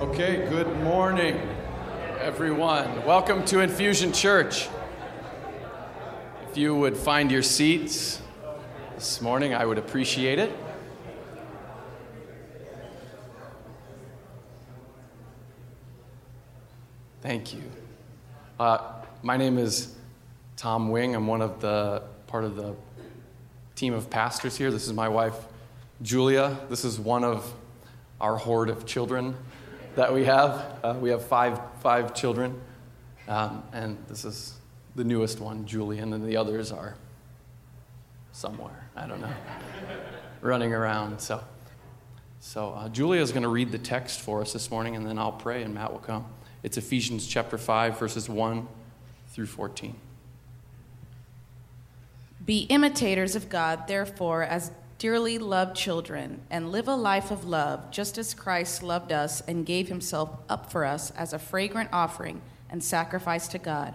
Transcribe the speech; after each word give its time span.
Okay, 0.00 0.48
good 0.48 0.66
morning, 0.78 1.38
everyone. 2.20 3.04
Welcome 3.04 3.44
to 3.44 3.60
Infusion 3.60 4.14
Church. 4.14 4.66
If 6.50 6.56
you 6.56 6.74
would 6.74 6.96
find 6.96 7.30
your 7.30 7.42
seats 7.42 8.22
this 8.94 9.20
morning, 9.20 9.52
I 9.54 9.66
would 9.66 9.76
appreciate 9.76 10.38
it. 10.38 10.56
Thank 17.20 17.52
you. 17.52 17.62
Uh, 18.58 18.78
my 19.22 19.36
name 19.36 19.58
is 19.58 19.94
Tom 20.56 20.88
Wing. 20.88 21.14
I'm 21.14 21.26
one 21.26 21.42
of 21.42 21.60
the 21.60 22.04
part 22.26 22.44
of 22.44 22.56
the 22.56 22.74
team 23.74 23.92
of 23.92 24.08
pastors 24.08 24.56
here. 24.56 24.70
This 24.70 24.86
is 24.86 24.94
my 24.94 25.10
wife, 25.10 25.36
Julia. 26.00 26.56
This 26.70 26.86
is 26.86 26.98
one 26.98 27.22
of 27.22 27.52
our 28.18 28.38
horde 28.38 28.70
of 28.70 28.86
children 28.86 29.36
that 29.96 30.12
we 30.12 30.24
have. 30.24 30.78
Uh, 30.82 30.96
we 31.00 31.10
have 31.10 31.24
five, 31.24 31.60
five 31.80 32.14
children, 32.14 32.60
um, 33.28 33.62
and 33.72 33.98
this 34.08 34.24
is 34.24 34.54
the 34.94 35.04
newest 35.04 35.40
one, 35.40 35.66
Julian, 35.66 36.12
and 36.12 36.26
the 36.26 36.36
others 36.36 36.72
are 36.72 36.96
somewhere. 38.32 38.88
I 38.96 39.06
don't 39.06 39.20
know, 39.20 39.32
running 40.40 40.72
around. 40.72 41.20
So, 41.20 41.42
so 42.40 42.70
uh, 42.70 42.88
Julia 42.88 43.20
is 43.20 43.32
going 43.32 43.42
to 43.42 43.48
read 43.48 43.72
the 43.72 43.78
text 43.78 44.20
for 44.20 44.40
us 44.40 44.52
this 44.52 44.70
morning, 44.70 44.96
and 44.96 45.06
then 45.06 45.18
I'll 45.18 45.32
pray, 45.32 45.62
and 45.62 45.74
Matt 45.74 45.92
will 45.92 45.98
come. 45.98 46.26
It's 46.62 46.76
Ephesians 46.76 47.26
chapter 47.26 47.58
5, 47.58 47.98
verses 47.98 48.28
1 48.28 48.68
through 49.28 49.46
14. 49.46 49.96
Be 52.44 52.60
imitators 52.62 53.34
of 53.34 53.48
God, 53.48 53.86
therefore, 53.86 54.42
as 54.42 54.70
dearly 55.00 55.38
loved 55.38 55.74
children, 55.74 56.42
and 56.50 56.70
live 56.70 56.86
a 56.86 56.94
life 56.94 57.30
of 57.30 57.46
love, 57.46 57.90
just 57.90 58.18
as 58.18 58.34
Christ 58.34 58.82
loved 58.82 59.10
us 59.10 59.40
and 59.48 59.64
gave 59.64 59.88
himself 59.88 60.28
up 60.46 60.70
for 60.70 60.84
us 60.84 61.10
as 61.12 61.32
a 61.32 61.38
fragrant 61.38 61.88
offering 61.90 62.42
and 62.68 62.84
sacrifice 62.84 63.48
to 63.48 63.58
God. 63.58 63.94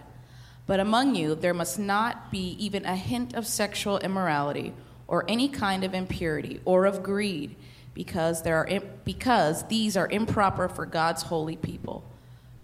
But 0.66 0.80
among 0.80 1.14
you 1.14 1.36
there 1.36 1.54
must 1.54 1.78
not 1.78 2.32
be 2.32 2.56
even 2.58 2.84
a 2.84 2.96
hint 2.96 3.34
of 3.34 3.46
sexual 3.46 3.98
immorality, 3.98 4.74
or 5.06 5.24
any 5.28 5.48
kind 5.48 5.84
of 5.84 5.94
impurity, 5.94 6.60
or 6.64 6.86
of 6.86 7.04
greed, 7.04 7.54
because, 7.94 8.42
there 8.42 8.56
are, 8.56 8.80
because 9.04 9.62
these 9.68 9.96
are 9.96 10.10
improper 10.10 10.68
for 10.68 10.86
God's 10.86 11.22
holy 11.22 11.54
people. 11.54 12.02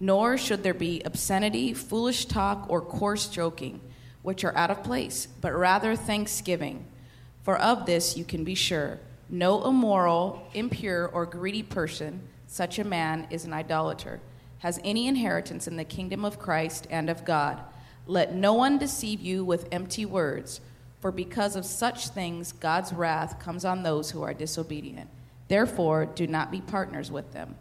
Nor 0.01 0.37
should 0.37 0.65
there 0.65 0.75
be 0.75 1.01
obscenity, 1.05 1.73
foolish 1.75 2.25
talk, 2.25 2.67
or 2.69 2.81
coarse 2.81 3.29
joking, 3.29 3.81
which 4.23 4.43
are 4.43 4.57
out 4.57 4.73
of 4.73 4.83
place, 4.83 5.29
but 5.41 5.53
rather 5.53 5.95
thanksgiving. 5.95 6.87
For 7.43 7.57
of 7.57 7.87
this 7.87 8.17
you 8.17 8.25
can 8.25 8.45
be 8.45 8.55
sure 8.55 9.01
no 9.29 9.65
immoral, 9.65 10.47
impure, 10.53 11.07
or 11.07 11.25
greedy 11.25 11.63
person, 11.63 12.21
such 12.47 12.79
a 12.79 12.85
man 12.85 13.27
is 13.31 13.47
an 13.47 13.53
idolater, 13.55 14.21
has 14.59 14.79
any 14.85 15.07
inheritance 15.07 15.67
in 15.67 15.77
the 15.77 15.85
kingdom 15.85 16.23
of 16.23 16.39
Christ 16.39 16.87
and 16.91 17.09
of 17.09 17.25
God. 17.25 17.59
Let 18.07 18.35
no 18.35 18.53
one 18.53 18.77
deceive 18.77 19.23
you 19.23 19.43
with 19.43 19.69
empty 19.73 20.05
words, 20.05 20.61
for 21.01 21.11
because 21.11 21.57
of 21.57 21.65
such 21.65 22.09
things 22.09 22.53
God's 22.53 22.93
wrath 22.93 23.39
comes 23.39 23.65
on 23.65 23.83
those 23.83 24.11
who 24.11 24.23
are 24.23 24.35
disobedient. 24.35 25.09
Therefore, 25.49 26.05
do 26.05 26.27
not 26.27 26.51
be 26.51 26.61
partners 26.61 27.11
with 27.11 27.33
them. 27.33 27.55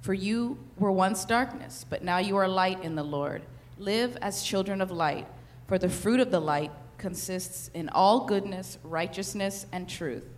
For 0.00 0.14
you 0.14 0.58
were 0.78 0.90
once 0.90 1.26
darkness, 1.26 1.84
but 1.88 2.02
now 2.02 2.16
you 2.16 2.36
are 2.36 2.48
light 2.48 2.82
in 2.82 2.94
the 2.94 3.02
Lord. 3.02 3.42
Live 3.78 4.16
as 4.22 4.42
children 4.42 4.80
of 4.80 4.90
light, 4.90 5.26
for 5.68 5.76
the 5.76 5.90
fruit 5.90 6.20
of 6.20 6.30
the 6.30 6.40
light 6.40 6.72
consists 7.00 7.70
in 7.74 7.88
all 7.88 8.26
goodness, 8.26 8.78
righteousness, 8.84 9.66
and 9.72 9.88
truth. 9.88 10.28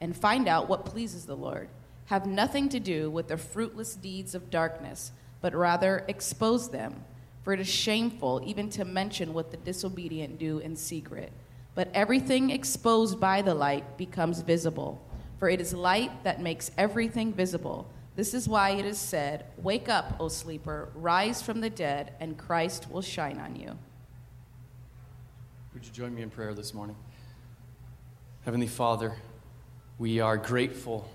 And 0.00 0.14
find 0.14 0.46
out 0.46 0.68
what 0.68 0.84
pleases 0.84 1.24
the 1.24 1.36
Lord. 1.36 1.68
Have 2.06 2.26
nothing 2.26 2.68
to 2.70 2.80
do 2.80 3.10
with 3.10 3.28
the 3.28 3.36
fruitless 3.36 3.94
deeds 3.94 4.34
of 4.34 4.50
darkness, 4.50 5.12
but 5.40 5.54
rather 5.54 6.04
expose 6.08 6.68
them. 6.68 7.04
For 7.42 7.52
it 7.52 7.60
is 7.60 7.68
shameful 7.68 8.42
even 8.44 8.68
to 8.70 8.84
mention 8.84 9.32
what 9.32 9.50
the 9.50 9.56
disobedient 9.56 10.38
do 10.38 10.58
in 10.58 10.76
secret. 10.76 11.32
But 11.74 11.88
everything 11.94 12.50
exposed 12.50 13.20
by 13.20 13.40
the 13.40 13.54
light 13.54 13.96
becomes 13.96 14.40
visible. 14.40 15.02
For 15.38 15.48
it 15.48 15.60
is 15.60 15.72
light 15.72 16.24
that 16.24 16.42
makes 16.42 16.70
everything 16.76 17.32
visible. 17.32 17.88
This 18.16 18.34
is 18.34 18.48
why 18.48 18.70
it 18.70 18.84
is 18.84 18.98
said, 18.98 19.44
Wake 19.56 19.88
up, 19.88 20.16
O 20.18 20.28
sleeper, 20.28 20.88
rise 20.96 21.40
from 21.40 21.60
the 21.60 21.70
dead, 21.70 22.14
and 22.18 22.36
Christ 22.36 22.90
will 22.90 23.02
shine 23.02 23.38
on 23.38 23.54
you. 23.54 23.78
Would 25.78 25.86
you 25.86 25.92
join 25.92 26.12
me 26.12 26.22
in 26.22 26.30
prayer 26.30 26.54
this 26.54 26.74
morning? 26.74 26.96
Heavenly 28.44 28.66
Father, 28.66 29.14
we 29.96 30.18
are 30.18 30.36
grateful 30.36 31.08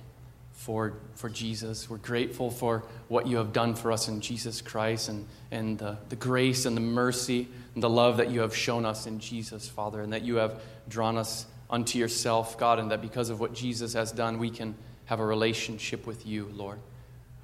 for, 0.54 0.94
for 1.16 1.28
Jesus. 1.28 1.90
We're 1.90 1.98
grateful 1.98 2.50
for 2.50 2.86
what 3.10 3.28
you 3.28 3.36
have 3.36 3.52
done 3.52 3.76
for 3.76 3.92
us 3.92 4.08
in 4.08 4.22
Jesus 4.22 4.62
Christ 4.62 5.10
and, 5.10 5.28
and 5.52 5.78
the, 5.78 5.98
the 6.08 6.16
grace 6.16 6.66
and 6.66 6.78
the 6.78 6.82
mercy 6.82 7.50
and 7.74 7.84
the 7.84 7.90
love 7.90 8.16
that 8.16 8.32
you 8.32 8.40
have 8.40 8.56
shown 8.56 8.86
us 8.86 9.06
in 9.06 9.20
Jesus, 9.20 9.68
Father, 9.68 10.00
and 10.00 10.14
that 10.14 10.22
you 10.22 10.38
have 10.38 10.62
drawn 10.88 11.18
us 11.18 11.46
unto 11.70 12.00
yourself, 12.00 12.58
God, 12.58 12.80
and 12.80 12.90
that 12.92 13.02
because 13.02 13.30
of 13.30 13.42
what 13.42 13.54
Jesus 13.54 13.92
has 13.92 14.14
done, 14.14 14.40
we 14.40 14.50
can 14.50 14.76
have 15.08 15.20
a 15.20 15.26
relationship 15.26 16.08
with 16.08 16.26
you, 16.26 16.50
Lord. 16.54 16.80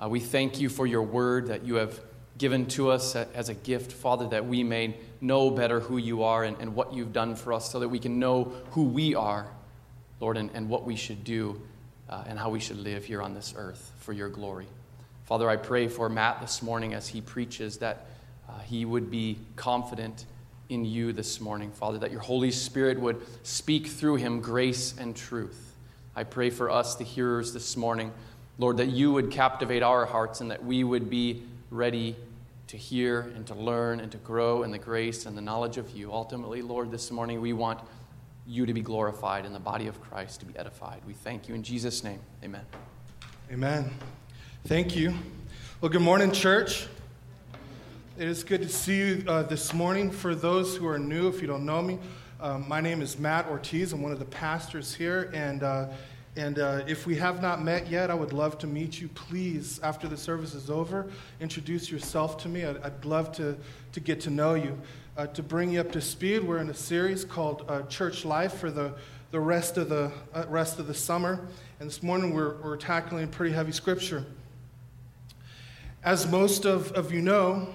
Uh, 0.01 0.07
we 0.07 0.21
thank 0.21 0.61
you 0.61 0.69
for 0.69 0.87
your 0.87 1.03
word 1.03 1.47
that 1.47 1.65
you 1.65 1.75
have 1.75 1.99
given 2.39 2.65
to 2.65 2.89
us 2.89 3.15
as 3.15 3.49
a 3.49 3.53
gift, 3.53 3.91
Father, 3.91 4.27
that 4.29 4.45
we 4.45 4.63
may 4.63 4.95
know 5.21 5.51
better 5.51 5.81
who 5.81 5.97
you 5.97 6.23
are 6.23 6.45
and, 6.45 6.57
and 6.59 6.73
what 6.73 6.93
you've 6.93 7.13
done 7.13 7.35
for 7.35 7.51
us 7.51 7.69
so 7.69 7.81
that 7.81 7.89
we 7.89 7.99
can 7.99 8.17
know 8.17 8.53
who 8.71 8.83
we 8.83 9.13
are, 9.13 9.45
Lord, 10.21 10.37
and, 10.37 10.49
and 10.53 10.69
what 10.69 10.85
we 10.85 10.95
should 10.95 11.25
do 11.25 11.61
uh, 12.09 12.23
and 12.27 12.39
how 12.39 12.49
we 12.49 12.61
should 12.61 12.77
live 12.77 13.03
here 13.03 13.21
on 13.21 13.33
this 13.33 13.53
earth 13.57 13.91
for 13.99 14.13
your 14.13 14.29
glory. 14.29 14.67
Father, 15.25 15.49
I 15.49 15.57
pray 15.57 15.89
for 15.89 16.07
Matt 16.09 16.39
this 16.39 16.63
morning 16.63 16.93
as 16.93 17.09
he 17.09 17.19
preaches 17.19 17.77
that 17.79 18.05
uh, 18.47 18.57
he 18.59 18.85
would 18.85 19.11
be 19.11 19.37
confident 19.57 20.25
in 20.69 20.85
you 20.85 21.11
this 21.11 21.41
morning, 21.41 21.71
Father, 21.71 21.97
that 21.97 22.11
your 22.11 22.21
Holy 22.21 22.51
Spirit 22.51 22.99
would 22.99 23.21
speak 23.43 23.87
through 23.87 24.15
him 24.15 24.39
grace 24.39 24.95
and 24.97 25.13
truth. 25.13 25.75
I 26.15 26.23
pray 26.23 26.49
for 26.51 26.69
us, 26.69 26.95
the 26.95 27.03
hearers 27.03 27.53
this 27.53 27.75
morning, 27.75 28.13
Lord, 28.57 28.77
that 28.77 28.89
you 28.89 29.11
would 29.11 29.29
captivate 29.29 29.83
our 29.83 30.05
hearts 30.05 30.41
and 30.41 30.51
that 30.51 30.63
we 30.63 30.83
would 30.83 31.09
be 31.09 31.43
ready 31.69 32.15
to 32.69 32.77
hear 32.77 33.21
and 33.35 33.47
to 33.47 33.55
learn 33.55 33.99
and 33.99 34.11
to 34.11 34.17
grow 34.19 34.61
in 34.61 34.69
the 34.69 34.77
grace 34.77 35.25
and 35.25 35.35
the 35.35 35.41
knowledge 35.41 35.77
of 35.77 35.89
you. 35.89 36.13
Ultimately, 36.13 36.61
Lord, 36.61 36.91
this 36.91 37.09
morning 37.09 37.41
we 37.41 37.51
want 37.51 37.79
you 38.45 38.67
to 38.67 38.73
be 38.75 38.81
glorified 38.81 39.43
and 39.43 39.55
the 39.55 39.59
body 39.59 39.87
of 39.87 39.99
Christ 39.99 40.41
to 40.41 40.45
be 40.45 40.55
edified. 40.55 41.01
We 41.07 41.13
thank 41.13 41.49
you 41.49 41.55
in 41.55 41.63
Jesus' 41.63 42.03
name. 42.03 42.19
Amen. 42.43 42.61
Amen. 43.51 43.91
Thank 44.67 44.95
you. 44.95 45.15
Well, 45.81 45.89
good 45.89 46.03
morning, 46.03 46.31
church. 46.31 46.85
It 48.19 48.27
is 48.27 48.43
good 48.43 48.61
to 48.61 48.69
see 48.69 48.97
you 48.97 49.23
uh, 49.27 49.43
this 49.43 49.73
morning. 49.73 50.11
For 50.11 50.35
those 50.35 50.77
who 50.77 50.87
are 50.87 50.99
new, 50.99 51.27
if 51.27 51.41
you 51.41 51.47
don't 51.47 51.65
know 51.65 51.81
me, 51.81 51.97
um, 52.39 52.67
my 52.67 52.81
name 52.81 53.01
is 53.01 53.17
Matt 53.17 53.47
Ortiz. 53.47 53.93
I'm 53.93 54.03
one 54.03 54.11
of 54.11 54.19
the 54.19 54.25
pastors 54.25 54.93
here, 54.93 55.31
and 55.33 55.63
uh, 55.63 55.87
and 56.35 56.59
uh, 56.59 56.83
if 56.87 57.05
we 57.05 57.15
have 57.15 57.41
not 57.41 57.61
met 57.61 57.89
yet, 57.89 58.11
I 58.11 58.13
would 58.13 58.33
love 58.33 58.57
to 58.59 58.67
meet 58.67 59.01
you. 59.01 59.07
Please, 59.09 59.79
after 59.81 60.07
the 60.07 60.17
service 60.17 60.53
is 60.53 60.69
over, 60.69 61.07
introduce 61.39 61.89
yourself 61.89 62.37
to 62.43 62.49
me. 62.49 62.65
I'd, 62.65 62.77
I'd 62.77 63.03
love 63.03 63.31
to, 63.33 63.57
to 63.93 63.99
get 63.99 64.21
to 64.21 64.29
know 64.29 64.53
you. 64.53 64.79
Uh, 65.17 65.27
to 65.27 65.43
bring 65.43 65.71
you 65.71 65.81
up 65.81 65.91
to 65.91 66.01
speed, 66.01 66.43
we're 66.43 66.59
in 66.59 66.69
a 66.69 66.73
series 66.73 67.25
called 67.25 67.65
uh, 67.67 67.81
Church 67.83 68.23
Life 68.23 68.53
for 68.53 68.71
the, 68.71 68.93
the 69.31 69.39
rest, 69.39 69.77
of 69.77 69.89
the 69.89 70.11
uh, 70.33 70.45
rest 70.47 70.79
of 70.79 70.87
the 70.87 70.93
summer. 70.93 71.47
And 71.79 71.89
this 71.89 72.03
morning 72.03 72.33
we're, 72.33 72.55
we're 72.61 72.77
tackling 72.77 73.27
pretty 73.27 73.53
heavy 73.53 73.71
scripture. 73.71 74.23
As 76.03 76.29
most 76.31 76.65
of, 76.65 76.91
of 76.93 77.11
you 77.11 77.21
know, 77.21 77.67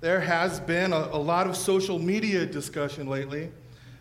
there 0.00 0.20
has 0.20 0.60
been 0.60 0.92
a, 0.92 1.08
a 1.12 1.18
lot 1.18 1.46
of 1.46 1.56
social 1.56 1.98
media 1.98 2.44
discussion 2.44 3.06
lately 3.06 3.50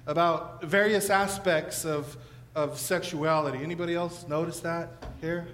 about 0.07 0.63
various 0.63 1.09
aspects 1.09 1.85
of 1.85 2.17
of 2.55 2.77
sexuality. 2.77 3.59
Anybody 3.63 3.95
else 3.95 4.25
notice 4.27 4.59
that 4.61 4.89
here? 5.21 5.47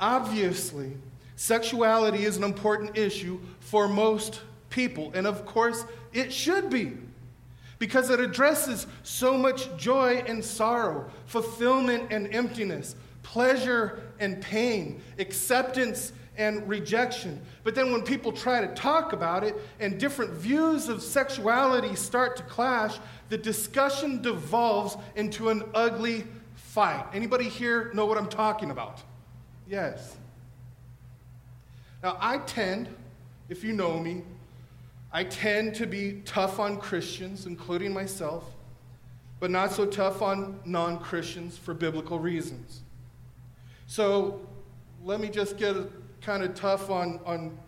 Obviously, 0.00 0.96
sexuality 1.36 2.24
is 2.24 2.36
an 2.36 2.42
important 2.42 2.98
issue 2.98 3.38
for 3.60 3.86
most 3.86 4.40
people, 4.68 5.12
and 5.14 5.28
of 5.28 5.46
course, 5.46 5.84
it 6.12 6.32
should 6.32 6.70
be. 6.70 6.92
Because 7.78 8.10
it 8.10 8.18
addresses 8.18 8.86
so 9.04 9.38
much 9.38 9.76
joy 9.76 10.24
and 10.26 10.44
sorrow, 10.44 11.10
fulfillment 11.26 12.12
and 12.12 12.32
emptiness, 12.34 12.96
pleasure 13.22 14.02
and 14.18 14.40
pain, 14.40 15.00
acceptance 15.18 16.12
and 16.36 16.66
rejection. 16.68 17.40
But 17.64 17.74
then 17.74 17.92
when 17.92 18.02
people 18.02 18.32
try 18.32 18.60
to 18.60 18.74
talk 18.74 19.12
about 19.12 19.44
it 19.44 19.56
and 19.80 19.98
different 19.98 20.32
views 20.32 20.88
of 20.88 21.02
sexuality 21.02 21.94
start 21.94 22.36
to 22.36 22.42
clash, 22.44 22.98
the 23.28 23.38
discussion 23.38 24.22
devolves 24.22 24.96
into 25.14 25.50
an 25.50 25.64
ugly 25.74 26.24
fight. 26.54 27.04
Anybody 27.12 27.48
here 27.48 27.90
know 27.92 28.06
what 28.06 28.16
I'm 28.16 28.28
talking 28.28 28.70
about? 28.70 29.02
Yes. 29.68 30.16
Now, 32.02 32.16
I 32.20 32.38
tend, 32.38 32.88
if 33.48 33.62
you 33.62 33.72
know 33.72 33.98
me, 33.98 34.22
I 35.12 35.24
tend 35.24 35.74
to 35.76 35.86
be 35.86 36.22
tough 36.24 36.58
on 36.58 36.78
Christians, 36.78 37.46
including 37.46 37.92
myself, 37.92 38.44
but 39.38 39.50
not 39.50 39.72
so 39.72 39.84
tough 39.84 40.22
on 40.22 40.58
non 40.64 40.98
Christians 40.98 41.58
for 41.58 41.74
biblical 41.74 42.18
reasons. 42.18 42.80
So, 43.86 44.40
let 45.04 45.20
me 45.20 45.28
just 45.28 45.58
get 45.58 45.76
kind 46.22 46.44
of 46.44 46.54
tough 46.54 46.88
on, 46.88 47.18
on 47.26 47.58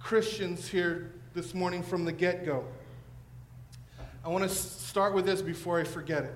Christians 0.00 0.66
here 0.66 1.12
this 1.34 1.54
morning 1.54 1.84
from 1.84 2.04
the 2.04 2.10
get 2.10 2.44
go. 2.44 2.64
I 4.24 4.28
want 4.28 4.42
to 4.42 4.50
start 4.50 5.14
with 5.14 5.24
this 5.24 5.40
before 5.40 5.78
I 5.78 5.84
forget 5.84 6.24
it. 6.24 6.34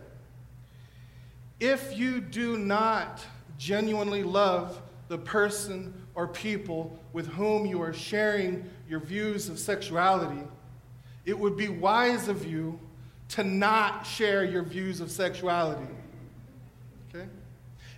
If 1.59 1.99
you 1.99 2.21
do 2.21 2.57
not 2.57 3.25
genuinely 3.59 4.23
love 4.23 4.81
the 5.09 5.19
person 5.19 5.93
or 6.15 6.29
people 6.29 6.99
with 7.13 7.27
whom 7.27 7.67
you 7.67 7.83
are 7.83 7.93
sharing 7.93 8.69
your 8.89 9.01
views 9.01 9.49
of 9.49 9.59
sexuality, 9.59 10.43
it 11.25 11.37
would 11.37 11.57
be 11.57 11.69
wise 11.69 12.29
of 12.29 12.47
you 12.47 12.79
to 13.31 13.43
not 13.43 14.07
share 14.07 14.45
your 14.45 14.63
views 14.63 15.01
of 15.01 15.11
sexuality. 15.11 15.93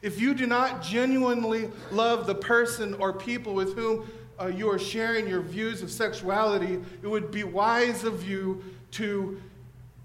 If 0.03 0.21
you 0.21 0.35
do 0.35 0.47
not 0.47 0.83
genuinely 0.83 1.71
love 1.91 2.27
the 2.27 2.35
person 2.35 2.95
or 2.95 3.13
people 3.13 3.55
with 3.55 3.75
whom 3.75 4.09
uh, 4.41 4.47
you 4.47 4.71
are 4.71 4.79
sharing 4.79 5.29
your 5.29 5.41
views 5.41 5.83
of 5.83 5.91
sexuality, 5.91 6.81
it 7.03 7.07
would 7.07 7.31
be 7.31 7.45
wise 7.45 8.05
of 8.05 8.29
you 8.29 8.63
to 8.93 9.41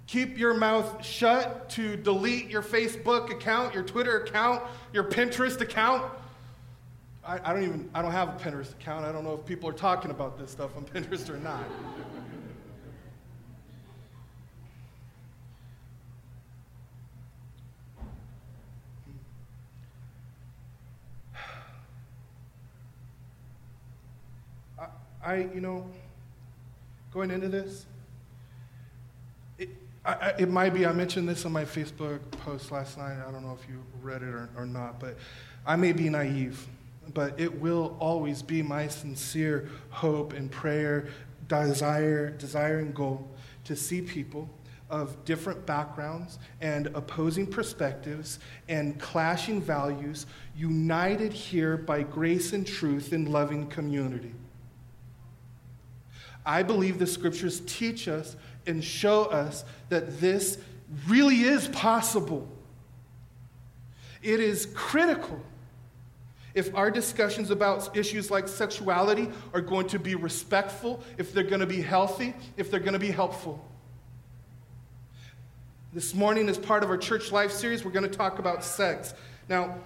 keep 0.08 0.38
your 0.38 0.54
mouth 0.54 1.06
shut, 1.06 1.70
to 1.70 1.96
delete 1.96 2.50
your 2.50 2.62
Facebook 2.62 3.32
account, 3.32 3.74
your 3.74 3.84
Twitter 3.84 4.22
account, 4.22 4.64
your 4.92 5.04
Pinterest 5.04 5.62
account. 5.62 6.12
I, 7.26 7.40
I 7.44 7.54
don't 7.54 7.64
even, 7.64 7.90
I 7.94 8.02
don't 8.02 8.12
have 8.12 8.30
a 8.30 8.32
Pinterest 8.34 8.72
account. 8.74 9.06
I 9.06 9.12
don't 9.12 9.24
know 9.24 9.36
if 9.36 9.46
people 9.46 9.70
are 9.70 9.74
talking 9.74 10.12
about 10.12 10.38
this 10.38 10.52
stuff 10.52 10.76
on 10.76 10.86
Pinterest 10.94 11.30
or 11.30 11.38
not. 11.38 11.64
I, 25.26 25.48
you 25.54 25.62
know, 25.62 25.86
going 27.14 27.32
into 27.32 27.48
this, 27.48 27.86
it, 29.58 29.70
I, 30.04 30.34
it 30.38 30.50
might 30.50 30.74
be, 30.74 30.86
I 30.86 30.92
mentioned 30.92 31.30
this 31.30 31.46
on 31.46 31.52
my 31.54 31.64
Facebook 31.64 32.20
post 32.32 32.72
last 32.72 32.98
night. 32.98 33.18
I 33.26 33.32
don't 33.32 33.44
know 33.44 33.58
if 33.60 33.70
you 33.70 33.82
read 34.02 34.22
it 34.22 34.30
or, 34.30 34.50
or 34.58 34.66
not, 34.66 35.00
but 35.00 35.18
I 35.66 35.78
may 35.78 35.94
be 35.94 36.10
naive, 36.10 36.68
but 37.14 37.40
it 37.40 37.62
will 37.62 37.96
always 38.00 38.42
be 38.42 38.62
my 38.62 38.88
sincere 38.88 39.70
hope 39.92 40.34
and 40.34 40.52
prayer, 40.52 41.08
desire, 41.48 42.32
desire 42.32 42.80
and 42.80 42.94
goal 42.94 43.30
to 43.64 43.76
see 43.78 44.02
people 44.02 44.50
of 44.90 45.24
different 45.26 45.66
backgrounds 45.66 46.38
and 46.62 46.88
opposing 46.88 47.48
perspectives 47.48 48.40
and 48.68 49.00
clashing 49.00 49.62
values 49.62 50.26
united 50.56 51.32
here 51.32 51.78
by 51.78 52.04
grace 52.04 52.54
and 52.54 52.68
truth 52.68 53.14
in 53.14 53.32
loving 53.32 53.66
community. 53.68 54.34
I 56.46 56.64
believe 56.64 57.00
the 57.00 57.08
scriptures 57.08 57.62
teach 57.66 58.08
us 58.08 58.36
and 58.66 58.84
show 58.84 59.26
us 59.26 59.64
that 59.90 60.20
this 60.20 60.58
really 61.08 61.42
is 61.42 61.68
possible. 61.70 62.48
It 64.22 64.40
is 64.40 64.68
critical 64.74 65.40
if 66.54 66.74
our 66.76 66.92
discussions 66.92 67.50
about 67.50 67.96
issues 67.98 68.30
like 68.30 68.48
sexuality 68.48 69.30
are 69.54 69.62
going 69.62 69.88
to 69.88 70.00
be 70.00 70.16
respectful, 70.16 71.04
if 71.18 71.34
they're 71.34 71.44
going 71.44 71.62
to 71.62 71.66
be 71.66 71.82
healthy, 71.82 72.34
if 72.58 72.70
they're 72.70 72.80
going 72.80 72.94
to 72.94 73.00
be 73.00 73.12
helpful. 73.12 73.64
This 75.94 76.14
morning, 76.14 76.50
as 76.50 76.58
part 76.58 76.84
of 76.84 76.90
our 76.90 76.98
church 76.98 77.32
life 77.32 77.52
series, 77.52 77.84
we're 77.84 77.92
going 77.92 78.10
to 78.10 78.18
talk 78.18 78.40
about 78.40 78.64
sex. 78.64 79.14
Now, 79.50 79.78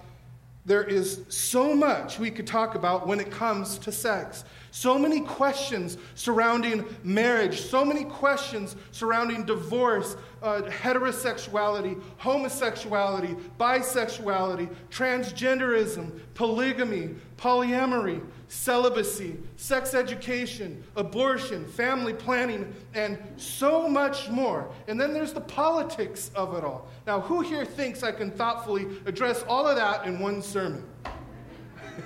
there 0.65 0.83
is 0.83 1.21
so 1.29 1.73
much 1.73 2.19
we 2.19 2.29
could 2.29 2.47
talk 2.47 2.75
about 2.75 3.07
when 3.07 3.19
it 3.19 3.31
comes 3.31 3.77
to 3.79 3.91
sex. 3.91 4.43
So 4.77 4.99
many 4.99 5.21
questions 5.21 5.97
surrounding 6.13 6.85
marriage, 7.01 7.61
so 7.61 7.83
many 7.83 8.03
questions 8.03 8.75
surrounding 8.91 9.43
divorce, 9.43 10.15
uh, 10.43 10.61
heterosexuality, 10.67 11.99
homosexuality, 12.19 13.41
bisexuality, 13.59 14.69
transgenderism, 14.91 16.19
polygamy, 16.35 17.15
polyamory, 17.37 18.23
celibacy, 18.49 19.37
sex 19.55 19.95
education, 19.95 20.83
abortion, 20.95 21.65
family 21.65 22.13
planning, 22.13 22.71
and 22.93 23.17
so 23.35 23.89
much 23.89 24.29
more. 24.29 24.69
And 24.87 25.01
then 25.01 25.11
there's 25.11 25.33
the 25.33 25.41
politics 25.41 26.29
of 26.35 26.55
it 26.55 26.63
all. 26.63 26.87
Now, 27.07 27.19
who 27.19 27.41
here 27.41 27.65
thinks 27.65 28.03
I 28.03 28.11
can 28.11 28.29
thoughtfully 28.29 28.85
address 29.07 29.43
all 29.47 29.67
of 29.67 29.75
that 29.75 30.05
in 30.05 30.19
one 30.19 30.43
sermon? 30.43 30.87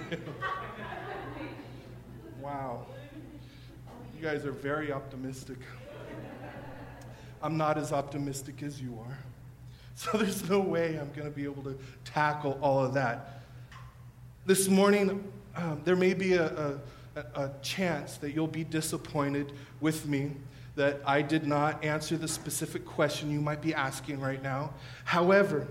Wow. 2.51 2.85
You 4.13 4.21
guys 4.21 4.45
are 4.45 4.51
very 4.51 4.91
optimistic. 4.91 5.57
I'm 7.41 7.55
not 7.55 7.77
as 7.77 7.93
optimistic 7.93 8.61
as 8.61 8.81
you 8.81 8.99
are. 8.99 9.17
So 9.95 10.17
there's 10.17 10.49
no 10.49 10.59
way 10.59 10.99
I'm 10.99 11.13
going 11.13 11.29
to 11.29 11.33
be 11.33 11.45
able 11.45 11.63
to 11.63 11.79
tackle 12.03 12.59
all 12.61 12.83
of 12.83 12.93
that. 12.95 13.43
This 14.45 14.67
morning, 14.67 15.31
um, 15.55 15.79
there 15.85 15.95
may 15.95 16.13
be 16.13 16.33
a, 16.33 16.77
a, 17.15 17.21
a 17.35 17.51
chance 17.61 18.17
that 18.17 18.31
you'll 18.31 18.47
be 18.47 18.65
disappointed 18.65 19.53
with 19.79 20.05
me 20.05 20.31
that 20.75 20.99
I 21.05 21.21
did 21.21 21.47
not 21.47 21.81
answer 21.85 22.17
the 22.17 22.27
specific 22.27 22.83
question 22.83 23.31
you 23.31 23.39
might 23.39 23.61
be 23.61 23.73
asking 23.73 24.19
right 24.19 24.43
now. 24.43 24.73
However, 25.05 25.69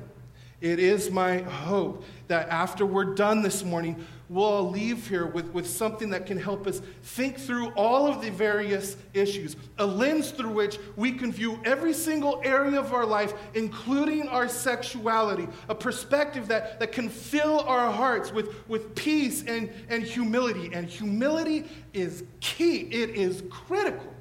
it 0.62 0.79
is 0.79 1.11
my 1.11 1.43
hope 1.43 2.05
that 2.29 2.49
after 2.49 2.87
we're 2.87 3.15
done 3.15 3.43
this 3.43 3.65
morning, 3.65 4.03
we'll 4.31 4.44
all 4.44 4.71
leave 4.71 5.09
here 5.09 5.27
with, 5.27 5.53
with 5.53 5.69
something 5.69 6.09
that 6.11 6.25
can 6.25 6.38
help 6.38 6.69
us 6.69 6.81
think 7.03 7.37
through 7.37 7.71
all 7.71 8.06
of 8.06 8.23
the 8.23 8.31
various 8.31 8.97
issues, 9.12 9.56
a 9.79 9.85
lens 9.85 10.31
through 10.31 10.53
which 10.53 10.79
we 10.94 11.11
can 11.11 11.32
view 11.32 11.59
every 11.65 11.93
single 11.93 12.41
area 12.44 12.79
of 12.79 12.94
our 12.94 13.05
life, 13.05 13.35
including 13.55 14.29
our 14.29 14.49
sexuality, 14.49 15.49
a 15.69 15.75
perspective 15.75 16.47
that, 16.47 16.79
that 16.79 16.93
can 16.93 17.09
fill 17.09 17.61
our 17.61 17.91
hearts 17.91 18.32
with, 18.32 18.67
with 18.69 18.94
peace 18.94 19.43
and, 19.43 19.69
and 19.88 20.05
humility. 20.05 20.71
And 20.73 20.87
humility 20.87 21.65
is 21.93 22.23
key, 22.38 22.83
it 22.83 23.11
is 23.11 23.43
critical, 23.50 24.15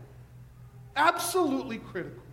absolutely 0.96 1.78
critical. 1.78 2.24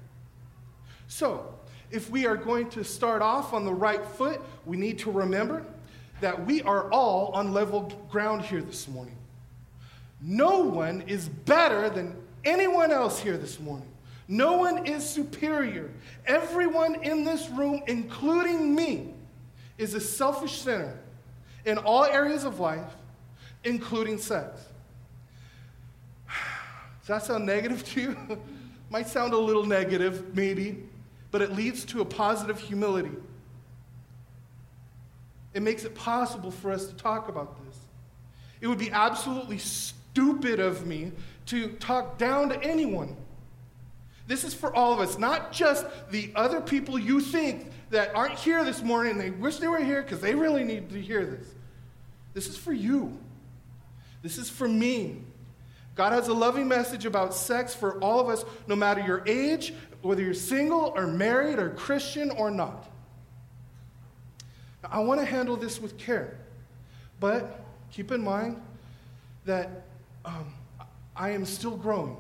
So, 1.09 1.53
if 1.91 2.11
we 2.11 2.27
are 2.27 2.37
going 2.37 2.71
to 2.71 2.83
start 2.83 3.21
off 3.21 3.53
on 3.53 3.67
the 3.67 3.73
right 3.73 4.05
foot, 4.05 4.41
we 4.65 4.79
need 4.79 4.99
to 5.01 5.11
remember 5.11 5.65
that 6.21 6.47
we 6.47 6.63
are 6.63 6.91
all 6.91 7.29
on 7.29 7.53
level 7.53 7.93
ground 8.11 8.43
here 8.43 8.63
this 8.63 8.89
morning. 8.89 9.17
No 10.21 10.61
one 10.61 11.03
is 11.03 11.29
better 11.29 11.91
than 11.91 12.17
anyone 12.45 12.91
else 12.91 13.19
here 13.19 13.37
this 13.37 13.61
morning. 13.61 13.89
No 14.29 14.55
one 14.55 14.87
is 14.87 15.09
superior. 15.09 15.91
Everyone 16.27 16.97
in 16.97 17.25
this 17.25 17.49
room, 17.51 17.83
including 17.87 18.75
me, 18.75 19.13
is 19.79 19.95
a 19.95 20.01
selfish 20.01 20.61
sinner 20.63 20.99
in 21.65 21.79
all 21.79 22.05
areas 22.05 22.45
of 22.45 22.59
life, 22.59 22.91
including 23.65 24.19
sex. 24.19 24.61
Does 27.01 27.09
that 27.09 27.25
sound 27.25 27.47
negative 27.47 27.85
to 27.91 28.01
you? 28.01 28.17
Might 28.91 29.09
sound 29.09 29.33
a 29.33 29.39
little 29.39 29.65
negative, 29.65 30.35
maybe 30.35 30.83
but 31.37 31.43
it 31.43 31.53
leads 31.53 31.85
to 31.85 32.01
a 32.01 32.05
positive 32.05 32.59
humility. 32.59 33.11
It 35.57 35.63
makes 35.63 35.85
it 35.85 35.95
possible 35.95 36.51
for 36.51 36.71
us 36.71 36.85
to 36.85 36.95
talk 36.97 37.31
about 37.31 37.57
this. 37.65 37.79
It 38.61 38.67
would 38.67 38.77
be 38.77 38.91
absolutely 38.91 39.57
stupid 39.57 40.61
of 40.61 40.87
me 40.87 41.13
to 41.47 41.69
talk 41.77 42.19
down 42.19 42.51
to 42.51 42.63
anyone. 42.63 43.17
This 44.27 44.45
is 44.45 44.53
for 44.53 44.77
all 44.77 44.93
of 44.93 45.01
us, 45.01 45.17
not 45.17 45.53
just 45.53 45.87
the 46.11 46.31
other 46.35 46.61
people 46.61 46.99
you 46.99 47.23
think 47.23 47.71
that 47.89 48.15
aren't 48.15 48.39
here 48.39 48.65
this 48.65 48.83
morning 48.83 49.13
and 49.13 49.21
they 49.21 49.31
wish 49.31 49.57
they 49.57 49.67
were 49.67 49.83
here 49.83 50.03
because 50.03 50.21
they 50.21 50.35
really 50.35 50.63
need 50.63 50.91
to 50.91 51.01
hear 51.01 51.25
this. 51.25 51.49
This 52.35 52.49
is 52.49 52.59
for 52.59 52.75
you. 52.75 53.19
This 54.21 54.37
is 54.37 54.51
for 54.51 54.69
me. 54.69 55.23
God 55.95 56.13
has 56.13 56.29
a 56.29 56.35
loving 56.35 56.69
message 56.69 57.07
about 57.07 57.33
sex 57.33 57.75
for 57.75 57.99
all 58.01 58.21
of 58.21 58.29
us, 58.29 58.45
no 58.67 58.77
matter 58.77 59.01
your 59.01 59.23
age, 59.27 59.73
whether 60.03 60.21
you're 60.21 60.35
single 60.35 60.93
or 60.95 61.07
married 61.07 61.59
or 61.59 61.71
Christian 61.71 62.29
or 62.29 62.51
not. 62.51 62.91
I 64.91 65.01
want 65.01 65.21
to 65.21 65.27
handle 65.27 65.57
this 65.57 65.81
with 65.81 65.97
care, 65.99 66.37
but 67.21 67.65
keep 67.91 68.13
in 68.13 68.23
mind 68.23 68.61
that 69.45 69.85
um, 70.25 70.53
I 71.15 71.31
am 71.31 71.45
still 71.45 71.77
growing. 71.77 72.17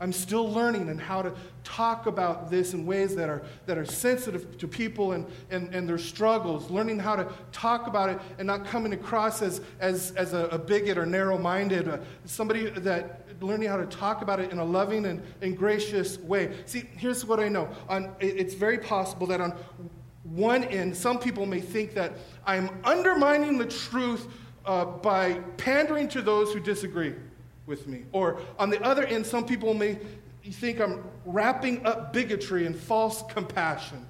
I'm 0.00 0.12
still 0.12 0.50
learning 0.50 0.88
and 0.88 1.00
how 1.00 1.22
to 1.22 1.32
talk 1.62 2.06
about 2.06 2.50
this 2.50 2.74
in 2.74 2.84
ways 2.84 3.14
that 3.14 3.28
are, 3.28 3.42
that 3.66 3.78
are 3.78 3.86
sensitive 3.86 4.58
to 4.58 4.68
people 4.68 5.12
and, 5.12 5.24
and, 5.50 5.72
and 5.74 5.88
their 5.88 5.98
struggles, 5.98 6.68
learning 6.68 6.98
how 6.98 7.16
to 7.16 7.28
talk 7.52 7.86
about 7.86 8.10
it 8.10 8.18
and 8.38 8.46
not 8.46 8.66
coming 8.66 8.92
across 8.92 9.40
as, 9.40 9.60
as, 9.80 10.10
as 10.12 10.34
a, 10.34 10.46
a 10.46 10.58
bigot 10.58 10.98
or 10.98 11.06
narrow 11.06 11.38
minded, 11.38 11.88
uh, 11.88 11.98
somebody 12.24 12.68
that 12.70 13.20
learning 13.40 13.68
how 13.68 13.76
to 13.76 13.86
talk 13.86 14.20
about 14.20 14.40
it 14.40 14.50
in 14.50 14.58
a 14.58 14.64
loving 14.64 15.06
and, 15.06 15.22
and 15.42 15.56
gracious 15.56 16.18
way. 16.18 16.54
See, 16.66 16.84
here's 16.96 17.24
what 17.24 17.40
I 17.40 17.48
know 17.48 17.68
on, 17.88 18.14
it's 18.20 18.54
very 18.54 18.78
possible 18.78 19.26
that 19.28 19.40
on 19.40 19.54
one 20.24 20.64
end, 20.64 20.96
some 20.96 21.18
people 21.18 21.46
may 21.46 21.60
think 21.60 21.94
that 21.94 22.14
I'm 22.46 22.70
undermining 22.82 23.58
the 23.58 23.66
truth 23.66 24.26
uh, 24.64 24.84
by 24.86 25.34
pandering 25.58 26.08
to 26.08 26.22
those 26.22 26.52
who 26.52 26.60
disagree 26.60 27.14
with 27.66 27.86
me. 27.86 28.04
Or 28.12 28.40
on 28.58 28.70
the 28.70 28.82
other 28.82 29.04
end, 29.04 29.26
some 29.26 29.44
people 29.44 29.74
may 29.74 29.98
think 30.50 30.80
I'm 30.80 31.04
wrapping 31.24 31.84
up 31.86 32.12
bigotry 32.12 32.66
and 32.66 32.76
false 32.76 33.22
compassion. 33.28 34.06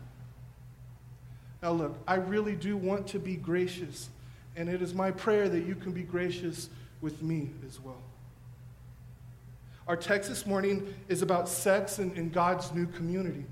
Now, 1.63 1.73
look, 1.73 1.97
I 2.07 2.17
really 2.17 2.57
do 2.57 2.77
want 2.77 3.07
to 3.09 3.19
be 3.19 3.37
gracious, 3.37 4.11
and 4.55 4.69
it 4.69 4.83
is 4.83 4.95
my 4.95 5.11
prayer 5.11 5.49
that 5.49 5.65
you 5.65 5.75
can 5.75 5.93
be 5.93 6.03
gracious 6.03 6.69
with 7.01 7.23
me 7.23 7.51
as 7.67 7.81
well. 7.81 8.03
Our 9.89 9.97
text 9.97 10.29
this 10.29 10.47
morning 10.47 10.95
is 11.09 11.23
about 11.23 11.49
sex 11.49 11.99
in, 11.99 12.15
in 12.17 12.31
God's 12.31 12.73
new 12.73 12.87
community. 12.87 13.45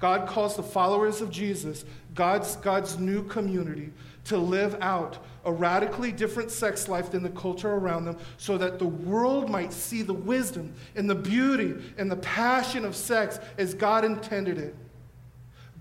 God 0.00 0.26
calls 0.26 0.56
the 0.56 0.62
followers 0.62 1.20
of 1.20 1.30
Jesus, 1.30 1.84
God's, 2.14 2.56
God's 2.56 2.98
new 2.98 3.22
community, 3.22 3.92
to 4.24 4.38
live 4.38 4.76
out 4.80 5.18
a 5.44 5.52
radically 5.52 6.10
different 6.10 6.50
sex 6.50 6.88
life 6.88 7.10
than 7.10 7.22
the 7.22 7.30
culture 7.30 7.70
around 7.70 8.06
them 8.06 8.16
so 8.38 8.58
that 8.58 8.78
the 8.78 8.86
world 8.86 9.50
might 9.50 9.72
see 9.72 10.02
the 10.02 10.14
wisdom 10.14 10.74
and 10.96 11.08
the 11.08 11.14
beauty 11.14 11.74
and 11.98 12.10
the 12.10 12.16
passion 12.16 12.84
of 12.84 12.96
sex 12.96 13.38
as 13.58 13.74
God 13.74 14.04
intended 14.04 14.58
it. 14.58 14.74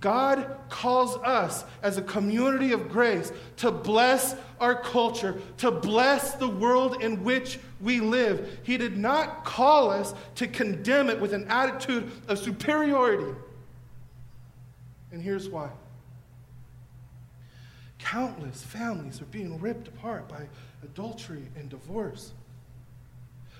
God 0.01 0.55
calls 0.69 1.17
us 1.17 1.65
as 1.83 1.97
a 1.97 2.01
community 2.01 2.71
of 2.71 2.89
grace 2.89 3.33
to 3.57 3.69
bless 3.69 4.35
our 4.59 4.75
culture, 4.75 5.41
to 5.57 5.71
bless 5.71 6.35
the 6.35 6.47
world 6.47 7.01
in 7.01 7.23
which 7.23 7.59
we 7.81 7.99
live. 7.99 8.59
He 8.63 8.77
did 8.77 8.97
not 8.97 9.43
call 9.43 9.91
us 9.91 10.13
to 10.35 10.47
condemn 10.47 11.09
it 11.09 11.19
with 11.19 11.33
an 11.33 11.45
attitude 11.49 12.09
of 12.29 12.39
superiority. 12.39 13.35
And 15.11 15.21
here's 15.21 15.49
why 15.49 15.69
countless 17.99 18.63
families 18.63 19.21
are 19.21 19.25
being 19.25 19.59
ripped 19.59 19.87
apart 19.87 20.27
by 20.29 20.47
adultery 20.83 21.43
and 21.55 21.69
divorce. 21.69 22.31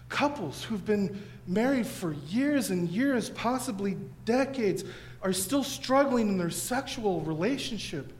Couples 0.08 0.64
who've 0.64 0.86
been 0.86 1.22
married 1.46 1.86
for 1.86 2.14
years 2.28 2.72
and 2.72 2.90
years, 2.90 3.30
possibly 3.30 3.96
decades, 4.26 4.84
are 5.22 5.34
still 5.34 5.64
struggling 5.64 6.30
in 6.30 6.38
their 6.38 6.50
sexual 6.50 7.22
relationship. 7.22 8.12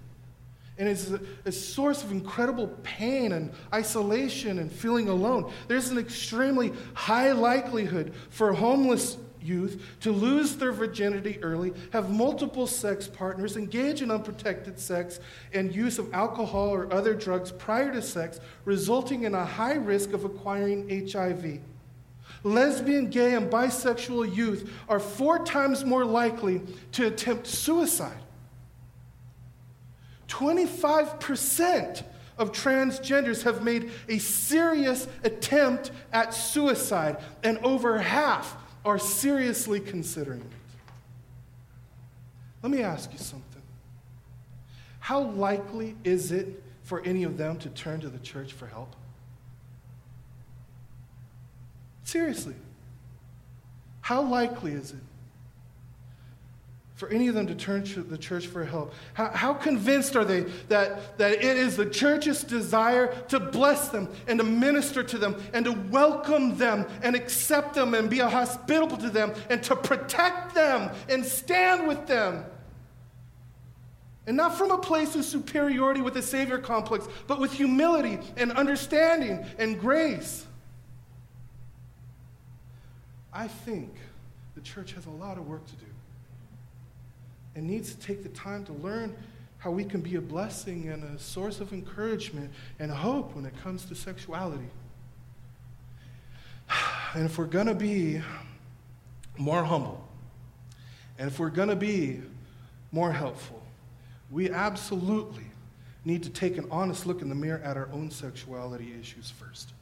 And 0.78 0.88
it's 0.88 1.10
a, 1.10 1.20
a, 1.46 1.52
source 1.52 2.04
of 2.04 2.12
incredible 2.12 2.68
pain 2.84 3.34
and 3.34 3.52
isolation 3.74 4.60
and 4.60 4.72
feeling 4.72 5.10
alone. 5.10 5.52
There's 5.68 5.90
an 5.90 5.98
extremely 5.98 6.72
high 6.94 7.32
likelihood 7.32 8.14
for 8.30 8.54
homeless 8.54 9.18
youth 9.42 9.84
to 10.02 10.12
lose 10.12 10.56
their 10.56 10.72
virginity 10.72 11.40
early, 11.42 11.74
have 11.92 12.10
multiple 12.10 12.68
sex 12.68 13.08
partners, 13.08 13.58
engage 13.58 14.02
in 14.02 14.12
unprotected 14.12 14.80
sex, 14.80 15.20
and 15.54 15.74
use 15.74 16.00
of 16.00 16.14
alcohol 16.14 16.70
or 16.70 16.92
other 16.94 17.14
drugs 17.14 17.52
prior 17.52 17.92
to 17.92 18.02
sex, 18.02 18.40
resulting 18.66 19.24
in 19.24 19.36
a 19.36 19.46
high 19.46 19.76
risk 19.76 20.14
of 20.14 20.26
acquiring 20.26 21.10
HIV. 21.12 21.60
Lesbian, 22.44 23.10
gay, 23.10 23.36
and 23.36 23.52
bisexual 23.52 24.36
youth 24.36 24.72
are 24.88 25.00
four 25.00 25.44
times 25.44 25.84
more 25.84 26.06
likely 26.06 26.62
to 26.94 27.08
attempt 27.08 27.48
suicide. 27.48 28.22
25% 30.28 32.04
of 32.38 32.54
transgenders 32.54 33.44
have 33.44 33.64
made 33.64 33.92
a 34.08 34.18
serious 34.18 35.08
attempt 35.24 35.92
at 36.14 36.34
suicide, 36.34 37.18
and 37.44 37.58
over 37.60 38.00
half 38.00 38.56
are 38.86 38.98
seriously 38.98 39.80
considering 39.80 40.42
it. 40.42 40.48
Let 42.62 42.72
me 42.72 42.82
ask 42.82 43.12
you 43.12 43.20
something. 43.20 43.62
How 45.00 45.22
likely 45.22 45.96
is 46.04 46.32
it 46.32 46.62
for 46.84 47.02
any 47.02 47.24
of 47.24 47.38
them 47.38 47.58
to 47.60 47.70
turn 47.70 48.00
to 48.02 48.10
the 48.10 48.20
church 48.20 48.54
for 48.54 48.68
help? 48.68 48.96
Seriously. 52.04 52.56
How 54.02 54.22
likely 54.22 54.74
is 54.74 54.92
it 54.92 55.00
for 57.00 57.08
any 57.08 57.30
of 57.30 57.34
them 57.34 57.48
to 57.48 57.56
turn 57.56 57.82
to 57.82 58.04
the 58.04 58.18
church 58.18 58.48
for 58.48 58.66
help? 58.66 58.94
How, 59.14 59.30
how, 59.30 59.54
convinced 59.54 60.18
are 60.18 60.26
they 60.26 60.42
that, 60.68 61.18
that 61.18 61.32
it 61.32 61.56
is 61.56 61.78
the 61.78 61.86
church's 61.86 62.44
desire 62.44 63.16
to 63.30 63.40
bless 63.40 63.88
them 63.88 64.10
and 64.28 64.38
to 64.38 64.44
minister 64.44 65.02
to 65.02 65.18
them 65.18 65.42
and 65.54 65.64
to 65.64 65.72
welcome 65.72 66.58
them 66.58 66.86
and 67.02 67.16
accept 67.16 67.74
them 67.74 67.94
and 67.94 68.10
be 68.10 68.18
hospitable 68.18 68.98
to 68.98 69.10
them 69.10 69.34
and 69.50 69.64
to 69.64 69.78
protect 69.78 70.54
them 70.54 70.94
and 71.08 71.26
stand 71.26 71.88
with 71.88 72.06
them? 72.06 72.44
And 74.28 74.36
not 74.36 74.58
from 74.58 74.70
a 74.70 74.78
place 74.78 75.16
of 75.16 75.24
superiority 75.24 76.02
with 76.02 76.18
a 76.18 76.22
savior 76.22 76.58
complex, 76.58 77.08
but 77.28 77.40
with 77.40 77.54
humility 77.54 78.20
and 78.36 78.52
understanding 78.52 79.46
and 79.58 79.80
grace. 79.80 80.46
I 83.32 83.48
think 83.48 83.96
the 84.56 84.62
church 84.62 84.92
has 84.92 85.06
a 85.06 85.12
lot 85.12 85.38
of 85.38 85.48
work 85.48 85.66
to 85.66 85.76
do 85.76 85.86
and 87.56 87.68
needs 87.68 87.94
to 87.94 88.00
take 88.00 88.24
the 88.24 88.30
time 88.30 88.64
to 88.66 88.74
learn 88.74 89.16
how 89.60 89.72
we 89.72 89.84
can 89.84 90.02
be 90.02 90.16
a 90.16 90.22
blessing 90.22 90.88
and 90.88 91.04
a 91.04 91.20
source 91.20 91.60
of 91.60 91.74
encouragement 91.74 92.50
and 92.80 92.92
hope 92.92 93.36
when 93.36 93.46
it 93.46 93.54
comes 93.62 93.86
to 93.86 93.96
sexuality. 93.96 94.70
And 97.16 97.26
if 97.26 97.40
we're 97.40 97.46
going 97.46 97.66
to 97.66 97.74
be 97.74 98.22
more 99.36 99.64
humble, 99.64 100.08
and 101.18 101.28
if 101.28 101.40
we're 101.40 101.50
going 101.50 101.70
to 101.70 101.76
be 101.76 102.22
more 102.92 103.12
helpful, 103.12 103.64
we 104.30 104.52
absolutely 104.52 105.46
need 106.06 106.22
to 106.22 106.30
take 106.30 106.58
an 106.58 106.68
honest 106.70 107.08
look 107.08 107.24
in 107.24 107.30
the 107.30 107.36
mirror 107.36 107.62
at 107.64 107.78
our 107.78 107.90
own 107.92 108.12
sexuality 108.12 108.94
issues 109.00 109.32
first. 109.32 109.74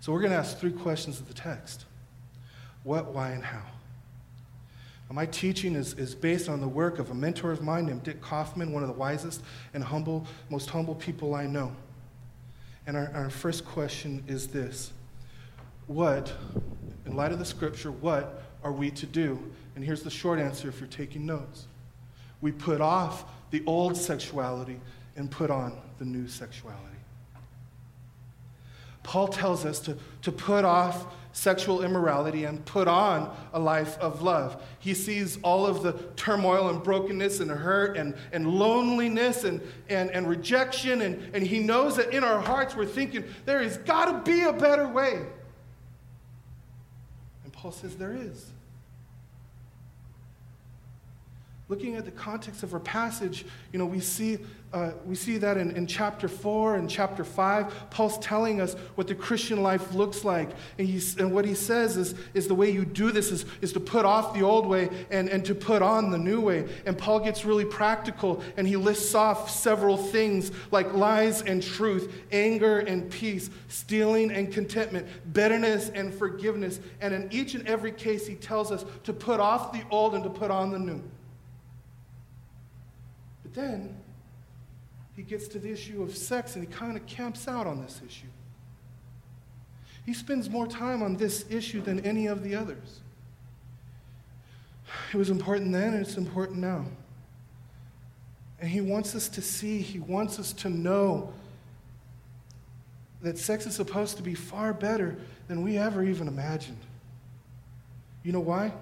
So 0.00 0.10
we're 0.10 0.20
going 0.20 0.32
to 0.32 0.38
ask 0.38 0.58
three 0.58 0.72
questions 0.72 1.20
of 1.20 1.28
the 1.28 1.34
text 1.34 1.84
what, 2.82 3.14
why, 3.14 3.30
and 3.30 3.44
how. 3.44 3.62
My 5.12 5.26
teaching 5.26 5.74
is, 5.74 5.92
is 5.94 6.14
based 6.14 6.48
on 6.48 6.60
the 6.60 6.68
work 6.68 6.98
of 6.98 7.10
a 7.10 7.14
mentor 7.14 7.52
of 7.52 7.62
mine 7.62 7.86
named 7.86 8.02
Dick 8.02 8.22
Kaufmann, 8.22 8.72
one 8.72 8.82
of 8.82 8.88
the 8.88 8.94
wisest 8.94 9.42
and 9.74 9.84
humble, 9.84 10.26
most 10.48 10.70
humble 10.70 10.94
people 10.94 11.34
I 11.34 11.46
know. 11.46 11.76
And 12.86 12.96
our, 12.96 13.10
our 13.14 13.30
first 13.30 13.64
question 13.64 14.24
is 14.26 14.48
this 14.48 14.92
What, 15.86 16.32
in 17.04 17.14
light 17.14 17.32
of 17.32 17.38
the 17.38 17.44
scripture, 17.44 17.92
what 17.92 18.42
are 18.64 18.72
we 18.72 18.90
to 18.92 19.06
do? 19.06 19.38
And 19.74 19.84
here's 19.84 20.02
the 20.02 20.10
short 20.10 20.38
answer 20.38 20.68
if 20.68 20.80
you're 20.80 20.88
taking 20.88 21.26
notes 21.26 21.66
we 22.40 22.52
put 22.52 22.80
off 22.80 23.24
the 23.50 23.62
old 23.66 23.96
sexuality 23.96 24.80
and 25.16 25.30
put 25.30 25.50
on 25.50 25.80
the 25.98 26.04
new 26.04 26.26
sexuality. 26.26 26.91
Paul 29.02 29.28
tells 29.28 29.64
us 29.64 29.80
to, 29.80 29.96
to 30.22 30.32
put 30.32 30.64
off 30.64 31.06
sexual 31.32 31.82
immorality 31.82 32.44
and 32.44 32.64
put 32.64 32.86
on 32.86 33.34
a 33.52 33.58
life 33.58 33.98
of 33.98 34.22
love. 34.22 34.62
He 34.78 34.92
sees 34.92 35.38
all 35.42 35.66
of 35.66 35.82
the 35.82 35.94
turmoil 36.14 36.68
and 36.68 36.82
brokenness 36.82 37.40
and 37.40 37.50
hurt 37.50 37.96
and, 37.96 38.14
and 38.32 38.46
loneliness 38.46 39.44
and, 39.44 39.60
and, 39.88 40.10
and 40.10 40.28
rejection, 40.28 41.00
and, 41.00 41.34
and 41.34 41.46
he 41.46 41.60
knows 41.60 41.96
that 41.96 42.12
in 42.12 42.22
our 42.22 42.40
hearts 42.40 42.76
we're 42.76 42.84
thinking, 42.84 43.24
there 43.46 43.62
has 43.62 43.78
got 43.78 44.06
to 44.06 44.30
be 44.30 44.42
a 44.42 44.52
better 44.52 44.86
way. 44.86 45.24
And 47.44 47.52
Paul 47.52 47.72
says, 47.72 47.96
there 47.96 48.14
is. 48.14 48.52
Looking 51.68 51.96
at 51.96 52.04
the 52.04 52.10
context 52.10 52.62
of 52.62 52.74
our 52.74 52.80
passage, 52.80 53.46
you 53.72 53.78
know, 53.78 53.86
we 53.86 54.00
see 54.00 54.38
uh, 54.72 54.92
we 55.04 55.14
see 55.14 55.36
that 55.36 55.58
in, 55.58 55.76
in 55.76 55.86
chapter 55.86 56.26
4 56.26 56.76
and 56.76 56.88
chapter 56.88 57.24
5. 57.24 57.90
Paul's 57.90 58.18
telling 58.18 58.58
us 58.58 58.72
what 58.94 59.06
the 59.06 59.14
Christian 59.14 59.62
life 59.62 59.92
looks 59.92 60.24
like. 60.24 60.48
And, 60.78 60.88
and 61.18 61.32
what 61.32 61.44
he 61.44 61.54
says 61.54 61.98
is, 61.98 62.14
is 62.32 62.48
the 62.48 62.54
way 62.54 62.70
you 62.70 62.86
do 62.86 63.12
this 63.12 63.30
is, 63.30 63.44
is 63.60 63.74
to 63.74 63.80
put 63.80 64.06
off 64.06 64.32
the 64.32 64.42
old 64.42 64.66
way 64.66 64.88
and, 65.10 65.28
and 65.28 65.44
to 65.44 65.54
put 65.54 65.82
on 65.82 66.10
the 66.10 66.16
new 66.16 66.40
way. 66.40 66.66
And 66.86 66.96
Paul 66.96 67.20
gets 67.20 67.44
really 67.44 67.66
practical 67.66 68.42
and 68.56 68.66
he 68.66 68.76
lists 68.76 69.14
off 69.14 69.50
several 69.50 69.98
things 69.98 70.52
like 70.70 70.94
lies 70.94 71.42
and 71.42 71.62
truth, 71.62 72.10
anger 72.32 72.78
and 72.78 73.10
peace, 73.10 73.50
stealing 73.68 74.30
and 74.30 74.50
contentment, 74.50 75.06
bitterness 75.34 75.90
and 75.90 76.14
forgiveness. 76.14 76.80
And 77.02 77.12
in 77.12 77.28
each 77.30 77.54
and 77.54 77.68
every 77.68 77.92
case, 77.92 78.26
he 78.26 78.36
tells 78.36 78.72
us 78.72 78.86
to 79.04 79.12
put 79.12 79.38
off 79.38 79.72
the 79.72 79.84
old 79.90 80.14
and 80.14 80.24
to 80.24 80.30
put 80.30 80.50
on 80.50 80.70
the 80.70 80.78
new. 80.78 81.02
But 83.42 83.52
then, 83.52 84.01
he 85.16 85.22
gets 85.22 85.46
to 85.48 85.58
the 85.58 85.70
issue 85.70 86.02
of 86.02 86.16
sex 86.16 86.56
and 86.56 86.66
he 86.66 86.72
kind 86.72 86.96
of 86.96 87.06
camps 87.06 87.46
out 87.46 87.66
on 87.66 87.82
this 87.82 88.00
issue. 88.06 88.28
He 90.06 90.14
spends 90.14 90.50
more 90.50 90.66
time 90.66 91.02
on 91.02 91.16
this 91.16 91.44
issue 91.50 91.80
than 91.80 92.00
any 92.00 92.26
of 92.26 92.42
the 92.42 92.54
others. 92.54 93.00
It 95.12 95.16
was 95.16 95.30
important 95.30 95.72
then 95.72 95.94
and 95.94 96.02
it's 96.02 96.16
important 96.16 96.58
now. 96.58 96.86
And 98.60 98.70
he 98.70 98.80
wants 98.80 99.14
us 99.14 99.28
to 99.30 99.42
see, 99.42 99.80
he 99.80 99.98
wants 99.98 100.38
us 100.38 100.52
to 100.54 100.70
know 100.70 101.32
that 103.20 103.38
sex 103.38 103.66
is 103.66 103.74
supposed 103.74 104.16
to 104.16 104.22
be 104.22 104.34
far 104.34 104.72
better 104.72 105.16
than 105.48 105.62
we 105.62 105.78
ever 105.78 106.02
even 106.02 106.26
imagined. 106.26 106.78
You 108.22 108.32
know 108.32 108.40
why? 108.40 108.72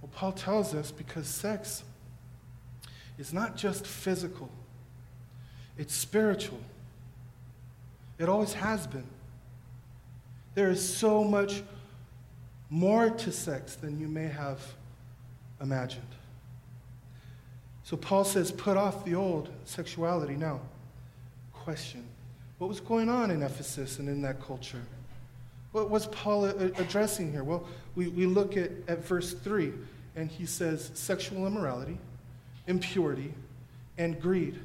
Well, 0.00 0.10
Paul 0.12 0.32
tells 0.32 0.74
us 0.74 0.90
because 0.90 1.26
sex 1.26 1.82
is 3.18 3.32
not 3.32 3.56
just 3.56 3.86
physical, 3.86 4.48
it's 5.76 5.94
spiritual. 5.94 6.60
It 8.18 8.28
always 8.28 8.52
has 8.54 8.86
been. 8.86 9.06
There 10.54 10.70
is 10.70 10.96
so 10.96 11.22
much 11.22 11.62
more 12.68 13.10
to 13.10 13.30
sex 13.30 13.76
than 13.76 14.00
you 14.00 14.08
may 14.08 14.26
have 14.26 14.60
imagined. 15.60 16.02
So 17.84 17.96
Paul 17.96 18.24
says, 18.24 18.50
put 18.50 18.76
off 18.76 19.04
the 19.04 19.14
old 19.14 19.50
sexuality. 19.64 20.34
Now, 20.34 20.60
question 21.52 22.04
what 22.58 22.66
was 22.66 22.80
going 22.80 23.08
on 23.08 23.30
in 23.30 23.42
Ephesus 23.42 24.00
and 24.00 24.08
in 24.08 24.20
that 24.22 24.42
culture? 24.42 24.82
What 25.72 25.90
was 25.90 26.06
Paul 26.08 26.46
addressing 26.46 27.30
here? 27.30 27.44
Well, 27.44 27.64
we, 27.94 28.08
we 28.08 28.26
look 28.26 28.56
at, 28.56 28.70
at 28.88 29.04
verse 29.04 29.32
3, 29.32 29.72
and 30.16 30.30
he 30.30 30.44
says 30.44 30.90
sexual 30.94 31.46
immorality, 31.46 31.98
impurity, 32.68 33.34
and 33.96 34.20
greed. 34.20 34.58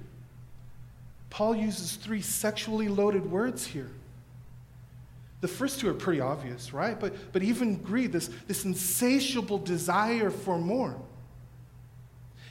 Paul 1.29 1.55
uses 1.55 1.95
three 1.95 2.21
sexually 2.21 2.87
loaded 2.87 3.29
words 3.29 3.65
here. 3.65 3.89
The 5.41 5.47
first 5.47 5.79
two 5.79 5.89
are 5.89 5.93
pretty 5.93 6.21
obvious, 6.21 6.73
right? 6.73 6.97
But, 6.99 7.33
but 7.33 7.41
even 7.43 7.75
greed, 7.75 8.11
this, 8.11 8.29
this 8.47 8.65
insatiable 8.65 9.57
desire 9.57 10.29
for 10.29 10.59
more. 10.59 10.95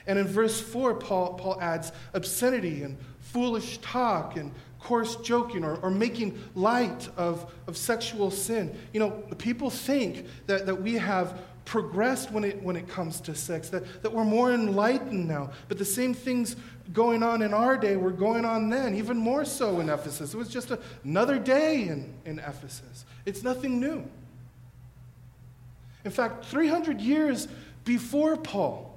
And 0.06 0.18
in 0.18 0.26
verse 0.26 0.60
4, 0.60 0.94
Paul, 0.94 1.34
Paul 1.34 1.60
adds 1.60 1.92
obscenity 2.12 2.82
and 2.82 2.98
foolish 3.20 3.78
talk 3.78 4.36
and 4.36 4.52
coarse 4.80 5.16
joking 5.16 5.64
or, 5.64 5.76
or 5.76 5.90
making 5.90 6.38
light 6.54 7.08
of, 7.16 7.52
of 7.66 7.76
sexual 7.76 8.30
sin. 8.30 8.76
You 8.92 9.00
know, 9.00 9.10
people 9.38 9.70
think 9.70 10.26
that, 10.46 10.66
that 10.66 10.82
we 10.82 10.94
have 10.94 11.40
progressed 11.64 12.30
when 12.30 12.44
it, 12.44 12.62
when 12.62 12.76
it 12.76 12.88
comes 12.88 13.20
to 13.22 13.34
sex, 13.34 13.68
that, 13.70 14.02
that 14.02 14.12
we're 14.12 14.24
more 14.24 14.52
enlightened 14.52 15.28
now. 15.28 15.50
But 15.68 15.78
the 15.78 15.84
same 15.84 16.14
things 16.14 16.56
going 16.92 17.22
on 17.22 17.42
in 17.42 17.54
our 17.54 17.76
day 17.76 17.96
were 17.96 18.10
going 18.10 18.44
on 18.44 18.68
then, 18.68 18.94
even 18.94 19.16
more 19.16 19.44
so 19.44 19.80
in 19.80 19.88
Ephesus. 19.88 20.34
It 20.34 20.36
was 20.36 20.48
just 20.48 20.70
a, 20.70 20.78
another 21.04 21.38
day 21.38 21.88
in, 21.88 22.12
in 22.24 22.38
Ephesus. 22.38 23.04
It's 23.24 23.42
nothing 23.42 23.80
new. 23.80 24.04
In 26.04 26.10
fact, 26.10 26.44
300 26.46 27.00
years 27.00 27.48
before 27.84 28.36
Paul, 28.36 28.91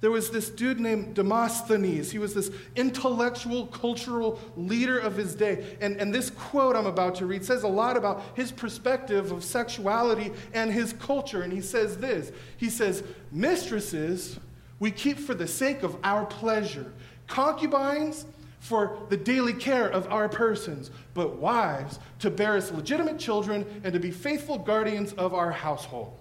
there 0.00 0.10
was 0.10 0.30
this 0.30 0.50
dude 0.50 0.78
named 0.78 1.14
Demosthenes. 1.14 2.10
He 2.10 2.18
was 2.18 2.34
this 2.34 2.50
intellectual, 2.76 3.66
cultural 3.68 4.38
leader 4.56 4.98
of 4.98 5.16
his 5.16 5.34
day. 5.34 5.76
And, 5.80 5.96
and 5.96 6.14
this 6.14 6.28
quote 6.28 6.76
I'm 6.76 6.86
about 6.86 7.14
to 7.16 7.26
read 7.26 7.44
says 7.44 7.62
a 7.62 7.68
lot 7.68 7.96
about 7.96 8.22
his 8.34 8.52
perspective 8.52 9.32
of 9.32 9.42
sexuality 9.42 10.32
and 10.52 10.70
his 10.70 10.92
culture. 10.92 11.42
And 11.42 11.52
he 11.52 11.62
says 11.62 11.96
this 11.96 12.30
He 12.58 12.68
says, 12.68 13.02
Mistresses 13.32 14.38
we 14.78 14.90
keep 14.90 15.18
for 15.18 15.34
the 15.34 15.46
sake 15.46 15.82
of 15.82 15.96
our 16.04 16.26
pleasure, 16.26 16.92
concubines 17.26 18.26
for 18.60 18.98
the 19.08 19.16
daily 19.16 19.54
care 19.54 19.88
of 19.88 20.10
our 20.12 20.28
persons, 20.28 20.90
but 21.14 21.36
wives 21.36 21.98
to 22.18 22.30
bear 22.30 22.56
us 22.56 22.70
legitimate 22.72 23.18
children 23.18 23.64
and 23.84 23.92
to 23.92 24.00
be 24.00 24.10
faithful 24.10 24.58
guardians 24.58 25.12
of 25.14 25.32
our 25.34 25.50
household. 25.50 26.20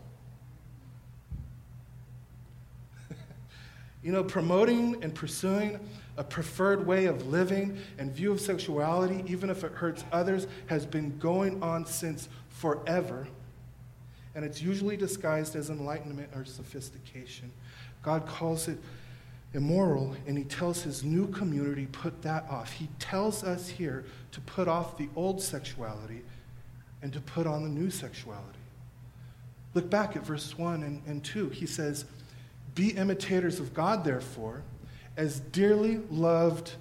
You 4.06 4.12
know, 4.12 4.24
promoting 4.24 5.04
and 5.04 5.16
pursuing 5.16 5.80
a 6.16 6.24
preferred 6.24 6.86
way 6.86 7.06
of 7.06 7.26
living 7.26 7.76
and 7.98 8.12
view 8.12 8.32
of 8.32 8.40
sexuality, 8.40 9.24
even 9.26 9.50
if 9.50 9.64
it 9.64 9.72
hurts 9.72 10.04
others, 10.12 10.46
has 10.68 10.86
been 10.86 11.18
going 11.18 11.64
on 11.64 11.88
since 11.88 12.30
forever. 12.50 13.28
And 14.36 14.46
it's 14.46 14.62
usually 14.62 14.96
disguised 14.96 15.56
as 15.56 15.72
enlightenment 15.72 16.30
or 16.36 16.46
sophistication. 16.46 17.52
God 18.04 18.28
calls 18.28 18.68
it 18.68 18.78
immoral, 19.56 20.16
and 20.28 20.38
He 20.38 20.44
tells 20.44 20.84
His 20.84 21.04
new 21.04 21.28
community, 21.30 21.88
put 21.88 22.22
that 22.22 22.46
off. 22.48 22.74
He 22.74 22.90
tells 23.00 23.44
us 23.44 23.70
here 23.70 24.06
to 24.34 24.42
put 24.42 24.68
off 24.68 25.00
the 25.00 25.10
old 25.16 25.42
sexuality 25.42 26.22
and 27.02 27.12
to 27.12 27.22
put 27.22 27.48
on 27.48 27.64
the 27.64 27.70
new 27.70 27.90
sexuality. 27.90 28.60
Look 29.74 29.90
back 29.90 30.16
at 30.16 30.24
verse 30.24 30.56
1 30.56 30.84
and, 30.84 31.02
and 31.08 31.24
2. 31.24 31.50
He 31.50 31.66
says, 31.66 32.06
be 32.76 32.90
imitators 32.90 33.60
of 33.60 33.74
God, 33.74 34.04
therefore, 34.04 34.62
as 35.18 35.40
dearly 35.40 36.02
loved 36.12 36.74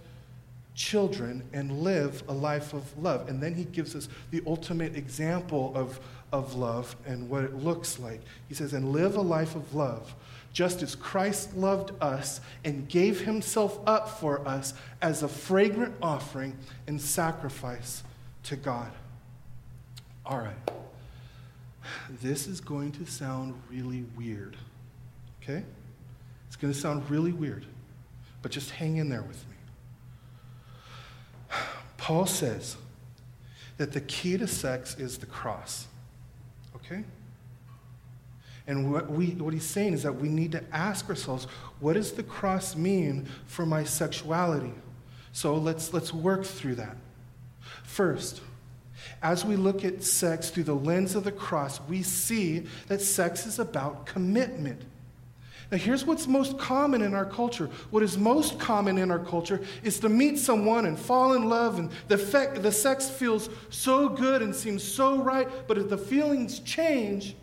children, 0.75 1.45
and 1.53 1.81
live 1.83 2.25
a 2.29 2.33
life 2.33 2.73
of 2.73 2.99
love. 2.99 3.29
And 3.29 3.41
then 3.41 3.55
he 3.55 3.65
gives 3.65 3.95
us 3.95 4.09
the 4.31 4.43
ultimate 4.47 4.97
example 4.97 5.73
of, 5.75 6.01
of 6.33 6.57
love 6.57 6.97
and 7.07 7.29
what 7.29 7.45
it 7.45 7.55
looks 7.55 7.99
like. 7.99 8.21
He 8.49 8.55
says, 8.55 8.73
And 8.73 8.93
live 8.93 9.17
a 9.17 9.21
life 9.21 9.55
of 9.55 9.75
love, 9.75 10.15
just 10.53 10.83
as 10.83 10.97
Christ 10.97 11.57
loved 11.57 11.93
us 12.01 12.41
and 12.65 12.89
gave 12.89 13.21
himself 13.21 13.79
up 13.87 14.09
for 14.09 14.47
us 14.47 14.75
as 15.01 15.23
a 15.23 15.29
fragrant 15.29 15.95
offering 16.03 16.57
and 16.89 17.01
sacrifice 17.01 18.03
to 18.45 18.57
God. 18.57 18.91
All 20.27 20.39
right. 20.39 20.57
This 22.21 22.47
is 22.47 22.61
going 22.61 22.93
to 22.93 23.07
sound 23.07 23.55
really 23.71 24.05
weird. 24.17 24.57
Okay? 25.43 25.63
It's 26.55 26.61
going 26.63 26.73
to 26.73 26.79
sound 26.79 27.11
really 27.11 27.33
weird, 27.33 27.67
but 28.41 28.53
just 28.53 28.71
hang 28.71 28.99
in 28.99 29.09
there 29.09 29.23
with 29.23 29.45
me. 29.49 29.57
Paul 31.97 32.27
says 32.27 32.77
that 33.77 33.91
the 33.91 34.01
key 34.03 34.37
to 34.37 34.47
sex 34.47 34.97
is 34.97 35.19
the 35.19 35.27
cross. 35.27 35.89
Okay? 36.77 37.03
And 38.69 38.93
what, 38.93 39.11
we, 39.11 39.31
what 39.31 39.53
he's 39.53 39.67
saying 39.67 39.95
is 39.95 40.05
that 40.05 40.13
we 40.13 40.29
need 40.29 40.53
to 40.53 40.63
ask 40.73 41.09
ourselves 41.09 41.49
what 41.81 41.95
does 41.95 42.13
the 42.13 42.23
cross 42.23 42.77
mean 42.77 43.27
for 43.49 43.67
my 43.67 43.83
sexuality? 43.83 44.75
So 45.33 45.57
let's, 45.57 45.93
let's 45.93 46.15
work 46.15 46.45
through 46.45 46.77
that. 46.77 46.97
First, 47.83 48.43
as 49.25 49.45
we 49.45 49.57
look 49.57 49.85
at 49.85 50.05
sex 50.05 50.51
through 50.51 50.65
the 50.65 50.77
lens 50.77 51.17
of 51.17 51.25
the 51.25 51.33
cross, 51.33 51.81
we 51.89 52.05
see 52.05 52.67
that 52.87 53.01
sex 53.01 53.45
is 53.45 53.59
about 53.59 54.07
commitment. 54.07 54.83
Now, 55.71 55.79
here's 55.79 56.05
what's 56.05 56.27
most 56.27 56.59
common 56.59 57.03
in 57.03 57.15
our 57.15 57.25
culture. 57.25 57.71
What 57.91 58.03
is 58.03 58.19
most 58.19 58.59
common 58.59 58.99
in 58.99 59.11
our 59.11 59.19
culture 59.19 59.61
is 59.83 59.99
to 60.01 60.09
meet 60.09 60.39
someone 60.39 60.87
and 60.87 60.99
fall 60.99 61.33
in 61.33 61.49
love, 61.49 61.79
and 61.79 61.91
the, 62.09 62.19
fe- 62.19 62.59
the 62.59 62.71
sex 62.71 63.09
feels 63.09 63.49
so 63.71 64.09
good 64.09 64.43
and 64.43 64.55
seems 64.55 64.83
so 64.83 65.23
right, 65.23 65.49
but 65.67 65.79
if 65.79 65.89
the 65.89 65.99
feelings 65.99 66.61
change, 66.61 67.35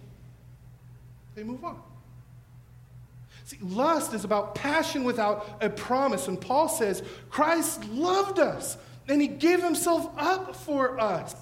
they 1.36 1.44
move 1.44 1.64
on. 1.64 1.82
See, 3.46 3.58
lust 3.62 4.14
is 4.14 4.24
about 4.24 4.56
passion 4.56 5.04
without 5.04 5.58
a 5.60 5.70
promise. 5.70 6.28
And 6.28 6.40
Paul 6.40 6.70
says, 6.70 7.04
Christ 7.30 7.84
loved 7.90 8.40
us, 8.40 8.78
and 9.10 9.20
he 9.20 9.28
gave 9.28 9.62
himself 9.62 10.10
up 10.18 10.56
for 10.56 11.00
us. 11.02 11.36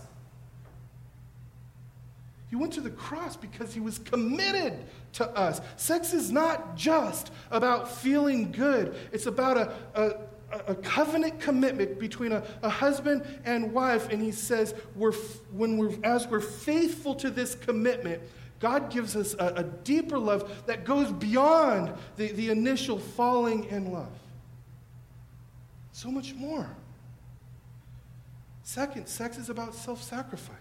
He 2.50 2.56
went 2.56 2.74
to 2.74 2.82
the 2.82 2.90
cross 2.90 3.36
because 3.36 3.74
he 3.74 3.80
was 3.80 4.00
committed 4.00 4.74
to 5.14 5.28
us. 5.30 5.62
Sex 5.76 6.14
is 6.14 6.32
not 6.32 6.76
just 6.76 7.32
about 7.52 7.90
feeling 7.92 8.52
good, 8.52 8.96
it's 9.12 9.26
about 9.26 9.58
a, 9.58 9.74
a, 9.96 10.14
a 10.68 10.76
covenant 10.76 11.40
commitment 11.40 12.00
between 12.00 12.32
a, 12.32 12.44
a, 12.62 12.70
husband 12.70 13.26
and 13.46 13.74
wife. 13.74 14.10
And 14.10 14.22
he 14.22 14.32
says, 14.32 14.74
we're, 14.96 15.14
when 15.52 15.78
we're, 15.78 15.94
as 16.04 16.28
we're 16.28 16.40
faithful 16.40 17.16
to 17.16 17.30
this 17.30 17.56
commitment, 17.56 18.22
God 18.60 18.92
gives 18.92 19.16
us 19.16 19.36
a, 19.36 19.54
a 19.58 19.64
deeper 19.64 20.18
love 20.18 20.66
that 20.66 20.86
goes 20.86 21.12
beyond 21.12 21.94
the, 22.18 22.32
the 22.32 22.50
initial 22.50 23.00
falling 23.00 23.66
in 23.66 23.92
love. 23.92 24.12
So 25.92 26.10
much 26.12 26.34
more. 26.34 26.70
Second, 28.64 29.08
sex 29.08 29.38
is 29.38 29.50
about 29.50 29.74
self 29.74 30.02
sacrifice. 30.04 30.59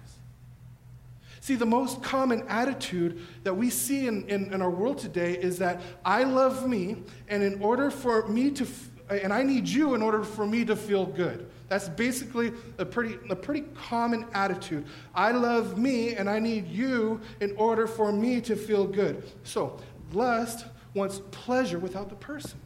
See, 1.40 1.54
the 1.54 1.66
most 1.66 2.02
common 2.02 2.42
attitude 2.48 3.20
that 3.44 3.54
we 3.54 3.70
see 3.70 4.06
in, 4.06 4.28
in, 4.28 4.52
in, 4.52 4.60
our 4.60 4.70
world 4.70 4.98
today 4.98 5.34
is 5.34 5.58
that 5.58 5.80
I 6.04 6.24
love 6.24 6.68
me, 6.68 6.96
and 7.28 7.42
in 7.42 7.62
order 7.62 7.90
for 7.90 8.26
me 8.26 8.50
to, 8.52 8.64
f- 8.64 8.90
and 9.08 9.32
I 9.32 9.42
need 9.42 9.68
you 9.68 9.94
in 9.94 10.02
order 10.02 10.24
for 10.24 10.46
me 10.46 10.64
to 10.64 10.74
feel 10.74 11.06
good. 11.06 11.48
That's 11.68 11.88
basically 11.88 12.52
a 12.78 12.84
pretty, 12.84 13.18
a 13.30 13.36
pretty 13.36 13.66
common 13.74 14.26
attitude. 14.32 14.86
I 15.14 15.32
love 15.32 15.78
me, 15.78 16.14
and 16.14 16.28
I 16.28 16.38
need 16.38 16.66
you 16.66 17.20
in 17.40 17.54
order 17.56 17.86
for 17.86 18.12
me 18.12 18.40
to 18.42 18.56
feel 18.56 18.86
good. 18.86 19.22
So, 19.44 19.78
lust 20.12 20.66
wants 20.94 21.20
pleasure 21.30 21.78
without 21.78 22.08
the 22.08 22.16
person. 22.16 22.58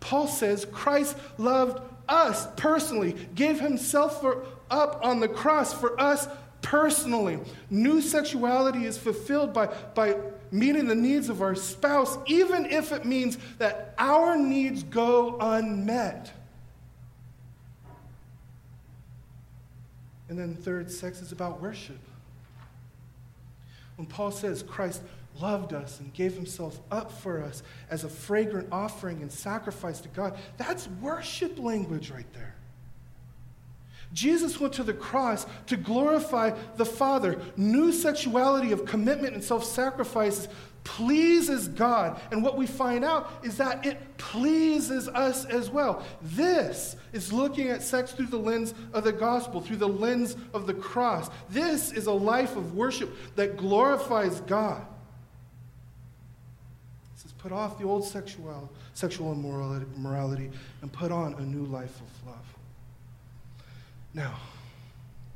Paul 0.00 0.26
says 0.26 0.66
Christ 0.72 1.16
loved 1.38 1.80
us 2.08 2.48
personally, 2.56 3.14
gave 3.34 3.60
himself 3.60 4.20
for, 4.20 4.44
up 4.70 5.00
on 5.04 5.20
the 5.20 5.28
cross 5.28 5.72
for 5.72 5.98
us 6.00 6.26
personally. 6.62 7.38
New 7.70 8.00
sexuality 8.00 8.84
is 8.84 8.98
fulfilled 8.98 9.52
by, 9.52 9.66
by 9.94 10.16
meeting 10.50 10.86
the 10.86 10.94
needs 10.94 11.28
of 11.28 11.42
our 11.42 11.54
spouse, 11.54 12.18
even 12.26 12.66
if 12.66 12.92
it 12.92 13.04
means 13.04 13.38
that 13.58 13.94
our 13.98 14.36
needs 14.36 14.82
go 14.82 15.36
unmet. 15.40 16.32
And 20.28 20.38
then, 20.38 20.54
third, 20.54 20.90
sex 20.90 21.20
is 21.20 21.32
about 21.32 21.60
worship. 21.60 21.98
When 23.96 24.06
Paul 24.06 24.30
says 24.30 24.62
Christ 24.62 25.02
loved 25.40 25.72
us 25.72 26.00
and 26.00 26.12
gave 26.14 26.34
himself 26.34 26.78
up 26.90 27.10
for 27.10 27.42
us 27.42 27.62
as 27.90 28.04
a 28.04 28.08
fragrant 28.08 28.68
offering 28.70 29.22
and 29.22 29.30
sacrifice 29.30 30.00
to 30.00 30.08
God, 30.08 30.38
that's 30.56 30.88
worship 31.00 31.58
language 31.58 32.10
right 32.10 32.32
there. 32.32 32.54
Jesus 34.12 34.58
went 34.58 34.74
to 34.74 34.82
the 34.82 34.92
cross 34.92 35.46
to 35.66 35.76
glorify 35.76 36.50
the 36.76 36.84
Father. 36.84 37.40
New 37.56 37.92
sexuality 37.92 38.72
of 38.72 38.84
commitment 38.84 39.34
and 39.34 39.44
self 39.44 39.64
sacrifice 39.64 40.48
pleases 40.82 41.68
God. 41.68 42.20
And 42.32 42.42
what 42.42 42.56
we 42.56 42.66
find 42.66 43.04
out 43.04 43.30
is 43.42 43.56
that 43.58 43.84
it 43.86 43.98
pleases 44.18 45.08
us 45.08 45.44
as 45.44 45.70
well. 45.70 46.04
This 46.22 46.96
is 47.12 47.32
looking 47.32 47.68
at 47.68 47.82
sex 47.82 48.12
through 48.12 48.26
the 48.26 48.38
lens 48.38 48.74
of 48.92 49.04
the 49.04 49.12
gospel, 49.12 49.60
through 49.60 49.76
the 49.76 49.88
lens 49.88 50.36
of 50.54 50.66
the 50.66 50.74
cross. 50.74 51.30
This 51.48 51.92
is 51.92 52.06
a 52.06 52.12
life 52.12 52.56
of 52.56 52.74
worship 52.74 53.14
that 53.36 53.56
glorifies 53.56 54.40
God. 54.40 54.80
It 57.14 57.20
says, 57.20 57.32
put 57.32 57.52
off 57.52 57.78
the 57.78 57.84
old 57.84 58.04
sexual, 58.04 58.72
sexual 58.94 59.32
immorality 59.32 60.50
and 60.82 60.92
put 60.92 61.12
on 61.12 61.34
a 61.34 61.42
new 61.42 61.66
life 61.66 62.00
of 62.00 62.26
love. 62.26 62.59
Now, 64.12 64.34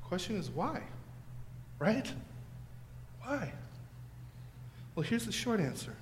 question 0.03 0.37
is 0.37 0.51
why? 0.51 0.83
Right? 1.79 2.11
Why? 3.23 3.53
Well, 4.95 5.05
here's 5.05 5.27
the 5.27 5.33
short 5.33 5.61
answer. 5.61 5.95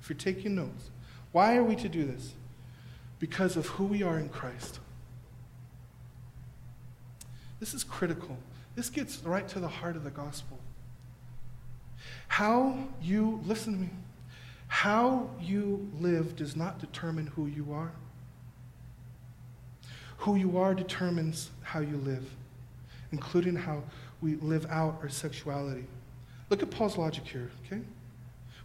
If 0.00 0.08
you're 0.08 0.16
taking 0.16 0.54
notes, 0.54 0.90
why 1.32 1.56
are 1.56 1.64
we 1.64 1.76
to 1.76 1.88
do 1.88 2.04
this? 2.04 2.34
Because 3.18 3.56
of 3.56 3.66
who 3.66 3.84
we 3.84 4.02
are 4.02 4.18
in 4.18 4.28
Christ. 4.28 4.80
This 7.58 7.74
is 7.74 7.84
critical. 7.84 8.38
This 8.74 8.88
gets 8.88 9.22
right 9.22 9.46
to 9.48 9.60
the 9.60 9.68
heart 9.68 9.96
of 9.96 10.04
the 10.04 10.10
gospel. 10.10 10.58
How 12.28 12.78
you, 13.02 13.42
listen 13.44 13.74
to 13.74 13.78
me, 13.78 13.90
how 14.68 15.28
you 15.40 15.90
live 15.98 16.36
does 16.36 16.56
not 16.56 16.78
determine 16.78 17.26
who 17.26 17.46
you 17.46 17.72
are. 17.72 17.92
Who 20.20 20.36
you 20.36 20.58
are 20.58 20.74
determines 20.74 21.50
how 21.62 21.80
you 21.80 21.96
live, 21.96 22.24
including 23.10 23.56
how 23.56 23.82
we 24.20 24.36
live 24.36 24.66
out 24.70 24.98
our 25.02 25.08
sexuality. 25.08 25.86
Look 26.50 26.62
at 26.62 26.70
Paul's 26.70 26.98
logic 26.98 27.26
here, 27.26 27.50
okay? 27.66 27.80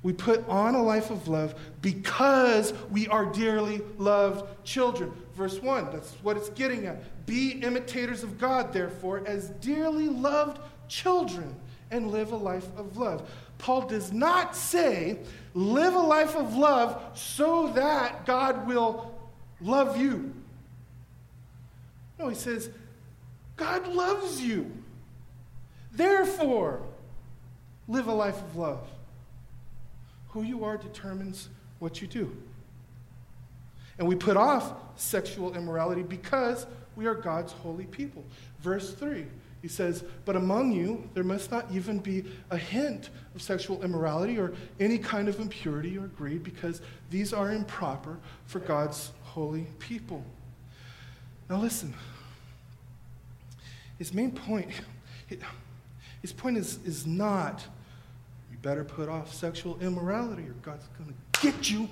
We 0.04 0.12
put 0.14 0.48
on 0.50 0.76
a 0.76 0.84
life 0.84 1.10
of 1.10 1.28
love 1.28 1.56
because 1.82 2.74
we 2.92 3.08
are 3.08 3.26
dearly 3.26 3.82
loved 3.98 4.46
children. 4.66 5.12
Verse 5.34 5.62
1, 5.62 5.92
that's 5.92 6.12
what 6.22 6.36
it's 6.38 6.50
getting 6.50 6.86
at. 6.86 7.26
Be 7.26 7.52
imitators 7.64 8.22
of 8.22 8.38
God, 8.38 8.72
therefore, 8.74 9.24
as 9.26 9.50
dearly 9.62 10.10
loved 10.10 10.60
children, 10.88 11.56
and 11.90 12.12
live 12.12 12.34
a 12.34 12.36
life 12.36 12.68
of 12.78 12.98
love. 12.98 13.30
Paul 13.60 13.88
does 13.88 14.12
not 14.12 14.56
say, 14.56 15.20
live 15.54 15.96
a 15.96 16.00
life 16.00 16.36
of 16.36 16.56
love 16.56 17.02
so 17.18 17.70
that 17.70 18.26
God 18.26 18.68
will 18.68 19.16
love 19.62 19.98
you. 19.98 20.35
No, 22.18 22.30
he 22.30 22.36
says, 22.36 22.70
God 23.58 23.88
loves 23.88 24.42
you. 24.42 24.72
Therefore, 25.92 26.82
live 27.88 28.08
a 28.08 28.14
life 28.14 28.42
of 28.42 28.56
love. 28.56 28.88
Who 30.30 30.44
you 30.44 30.66
are 30.66 30.78
determines 30.78 31.50
what 31.80 32.02
you 32.02 32.08
do. 32.08 32.36
And 33.98 34.08
we 34.08 34.16
put 34.16 34.36
off 34.36 34.74
sexual 34.96 35.56
immorality 35.56 36.04
because 36.04 36.68
we 36.96 37.06
are 37.06 37.16
God's 37.16 37.54
holy 37.54 37.86
people. 37.86 38.26
Verse 38.60 38.94
3, 38.94 39.26
he 39.62 39.68
says, 39.68 40.04
But 40.26 40.36
among 40.36 40.74
you 40.74 41.10
there 41.14 41.24
must 41.24 41.52
not 41.52 41.72
even 41.72 42.00
be 42.00 42.26
a 42.50 42.58
hint 42.58 43.10
of 43.34 43.42
sexual 43.42 43.84
immorality 43.84 44.38
or 44.38 44.54
any 44.80 44.98
kind 44.98 45.30
of 45.30 45.40
impurity 45.40 45.98
or 45.98 46.08
greed, 46.08 46.44
because 46.44 46.82
these 47.10 47.34
are 47.34 47.52
improper 47.52 48.18
for 48.46 48.60
God's 48.60 49.12
holy 49.24 49.68
people. 49.80 50.26
Now 51.50 51.58
listen, 51.58 51.94
his 53.98 54.14
main 54.14 54.32
point, 54.32 54.70
his 56.22 56.34
point 56.34 56.58
is, 56.58 56.80
is 56.86 57.06
not 57.06 57.64
you 58.52 58.58
better 58.62 58.84
put 58.84 59.10
off 59.10 59.34
sexual 59.34 59.78
immorality 59.82 60.44
or 60.44 60.54
God's 60.62 60.88
going 60.98 61.14
to 61.14 61.42
get 61.42 61.70
you. 61.70 61.90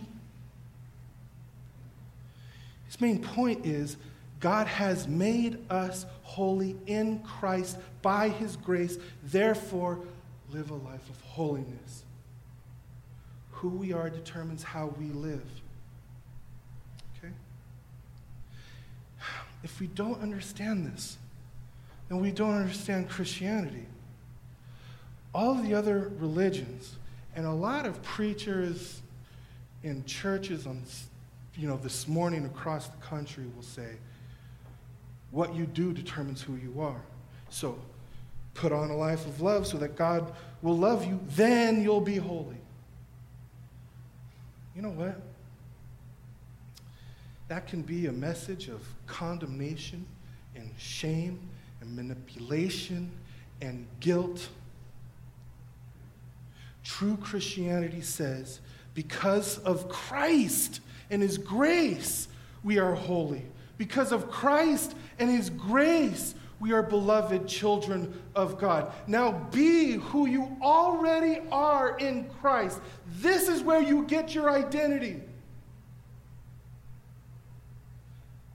His 2.85 3.01
main 3.01 3.21
point 3.21 3.65
is 3.65 3.97
God 4.39 4.67
has 4.67 5.07
made 5.07 5.59
us 5.69 6.05
holy 6.23 6.75
in 6.85 7.19
Christ 7.19 7.77
by 8.01 8.29
his 8.29 8.55
grace. 8.57 8.97
Therefore, 9.23 9.99
live 10.51 10.69
a 10.69 10.75
life 10.75 11.09
of 11.09 11.19
holiness. 11.21 12.03
Who 13.51 13.69
we 13.69 13.93
are 13.93 14.09
determines 14.09 14.63
how 14.63 14.93
we 14.99 15.05
live. 15.05 15.45
Okay? 17.17 17.33
If 19.63 19.79
we 19.79 19.87
don't 19.87 20.21
understand 20.21 20.85
this, 20.85 21.17
then 22.09 22.19
we 22.19 22.31
don't 22.31 22.55
understand 22.55 23.09
Christianity 23.09 23.85
all 25.33 25.55
the 25.55 25.73
other 25.73 26.11
religions 26.19 26.95
and 27.35 27.45
a 27.45 27.51
lot 27.51 27.85
of 27.85 28.01
preachers 28.03 29.01
in 29.83 30.05
churches 30.05 30.67
on 30.67 30.81
you 31.55 31.67
know 31.67 31.77
this 31.77 32.07
morning 32.07 32.45
across 32.45 32.87
the 32.87 32.97
country 32.97 33.45
will 33.55 33.63
say 33.63 33.95
what 35.31 35.55
you 35.55 35.65
do 35.65 35.93
determines 35.93 36.41
who 36.41 36.55
you 36.55 36.79
are. 36.79 37.01
So 37.49 37.79
put 38.53 38.71
on 38.71 38.91
a 38.91 38.95
life 38.95 39.25
of 39.25 39.41
love 39.41 39.65
so 39.65 39.77
that 39.77 39.95
god 39.95 40.31
will 40.61 40.77
love 40.77 41.05
you 41.05 41.19
then 41.29 41.81
you'll 41.81 42.01
be 42.01 42.17
holy. 42.17 42.57
You 44.75 44.83
know 44.83 44.89
what 44.89 45.19
that 47.47 47.67
can 47.67 47.81
be 47.81 48.07
a 48.07 48.11
message 48.11 48.67
of 48.67 48.81
condemnation 49.05 50.05
and 50.55 50.69
shame 50.77 51.39
and 51.81 51.95
manipulation 51.95 53.11
and 53.61 53.85
guilt 53.99 54.49
True 56.83 57.17
Christianity 57.17 58.01
says, 58.01 58.59
because 58.93 59.57
of 59.59 59.89
Christ 59.89 60.81
and 61.09 61.21
His 61.21 61.37
grace, 61.37 62.27
we 62.63 62.77
are 62.77 62.93
holy. 62.93 63.43
Because 63.77 64.11
of 64.11 64.29
Christ 64.29 64.95
and 65.17 65.29
His 65.29 65.49
grace, 65.49 66.35
we 66.59 66.73
are 66.73 66.83
beloved 66.83 67.47
children 67.47 68.21
of 68.35 68.57
God. 68.59 68.91
Now 69.07 69.31
be 69.51 69.93
who 69.93 70.27
you 70.27 70.55
already 70.61 71.41
are 71.51 71.97
in 71.97 72.29
Christ. 72.41 72.79
This 73.19 73.47
is 73.47 73.63
where 73.63 73.81
you 73.81 74.03
get 74.05 74.35
your 74.35 74.49
identity. 74.49 75.21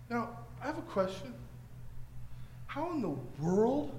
Now, 0.08 0.30
I 0.62 0.66
have 0.66 0.78
a 0.78 0.82
question. 0.82 1.34
How 2.66 2.92
in 2.92 3.02
the 3.02 3.16
world, 3.40 3.92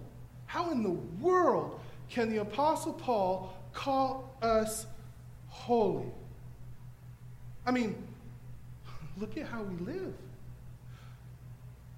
how 0.46 0.72
in 0.72 0.84
the 0.84 0.98
world 1.22 1.80
can 2.10 2.30
the 2.30 2.38
Apostle 2.38 2.94
Paul 2.94 3.54
call 3.74 4.36
us 4.42 4.86
holy. 5.48 6.12
I 7.66 7.72
mean, 7.72 7.96
look 9.18 9.38
at 9.38 9.46
how 9.46 9.62
we 9.62 9.86
live. 9.86 10.14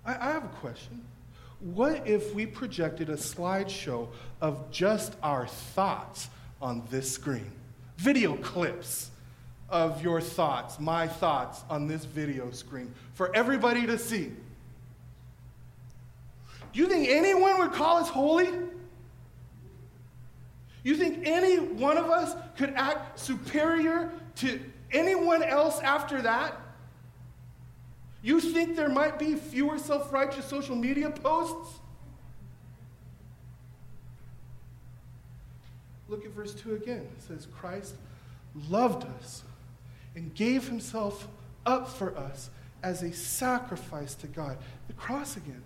I, 0.05 0.15
I 0.15 0.31
have 0.31 0.43
a 0.43 0.55
question. 0.59 1.01
What 1.59 2.07
if 2.07 2.33
we 2.33 2.45
projected 2.45 3.09
a 3.09 3.15
slideshow 3.15 4.07
of 4.41 4.71
just 4.71 5.15
our 5.21 5.47
thoughts 5.47 6.29
on 6.61 6.83
this 6.89 7.11
screen? 7.11 7.51
Video 7.97 8.35
clips 8.37 9.10
of 9.71 10.03
your 10.03 10.19
thoughts, 10.19 10.79
my 10.79 11.07
thoughts 11.07 11.63
on 11.69 11.87
this 11.87 12.03
video 12.05 12.51
screen 12.51 12.93
for 13.13 13.33
everybody 13.35 13.87
to 13.87 13.97
see. 13.97 14.31
Do 16.73 16.79
you 16.79 16.87
think 16.87 17.07
anyone 17.09 17.57
would 17.59 17.71
call 17.71 17.97
us 17.97 18.09
holy? 18.09 18.49
You 20.83 20.95
think 20.95 21.25
any 21.25 21.57
one 21.57 21.97
of 21.97 22.09
us 22.09 22.35
could 22.57 22.73
act 22.75 23.19
superior 23.19 24.11
to 24.37 24.59
anyone 24.91 25.43
else 25.43 25.79
after 25.79 26.21
that? 26.21 26.59
You 28.21 28.39
think 28.39 28.75
there 28.75 28.89
might 28.89 29.17
be 29.17 29.35
fewer 29.35 29.79
self 29.79 30.11
righteous 30.11 30.45
social 30.45 30.75
media 30.75 31.09
posts? 31.09 31.79
Look 36.07 36.25
at 36.25 36.31
verse 36.31 36.53
2 36.53 36.75
again. 36.75 37.07
It 37.17 37.21
says, 37.25 37.47
Christ 37.57 37.95
loved 38.69 39.05
us 39.19 39.43
and 40.15 40.33
gave 40.33 40.67
himself 40.67 41.27
up 41.65 41.87
for 41.89 42.17
us 42.17 42.49
as 42.83 43.03
a 43.03 43.11
sacrifice 43.11 44.15
to 44.15 44.27
God. 44.27 44.57
The 44.87 44.93
cross 44.93 45.37
again. 45.37 45.63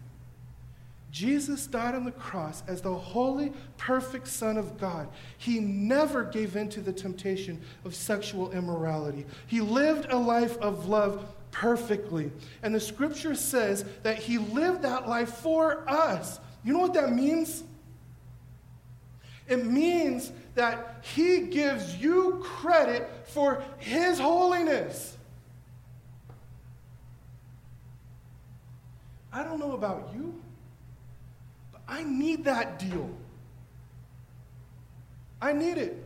Jesus 1.12 1.66
died 1.66 1.96
on 1.96 2.04
the 2.04 2.12
cross 2.12 2.62
as 2.68 2.82
the 2.82 2.94
holy, 2.94 3.54
perfect 3.78 4.28
Son 4.28 4.58
of 4.58 4.78
God. 4.78 5.08
He 5.38 5.62
never 5.62 6.26
gave 6.26 6.58
in 6.58 6.68
to 6.70 6.82
the 6.82 6.92
temptation 6.92 7.62
of 7.86 7.96
sexual 7.96 8.52
immorality. 8.52 9.26
He 9.48 9.62
lived 9.62 10.08
a 10.10 10.18
life 10.18 10.58
of 10.58 10.90
love 10.90 11.34
perfectly. 11.52 12.34
And 12.64 12.76
the 12.76 12.82
scripture 12.82 13.34
says 13.34 13.86
that 14.04 14.18
he 14.18 14.38
lived 14.38 14.82
that 14.82 15.08
life 15.08 15.30
for 15.36 15.90
us. 15.90 16.42
You 16.66 16.74
know 16.74 16.80
what 16.80 16.94
that 16.96 17.14
means? 17.14 17.64
It 19.48 19.66
means 19.66 20.34
that 20.56 21.02
he 21.02 21.42
gives 21.42 21.96
you 21.98 22.42
credit 22.44 23.10
for 23.26 23.64
his 23.78 24.18
holiness. 24.18 25.16
I 29.32 29.44
don't 29.44 29.60
know 29.60 29.74
about 29.74 30.12
you. 30.14 30.34
But 31.74 31.82
I 31.88 32.04
need 32.04 32.46
that 32.46 32.80
deal. 32.80 33.10
I 35.42 35.52
need 35.52 35.78
it. 35.78 36.02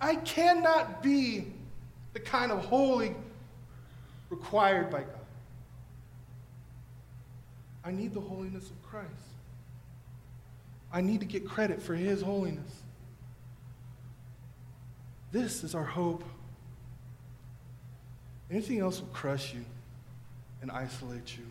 I 0.00 0.16
cannot 0.16 1.02
be 1.02 1.52
the 2.14 2.20
kind 2.20 2.50
of 2.50 2.64
holy 2.64 3.14
required 4.30 4.90
by 4.90 5.00
God. 5.00 5.10
I 7.84 7.90
need 7.90 8.14
the 8.14 8.20
holiness 8.20 8.70
of 8.70 8.82
Christ. 8.82 9.10
I 10.94 11.00
need 11.00 11.18
to 11.20 11.26
get 11.26 11.44
credit 11.44 11.82
for 11.82 11.96
His 11.96 12.22
holiness. 12.22 12.70
This 15.32 15.64
is 15.64 15.74
our 15.74 15.84
hope. 15.84 16.22
Anything 18.48 18.78
else 18.78 19.00
will 19.00 19.08
crush 19.08 19.52
you 19.52 19.64
and 20.62 20.70
isolate 20.70 21.36
you. 21.36 21.44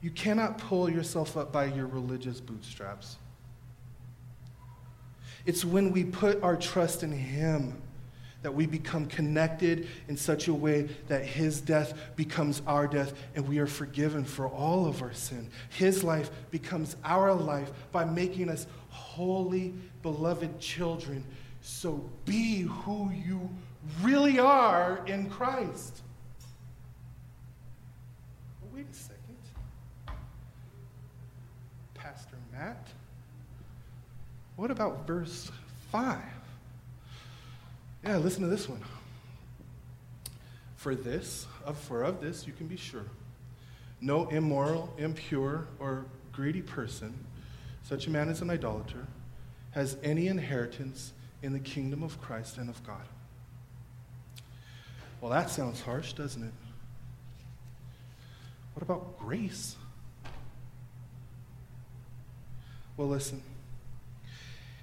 You 0.00 0.10
cannot 0.10 0.56
pull 0.56 0.88
yourself 0.88 1.36
up 1.36 1.52
by 1.52 1.66
your 1.66 1.86
religious 1.86 2.40
bootstraps. 2.40 3.18
It's 5.44 5.62
when 5.62 5.92
we 5.92 6.04
put 6.04 6.42
our 6.42 6.56
trust 6.56 7.02
in 7.02 7.12
Him 7.12 7.82
that 8.42 8.54
we 8.54 8.66
become 8.66 9.06
connected 9.06 9.88
in 10.08 10.16
such 10.16 10.48
a 10.48 10.54
way 10.54 10.88
that 11.08 11.24
His 11.24 11.60
death 11.60 11.94
becomes 12.16 12.62
our 12.66 12.86
death 12.86 13.12
and 13.34 13.46
we 13.46 13.58
are 13.58 13.66
forgiven 13.66 14.24
for 14.24 14.48
all 14.48 14.86
of 14.86 15.02
our 15.02 15.12
sin. 15.12 15.48
His 15.70 16.02
life 16.02 16.30
becomes 16.50 16.96
our 17.04 17.34
life 17.34 17.70
by 17.92 18.04
making 18.04 18.48
us 18.48 18.66
holy, 18.88 19.74
beloved 20.02 20.58
children. 20.58 21.24
So 21.60 22.02
be 22.24 22.62
who 22.62 23.10
you 23.10 23.50
really 24.02 24.38
are 24.38 25.02
in 25.06 25.28
Christ. 25.28 26.02
wait 28.72 28.86
a 28.90 28.94
second. 28.94 29.18
Pastor 31.94 32.36
Matt, 32.52 32.88
what 34.56 34.70
about 34.70 35.06
verse 35.06 35.50
5? 35.90 36.39
Yeah, 38.04 38.16
listen 38.18 38.42
to 38.42 38.48
this 38.48 38.68
one. 38.68 38.82
For 40.76 40.94
this, 40.94 41.46
of, 41.64 41.76
for 41.78 42.02
of 42.02 42.20
this 42.20 42.46
you 42.46 42.52
can 42.52 42.66
be 42.66 42.76
sure. 42.76 43.04
No 44.00 44.28
immoral, 44.28 44.92
impure, 44.96 45.66
or 45.78 46.06
greedy 46.32 46.62
person, 46.62 47.12
such 47.82 48.06
a 48.06 48.10
man 48.10 48.30
as 48.30 48.40
an 48.40 48.48
idolater, 48.48 49.06
has 49.72 49.98
any 50.02 50.28
inheritance 50.28 51.12
in 51.42 51.52
the 51.52 51.58
kingdom 51.58 52.02
of 52.02 52.20
Christ 52.20 52.56
and 52.56 52.70
of 52.70 52.82
God. 52.86 53.06
Well, 55.20 55.30
that 55.30 55.50
sounds 55.50 55.82
harsh, 55.82 56.14
doesn't 56.14 56.42
it? 56.42 56.52
What 58.74 58.82
about 58.82 59.18
grace? 59.18 59.76
Well, 62.96 63.08
listen. 63.08 63.42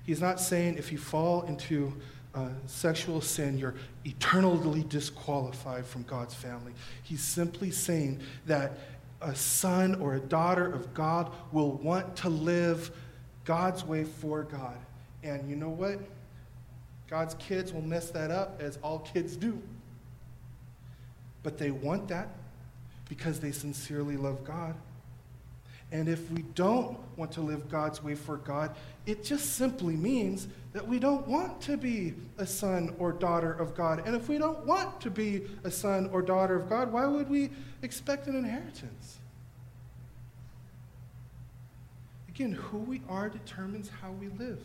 He's 0.04 0.22
not 0.22 0.40
saying 0.40 0.78
if 0.78 0.92
you 0.92 0.98
fall 0.98 1.42
into 1.44 1.94
uh, 2.38 2.50
sexual 2.68 3.20
sin, 3.20 3.58
you're 3.58 3.74
eternally 4.06 4.86
disqualified 4.90 5.86
from 5.86 6.04
God's 6.04 6.36
family. 6.36 6.72
He's 7.02 7.24
simply 7.24 7.72
saying 7.72 8.20
that 8.46 8.74
a 9.22 9.34
son 9.34 9.96
or 9.96 10.14
a 10.16 10.20
daughter 10.20 10.72
of 10.72 10.94
God 10.94 11.32
will 11.52 11.72
want 11.78 12.16
to 12.18 12.30
live 12.30 12.92
God's 13.44 13.84
way 13.84 14.04
for 14.04 14.44
God. 14.44 14.78
And 15.24 15.50
you 15.50 15.56
know 15.56 15.70
what? 15.70 16.00
God's 17.10 17.34
kids 17.36 17.74
will 17.74 17.82
mess 17.82 18.12
that 18.12 18.30
up, 18.30 18.62
as 18.62 18.78
all 18.84 19.00
kids 19.00 19.36
do. 19.36 19.60
But 21.42 21.58
they 21.58 21.72
want 21.72 22.08
that 22.10 22.30
because 23.10 23.40
they 23.40 23.52
sincerely 23.52 24.16
love 24.16 24.44
God. 24.44 24.76
And 25.92 26.10
if 26.10 26.30
we 26.32 26.42
don't 26.42 26.98
want 27.16 27.32
to 27.34 27.42
live 27.42 27.70
God's 27.70 28.04
way 28.04 28.14
for 28.14 28.38
God, 28.38 28.76
it 29.06 29.24
just 29.24 29.54
simply 29.54 29.96
means 29.96 30.48
that 30.74 30.86
we 30.86 31.00
don't 31.00 31.26
want 31.28 31.62
to 31.62 31.78
be 31.78 32.14
a 32.38 32.46
son 32.46 32.94
or 33.00 33.14
daughter 33.14 33.54
of 33.54 33.74
God. 33.74 34.04
And 34.06 34.16
if 34.16 34.28
we 34.28 34.38
don't 34.38 34.66
want 34.66 35.00
to 35.02 35.10
be 35.10 35.44
a 35.64 35.72
son 35.72 36.10
or 36.12 36.22
daughter 36.22 36.56
of 36.56 36.70
God, 36.70 36.92
why 36.92 37.06
would 37.06 37.30
we 37.30 37.52
expect 37.82 38.28
an 38.28 38.36
inheritance? 38.36 39.18
Again, 42.28 42.52
who 42.52 42.80
we 42.80 43.02
are 43.08 43.30
determines 43.30 43.90
how 44.02 44.12
we 44.12 44.28
live. 44.28 44.60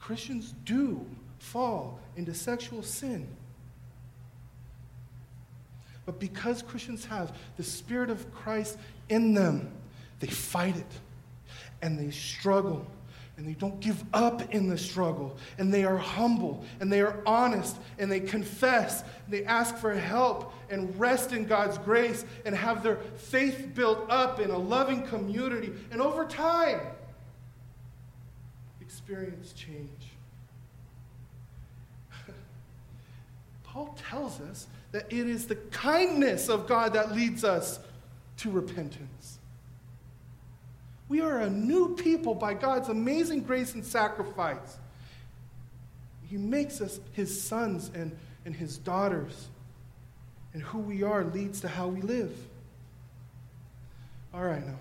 Christians 0.00 0.54
do 0.64 1.04
fall 1.38 1.98
into 2.16 2.32
sexual 2.32 2.82
sin. 2.82 3.26
But 6.06 6.20
because 6.20 6.62
Christians 6.62 7.04
have 7.06 7.36
the 7.56 7.64
Spirit 7.64 8.10
of 8.10 8.32
Christ 8.32 8.78
in 9.08 9.34
them, 9.34 9.72
they 10.20 10.26
fight 10.26 10.76
it 10.76 10.86
and 11.82 11.98
they 11.98 12.10
struggle 12.10 12.86
and 13.36 13.46
they 13.46 13.52
don't 13.52 13.80
give 13.80 14.02
up 14.14 14.54
in 14.54 14.68
the 14.68 14.78
struggle 14.78 15.36
and 15.58 15.72
they 15.72 15.84
are 15.84 15.98
humble 15.98 16.64
and 16.80 16.90
they 16.90 17.02
are 17.02 17.18
honest 17.26 17.76
and 17.98 18.10
they 18.10 18.20
confess 18.20 19.02
and 19.02 19.34
they 19.34 19.44
ask 19.44 19.76
for 19.76 19.92
help 19.92 20.54
and 20.70 20.98
rest 20.98 21.32
in 21.32 21.44
God's 21.44 21.76
grace 21.78 22.24
and 22.46 22.54
have 22.54 22.82
their 22.82 22.96
faith 23.16 23.72
built 23.74 24.06
up 24.08 24.40
in 24.40 24.50
a 24.50 24.58
loving 24.58 25.02
community 25.02 25.72
and 25.90 26.00
over 26.00 26.24
time 26.24 26.80
experience 28.80 29.52
change. 29.52 30.12
Paul 33.64 33.96
tells 34.08 34.40
us 34.40 34.66
that 34.92 35.12
it 35.12 35.26
is 35.28 35.46
the 35.46 35.56
kindness 35.56 36.48
of 36.48 36.66
God 36.66 36.94
that 36.94 37.14
leads 37.14 37.44
us 37.44 37.78
to 38.38 38.50
repentance. 38.50 39.38
We 41.08 41.20
are 41.20 41.40
a 41.40 41.50
new 41.50 41.94
people 41.94 42.34
by 42.34 42.54
God's 42.54 42.88
amazing 42.88 43.42
grace 43.42 43.74
and 43.74 43.84
sacrifice. 43.84 44.78
He 46.28 46.36
makes 46.36 46.80
us 46.80 46.98
his 47.12 47.40
sons 47.40 47.90
and, 47.94 48.16
and 48.44 48.54
his 48.54 48.78
daughters. 48.78 49.48
And 50.52 50.62
who 50.62 50.78
we 50.78 51.02
are 51.02 51.22
leads 51.22 51.60
to 51.60 51.68
how 51.68 51.88
we 51.88 52.00
live. 52.00 52.34
All 54.34 54.42
right, 54.42 54.66
now. 54.66 54.78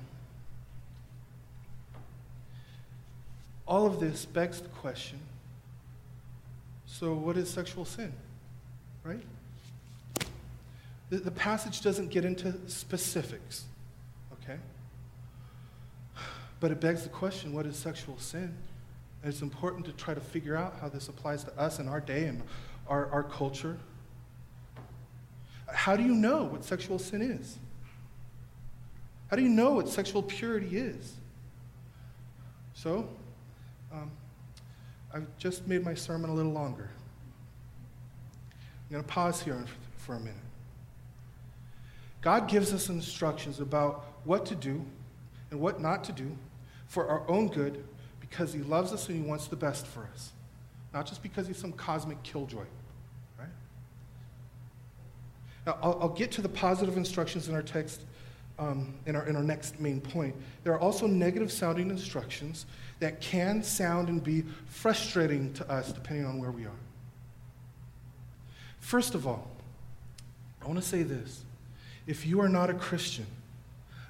All 3.68 3.86
of 3.86 4.00
this 4.00 4.26
begs 4.26 4.62
the 4.62 4.70
question 4.70 5.20
so, 7.00 7.14
what 7.14 7.36
is 7.36 7.50
sexual 7.50 7.84
sin? 7.84 8.14
Right? 9.04 9.20
The, 11.10 11.18
the 11.18 11.32
passage 11.32 11.82
doesn't 11.82 12.10
get 12.10 12.26
into 12.26 12.54
specifics, 12.68 13.66
okay? 14.34 14.60
But 16.60 16.72
it 16.72 16.82
begs 16.82 17.04
the 17.04 17.10
question 17.10 17.54
what 17.54 17.66
is 17.66 17.76
sexual 17.76 18.18
sin? 18.18 18.56
And 19.22 19.34
it's 19.34 19.42
important 19.42 19.86
to 19.86 19.92
try 19.94 20.14
to 20.14 20.22
figure 20.22 20.56
out 20.56 20.76
how 20.82 20.90
this 20.90 21.08
applies 21.10 21.44
to 21.44 21.60
us 21.60 21.80
in 21.80 21.88
our 21.88 22.00
day 22.00 22.26
and 22.26 22.42
our, 22.88 23.08
our 23.12 23.24
culture. 23.24 23.78
How 25.68 25.96
do 25.96 26.04
you 26.04 26.14
know 26.14 26.44
what 26.44 26.64
sexual 26.64 27.00
sin 27.00 27.22
is? 27.22 27.58
How 29.30 29.36
do 29.36 29.44
you 29.44 29.50
know 29.50 29.72
what 29.72 29.90
sexual 29.90 30.22
purity 30.22 30.78
is? 30.78 31.14
So, 32.74 33.10
um, 33.92 34.12
I've 35.14 35.26
just 35.38 35.68
made 35.68 35.84
my 35.84 35.94
sermon 35.94 36.30
a 36.30 36.34
little 36.34 36.52
longer. 36.52 36.90
I'm 38.54 38.92
going 38.92 39.04
to 39.04 39.10
pause 39.10 39.42
here 39.42 39.66
for 39.98 40.16
a 40.16 40.20
minute. 40.20 40.45
God 42.26 42.48
gives 42.48 42.74
us 42.74 42.90
instructions 42.90 43.60
about 43.60 44.04
what 44.24 44.48
to 44.48 44.56
do 44.56 44.84
and 45.52 45.60
what 45.60 45.80
not 45.80 46.04
to 46.06 46.12
do 46.12 46.36
for 46.88 47.08
our 47.08 47.22
own 47.30 47.50
good 47.50 47.86
because 48.20 48.52
He 48.52 48.62
loves 48.62 48.92
us 48.92 49.08
and 49.08 49.24
He 49.24 49.30
wants 49.30 49.46
the 49.46 49.56
best 49.56 49.86
for 49.86 50.10
us, 50.12 50.32
not 50.92 51.06
just 51.06 51.22
because 51.22 51.46
He's 51.46 51.60
some 51.60 51.72
cosmic 51.72 52.24
killjoy. 52.24 52.66
Right? 53.38 53.48
Now, 55.68 55.78
I'll, 55.84 56.00
I'll 56.02 56.10
get 56.10 56.32
to 56.32 56.42
the 56.42 56.50
positive 56.50 56.98
instructions 56.98 57.48
in 57.48 57.54
our 57.54 57.62
text 57.62 58.02
um, 58.58 58.96
in, 59.06 59.16
our, 59.16 59.28
in 59.28 59.36
our 59.36 59.44
next 59.44 59.80
main 59.80 60.02
point. 60.02 60.36
There 60.64 60.74
are 60.74 60.80
also 60.80 61.06
negative 61.06 61.52
sounding 61.52 61.92
instructions 61.92 62.66
that 63.02 63.22
can 63.22 63.62
sound 63.62 64.10
and 64.10 64.24
be 64.24 64.46
frustrating 64.66 65.54
to 65.54 65.72
us 65.72 65.92
depending 65.92 66.26
on 66.26 66.40
where 66.40 66.52
we 66.52 66.66
are. 66.66 66.80
First 68.80 69.14
of 69.14 69.28
all, 69.28 69.48
I 70.64 70.66
want 70.66 70.82
to 70.82 70.86
say 70.88 71.04
this 71.04 71.45
if 72.08 72.26
you 72.26 72.42
are 72.42 72.50
not 72.50 72.70
a 72.70 72.74
Christian, 72.74 73.26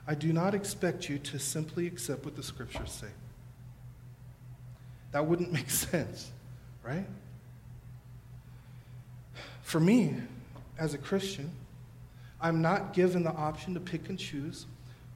I 0.08 0.15
do 0.15 0.31
not 0.31 0.53
expect 0.53 1.10
you 1.10 1.17
to 1.19 1.39
simply 1.39 1.88
accept 1.88 2.25
what 2.25 2.36
the 2.36 2.43
scriptures 2.43 2.91
say. 2.91 3.08
That 5.12 5.25
wouldn't 5.25 5.51
make 5.53 5.69
sense, 5.69 6.31
right? 6.84 7.05
For 9.63 9.79
me, 9.79 10.15
as 10.77 10.93
a 10.93 10.97
Christian, 10.97 11.49
I'm 12.41 12.62
not 12.62 12.93
given 12.93 13.23
the 13.23 13.31
option 13.31 13.73
to 13.73 13.79
pick 13.79 14.10
and 14.10 14.19
choose 14.19 14.65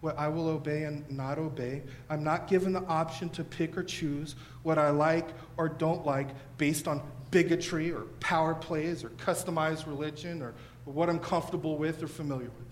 what 0.02 0.18
I 0.18 0.30
will 0.30 0.48
obey 0.48 0.84
and 0.84 1.10
not 1.12 1.38
obey. 1.38 1.82
I'm 2.10 2.24
not 2.24 2.48
given 2.48 2.72
the 2.72 2.84
option 2.86 3.30
to 3.32 3.44
pick 3.44 3.78
or 3.78 3.84
choose 3.84 4.36
what 4.64 4.78
I 4.78 4.90
like 4.90 5.28
or 5.58 5.68
don't 5.68 6.06
like 6.06 6.30
based 6.58 6.88
on 6.88 7.02
bigotry 7.32 7.92
or 7.92 8.04
power 8.20 8.56
plays 8.56 9.04
or 9.04 9.10
customized 9.10 9.86
religion 9.86 10.42
or, 10.42 10.54
or 10.86 10.94
what 10.94 11.10
I'm 11.10 11.20
comfortable 11.20 11.78
with 11.78 12.02
or 12.04 12.08
familiar 12.08 12.50
with. 12.50 12.68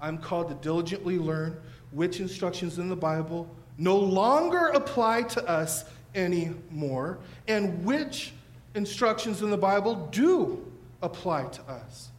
I'm 0.00 0.18
called 0.18 0.48
to 0.48 0.54
diligently 0.54 1.18
learn 1.18 1.60
which 1.90 2.20
instructions 2.20 2.78
in 2.78 2.88
the 2.88 2.96
Bible 2.96 3.48
no 3.78 3.96
longer 3.96 4.68
apply 4.68 5.22
to 5.22 5.48
us 5.48 5.84
anymore 6.14 7.18
and 7.46 7.84
which 7.84 8.32
instructions 8.74 9.42
in 9.42 9.50
the 9.50 9.56
Bible 9.56 10.08
do 10.10 10.64
apply 11.02 11.44
to 11.44 11.62
us. 11.62 12.10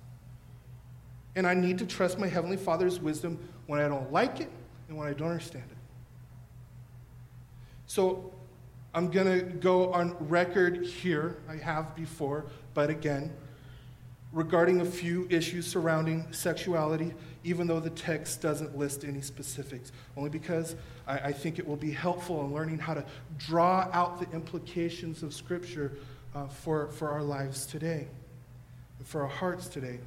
And 1.35 1.45
I 1.45 1.53
need 1.53 1.77
to 1.79 1.85
trust 1.85 2.19
my 2.19 2.27
Heavenly 2.27 2.57
Father's 2.57 2.99
wisdom 2.99 3.39
when 3.67 3.79
I 3.79 3.87
don't 3.87 4.11
like 4.11 4.41
it 4.41 4.49
and 4.87 4.97
when 4.97 5.07
I 5.07 5.13
don't 5.13 5.29
understand 5.29 5.65
it. 5.69 5.77
So 7.85 8.33
I'm 8.93 9.09
going 9.09 9.39
to 9.39 9.45
go 9.45 9.93
on 9.93 10.15
record 10.27 10.85
here. 10.85 11.37
I 11.47 11.55
have 11.55 11.95
before, 11.95 12.45
but 12.73 12.89
again, 12.89 13.31
regarding 14.31 14.81
a 14.81 14.85
few 14.85 15.27
issues 15.29 15.65
surrounding 15.65 16.31
sexuality, 16.31 17.13
even 17.43 17.67
though 17.67 17.79
the 17.79 17.89
text 17.89 18.41
doesn't 18.41 18.77
list 18.77 19.03
any 19.03 19.21
specifics, 19.21 19.91
only 20.15 20.29
because 20.29 20.75
I, 21.07 21.17
I 21.17 21.31
think 21.31 21.57
it 21.57 21.67
will 21.67 21.75
be 21.75 21.91
helpful 21.91 22.45
in 22.45 22.53
learning 22.53 22.79
how 22.79 22.93
to 22.93 23.03
draw 23.37 23.87
out 23.91 24.19
the 24.19 24.35
implications 24.35 25.23
of 25.23 25.33
Scripture 25.33 25.93
uh, 26.35 26.47
for, 26.47 26.89
for 26.89 27.09
our 27.09 27.23
lives 27.23 27.65
today, 27.65 28.07
for 29.03 29.21
our 29.21 29.27
hearts 29.27 29.67
today. 29.67 29.99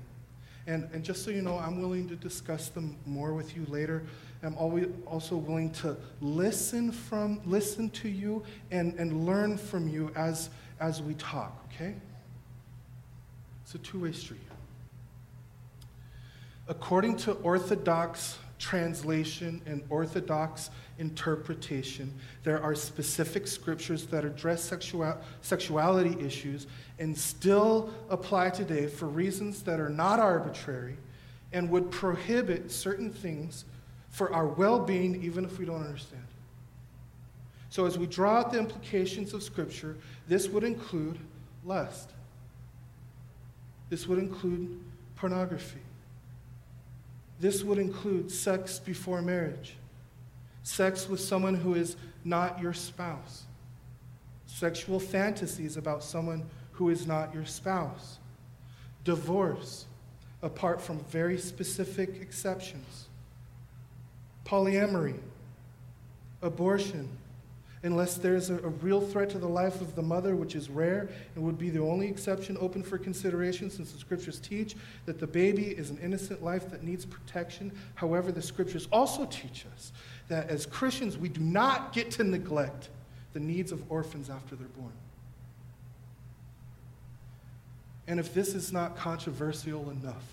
And, 0.68 0.88
and 0.92 1.02
just 1.02 1.24
so 1.24 1.32
you 1.32 1.42
know, 1.42 1.58
I'm 1.58 1.80
willing 1.80 2.08
to 2.08 2.14
discuss 2.14 2.68
them 2.68 2.96
more 3.04 3.34
with 3.34 3.56
you 3.56 3.66
later. 3.68 4.04
I'm 4.44 4.56
always 4.56 4.86
also 5.06 5.36
willing 5.36 5.70
to 5.74 5.96
listen 6.20 6.92
from 6.92 7.40
listen 7.44 7.90
to 7.90 8.08
you 8.08 8.44
and, 8.70 8.94
and 8.98 9.26
learn 9.26 9.56
from 9.56 9.88
you 9.88 10.12
as, 10.14 10.50
as 10.80 11.02
we 11.02 11.14
talk, 11.14 11.64
okay? 11.72 11.94
It's 13.74 13.88
a 13.88 13.90
two-way 13.90 14.12
street. 14.12 14.38
According 16.68 17.16
to 17.18 17.32
Orthodox 17.36 18.36
translation 18.58 19.62
and 19.64 19.82
Orthodox 19.88 20.68
interpretation, 20.98 22.12
there 22.44 22.62
are 22.62 22.74
specific 22.74 23.46
scriptures 23.46 24.04
that 24.08 24.26
address 24.26 24.62
sexual, 24.62 25.16
sexuality 25.40 26.22
issues 26.22 26.66
and 26.98 27.16
still 27.16 27.88
apply 28.10 28.50
today 28.50 28.88
for 28.88 29.06
reasons 29.06 29.62
that 29.62 29.80
are 29.80 29.88
not 29.88 30.20
arbitrary 30.20 30.98
and 31.54 31.70
would 31.70 31.90
prohibit 31.90 32.70
certain 32.70 33.10
things 33.10 33.64
for 34.10 34.34
our 34.34 34.48
well 34.48 34.80
being, 34.80 35.22
even 35.24 35.46
if 35.46 35.58
we 35.58 35.64
don't 35.64 35.82
understand. 35.82 36.26
So, 37.70 37.86
as 37.86 37.96
we 37.96 38.04
draw 38.04 38.40
out 38.40 38.52
the 38.52 38.58
implications 38.58 39.32
of 39.32 39.42
Scripture, 39.42 39.96
this 40.28 40.46
would 40.46 40.62
include 40.62 41.18
lust, 41.64 42.11
this 43.92 44.08
would 44.08 44.18
include 44.18 44.80
pornography. 45.16 45.82
This 47.38 47.62
would 47.62 47.76
include 47.76 48.30
sex 48.30 48.78
before 48.78 49.20
marriage, 49.20 49.74
sex 50.62 51.10
with 51.10 51.20
someone 51.20 51.54
who 51.54 51.74
is 51.74 51.96
not 52.24 52.58
your 52.58 52.72
spouse, 52.72 53.42
sexual 54.46 54.98
fantasies 54.98 55.76
about 55.76 56.02
someone 56.02 56.42
who 56.72 56.88
is 56.88 57.06
not 57.06 57.34
your 57.34 57.44
spouse, 57.44 58.18
divorce, 59.04 59.84
apart 60.40 60.80
from 60.80 60.98
very 61.10 61.36
specific 61.36 62.18
exceptions, 62.22 63.08
polyamory, 64.46 65.18
abortion, 66.40 67.10
unless 67.84 68.16
there's 68.16 68.48
a, 68.50 68.54
a, 68.58 68.68
real 68.68 69.00
threat 69.00 69.30
to 69.30 69.38
the 69.38 69.48
life 69.48 69.80
of 69.80 69.96
the 69.96 70.02
mother, 70.02 70.36
which 70.36 70.54
is 70.54 70.70
rare 70.70 71.08
and 71.34 71.44
would 71.44 71.58
be 71.58 71.68
the 71.68 71.80
only 71.80 72.08
exception 72.08 72.56
open 72.60 72.82
for 72.82 72.96
consideration 72.96 73.70
since 73.70 73.92
the 73.92 73.98
scriptures 73.98 74.38
teach 74.38 74.76
that 75.04 75.18
the 75.18 75.26
baby 75.26 75.66
is 75.66 75.90
an 75.90 75.98
innocent 76.02 76.44
life 76.44 76.70
that 76.70 76.84
needs 76.84 77.04
protection. 77.04 77.72
However, 77.96 78.30
the 78.30 78.42
scriptures 78.42 78.86
also 78.92 79.24
teach 79.26 79.66
us 79.74 79.92
that 80.28 80.48
as 80.48 80.64
Christians, 80.64 81.18
we 81.18 81.28
do 81.28 81.40
not 81.40 81.92
get 81.92 82.10
to 82.12 82.24
neglect 82.24 82.88
the 83.32 83.40
needs 83.40 83.72
of 83.72 83.90
orphans 83.90 84.30
after 84.30 84.54
they're 84.54 84.68
born. 84.68 84.92
And 88.06 88.20
if 88.20 88.32
this 88.34 88.54
is 88.54 88.72
not 88.72 88.96
controversial 88.96 89.90
enough, 89.90 90.24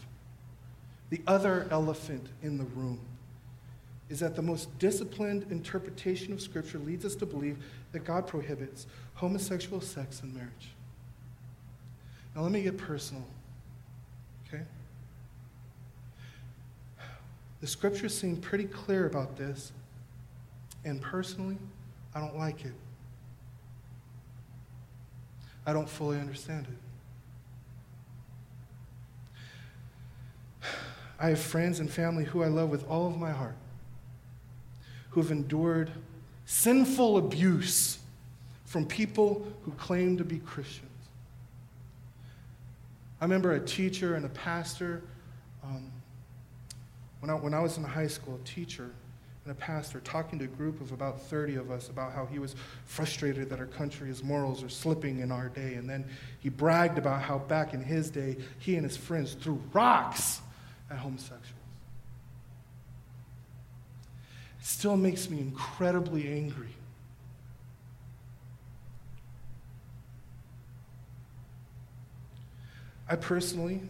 the 1.10 1.22
other 1.26 1.68
elephant 1.72 2.28
in 2.44 2.58
the 2.58 2.66
room 2.66 3.00
is 4.10 4.20
that 4.20 4.36
the 4.36 4.42
most 4.42 4.78
disciplined 4.80 5.46
interpretation 5.52 6.34
of 6.34 6.42
Scripture 6.42 6.80
leads 6.80 7.06
us 7.06 7.16
to 7.16 7.26
believe 7.26 7.58
that 7.92 8.04
God 8.04 8.26
prohibits 8.26 8.88
homosexual 9.14 9.82
sex 9.82 10.22
in 10.24 10.34
marriage. 10.34 10.74
Now, 12.36 12.42
let 12.42 12.52
me 12.52 12.64
get 12.64 12.78
personal, 12.78 13.24
okay? 14.48 14.64
The 17.62 17.68
Scriptures 17.68 18.18
seem 18.18 18.38
pretty 18.38 18.66
clear 18.66 19.06
about 19.06 19.38
this, 19.38 19.72
and 20.86 21.00
personally, 21.02 21.58
I 22.16 22.20
don't 22.20 22.38
like 22.38 22.66
it. 22.66 22.74
I 25.68 25.74
don't 25.74 25.90
fully 25.90 26.20
understand 26.20 26.66
it. 30.62 30.70
I 31.20 31.30
have 31.30 31.40
friends 31.40 31.80
and 31.80 31.92
family 31.92 32.24
who 32.24 32.42
I 32.42 32.48
love 32.48 32.70
with 32.70 32.88
all 32.88 33.06
of 33.06 33.18
my 33.18 33.32
heart 33.32 33.56
who 35.10 35.22
have 35.22 35.32
endured 35.32 35.92
sinful 36.46 37.18
abuse 37.18 38.00
from 38.66 38.86
people 38.86 39.48
who 39.64 39.72
claim 39.72 40.18
to 40.18 40.24
be 40.24 40.40
Christians. 40.40 40.86
I 43.22 43.26
remember 43.26 43.54
a 43.54 43.60
teacher 43.60 44.16
and 44.16 44.26
a 44.26 44.30
pastor, 44.30 45.02
um, 45.64 45.92
when, 47.20 47.30
I, 47.30 47.34
when 47.34 47.54
I 47.54 47.60
was 47.60 47.78
in 47.78 47.84
high 47.84 48.08
school, 48.08 48.40
a 48.42 48.48
teacher 48.48 48.90
and 49.44 49.52
a 49.52 49.56
pastor 49.56 50.00
talking 50.02 50.40
to 50.40 50.46
a 50.46 50.48
group 50.48 50.80
of 50.80 50.92
about 50.92 51.22
30 51.22 51.56
of 51.56 51.72
us 51.72 51.90
about 51.90 52.14
how 52.14 52.26
he 52.26 52.40
was 52.40 52.56
frustrated 52.86 53.50
that 53.50 53.60
our 53.60 53.66
country's 53.66 54.24
morals 54.24 54.64
are 54.64 54.70
slipping 54.70 55.20
in 55.20 55.32
our 55.32 55.50
day. 55.50 55.74
And 55.74 55.90
then 55.90 56.06
he 56.40 56.50
bragged 56.50 56.98
about 56.98 57.22
how 57.22 57.40
back 57.40 57.74
in 57.74 57.82
his 57.82 58.10
day, 58.10 58.38
he 58.60 58.76
and 58.76 58.86
his 58.86 58.96
friends 58.96 59.34
threw 59.34 59.60
rocks 59.74 60.42
at 60.90 60.98
homosexuals. 60.98 61.56
It 64.49 64.49
still 64.62 64.98
makes 64.98 65.30
me 65.30 65.40
incredibly 65.40 66.28
angry. 66.28 66.70
I 73.10 73.16
personally, 73.16 73.82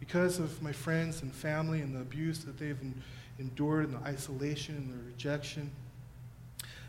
because 0.00 0.38
of 0.38 0.62
my 0.62 0.72
friends 0.72 1.22
and 1.22 1.32
family 1.32 1.80
and 1.80 1.94
the 1.94 2.00
abuse 2.00 2.38
that 2.44 2.58
they've 2.58 2.78
endured 3.38 3.90
and 3.90 4.02
the 4.02 4.08
isolation 4.08 4.76
and 4.76 4.90
the 4.90 5.04
rejection, 5.04 5.70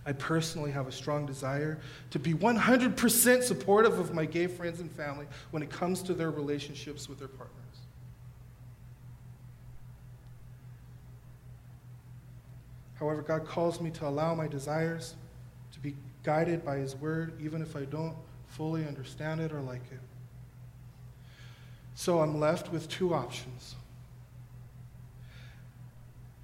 I 0.06 0.14
personally 0.14 0.72
have 0.72 0.88
a 0.88 0.92
strong 0.92 1.26
desire 1.26 1.80
to 2.12 2.20
be 2.20 2.34
100% 2.34 3.44
supportive 3.44 4.00
of 4.00 4.14
my 4.14 4.24
gay 4.24 4.48
friends 4.48 4.80
and 4.80 4.90
family 4.90 5.26
when 5.52 5.62
it 5.62 5.70
comes 5.70 6.02
to 6.04 6.14
their 6.14 6.32
relationships 6.32 7.10
with 7.10 7.20
their 7.20 7.28
partners. 7.28 7.57
However, 13.00 13.22
God 13.22 13.46
calls 13.46 13.80
me 13.80 13.92
to 13.92 14.08
allow 14.08 14.34
my 14.34 14.48
desires 14.48 15.16
to 15.74 15.80
be 15.80 15.96
guided 16.24 16.66
by 16.66 16.78
His 16.78 16.96
Word, 16.96 17.34
even 17.40 17.62
if 17.62 17.76
I 17.76 17.86
don't 17.86 18.16
fully 18.48 18.86
understand 18.86 19.40
it 19.42 19.52
or 19.52 19.62
like 19.62 19.84
it. 19.92 20.00
So 21.94 22.20
I'm 22.20 22.40
left 22.40 22.72
with 22.72 22.90
two 22.90 23.14
options. 23.14 23.76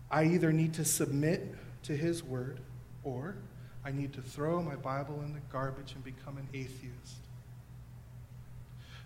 I 0.10 0.26
either 0.26 0.52
need 0.52 0.74
to 0.76 0.86
submit 0.86 1.56
to 1.84 1.98
His 1.98 2.24
Word, 2.24 2.60
or 3.04 3.36
I 3.84 3.92
need 3.92 4.14
to 4.14 4.22
throw 4.22 4.62
my 4.62 4.76
Bible 4.76 5.22
in 5.26 5.34
the 5.34 5.42
garbage 5.52 5.94
and 5.96 6.04
become 6.04 6.38
an 6.38 6.48
atheist. 6.54 7.18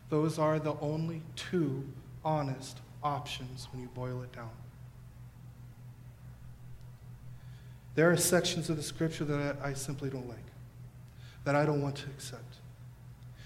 Those 0.09 0.37
are 0.37 0.59
the 0.59 0.77
only 0.79 1.21
two 1.35 1.85
honest 2.23 2.79
options 3.03 3.67
when 3.71 3.81
you 3.81 3.89
boil 3.89 4.21
it 4.21 4.31
down. 4.31 4.51
There 7.97 8.11
are 8.11 8.15
sections 8.15 8.69
of 8.69 8.77
the 8.77 8.83
scripture 8.83 9.25
that 9.25 9.57
I, 9.59 9.73
simply 9.73 10.11
don't 10.11 10.29
like, 10.29 10.45
that 11.45 11.55
I 11.55 11.65
don't 11.65 11.81
want 11.81 11.95
to 11.95 12.05
accept. 12.05 12.57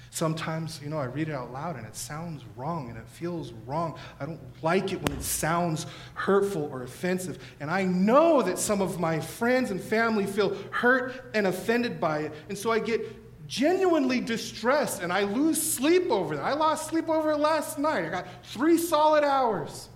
Sometimes, 0.09 0.81
you 0.83 0.89
know, 0.89 0.97
I 0.97 1.05
read 1.05 1.29
it 1.29 1.31
out 1.33 1.53
loud 1.53 1.77
and 1.77 1.87
it 1.87 1.95
sounds 1.95 2.43
wrong 2.57 2.89
and 2.89 2.97
it 2.97 3.07
feels 3.07 3.53
wrong. 3.65 3.97
I 4.19 4.25
don't 4.25 4.41
like 4.61 4.91
it 4.91 5.01
when 5.01 5.17
it 5.17 5.23
sounds 5.23 5.85
hurtful 6.15 6.67
or 6.69 6.83
offensive. 6.83 7.39
And 7.61 7.71
I 7.71 7.85
know 7.85 8.41
that 8.41 8.59
some 8.59 8.81
of 8.81 8.99
my 8.99 9.21
friends 9.21 9.71
and 9.71 9.79
family 9.79 10.25
feel 10.25 10.53
hurt 10.71 11.31
and 11.33 11.47
offended 11.47 12.01
by 12.01 12.23
it. 12.23 12.33
And 12.49 12.57
so 12.57 12.73
I 12.73 12.79
get 12.79 13.47
genuinely 13.47 14.19
distressed 14.19 15.01
and 15.01 15.13
I 15.13 15.23
lose 15.23 15.61
sleep 15.61 16.11
over 16.11 16.33
it. 16.33 16.39
I 16.39 16.55
lost 16.55 16.89
sleep 16.89 17.07
over 17.07 17.31
it 17.31 17.37
last 17.37 17.79
night. 17.79 18.03
I 18.03 18.09
got 18.09 18.27
three 18.43 18.77
solid 18.77 19.23
hours. 19.23 19.87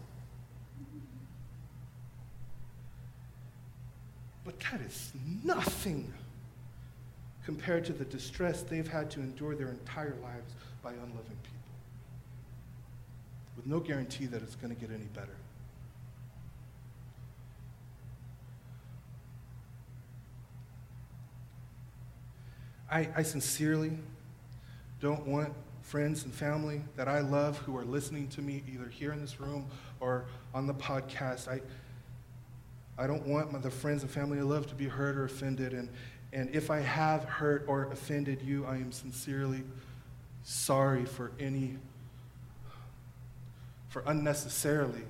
But 4.46 4.60
that 4.72 4.80
is 4.82 5.12
nothing 5.44 6.14
compared 7.46 7.84
to 7.86 7.94
the 7.94 8.06
distress 8.06 8.62
they've 8.62 8.88
had 8.88 9.10
to 9.12 9.20
endure 9.20 9.56
their 9.56 9.70
entire 9.70 10.16
lives 10.22 10.54
by 10.84 10.92
unloving 10.92 11.38
people, 11.44 11.72
with 13.56 13.66
no 13.66 13.80
guarantee 13.80 14.28
that 14.28 14.44
it's 14.44 14.56
going 14.56 14.74
to 14.74 14.80
get 14.80 14.92
any 14.92 15.06
better. 15.06 15.36
I, 22.90 23.10
I 23.16 23.24
sincerely 23.24 23.98
don't 25.00 25.26
want 25.26 25.52
friends 25.82 26.24
and 26.24 26.34
family 26.34 26.82
that 26.96 27.08
I 27.08 27.20
love 27.20 27.58
who 27.60 27.76
are 27.78 27.86
listening 27.86 28.28
to 28.30 28.42
me 28.42 28.64
either 28.72 28.90
here 28.90 29.12
in 29.12 29.22
this 29.22 29.40
room 29.40 29.66
or 30.00 30.26
on 30.54 30.68
the 30.68 30.74
podcast. 30.74 31.48
I, 31.48 31.62
I 32.98 33.08
don't 33.08 33.26
want 33.28 33.52
my, 33.52 33.60
the 33.60 33.72
friends 33.72 34.04
and 34.04 34.12
family 34.12 34.40
I 34.40 34.44
love 34.44 34.68
to 34.68 34.76
be 34.76 34.88
hurt 34.88 35.18
or 35.18 35.26
offended. 35.26 35.74
And, 35.74 35.90
and 36.32 36.54
if 36.56 36.72
I 36.72 36.80
have 36.80 37.26
hurt 37.26 37.66
or 37.68 37.92
offended 37.92 38.42
you, 38.42 38.66
I 38.66 38.76
am 38.76 38.92
sincerely 38.92 39.64
sorry 40.44 41.06
for 41.06 41.32
any, 41.40 41.78
for 43.90 44.04
unnecessarily 44.06 45.04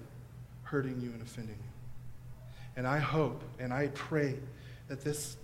hurting 0.63 0.99
you 1.01 1.11
and 1.11 1.21
offending 1.21 1.55
you. 1.57 1.71
And 2.77 2.87
I 2.87 2.99
hope 2.99 3.43
and 3.59 3.73
I 3.73 3.87
pray 3.93 4.35
that 4.87 5.03
this 5.03 5.37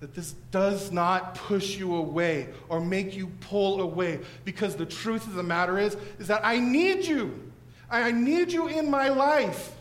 that 0.00 0.14
this 0.14 0.32
does 0.52 0.92
not 0.92 1.34
push 1.34 1.76
you 1.76 1.96
away 1.96 2.48
or 2.68 2.80
make 2.80 3.16
you 3.16 3.26
pull 3.40 3.80
away 3.80 4.20
because 4.44 4.76
the 4.76 4.86
truth 4.86 5.26
of 5.26 5.34
the 5.34 5.42
matter 5.42 5.76
is 5.76 5.96
is 6.18 6.28
that 6.28 6.44
I 6.44 6.58
need 6.58 7.04
you. 7.04 7.50
I 7.90 8.12
need 8.12 8.52
you 8.52 8.68
in 8.68 8.90
my 8.90 9.08
life. 9.08 9.72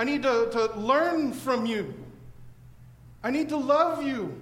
I 0.00 0.04
need 0.04 0.22
to, 0.22 0.48
to 0.52 0.72
learn 0.80 1.30
from 1.30 1.66
you. 1.66 1.92
I 3.22 3.30
need 3.30 3.50
to 3.50 3.58
love 3.58 4.02
you. 4.02 4.40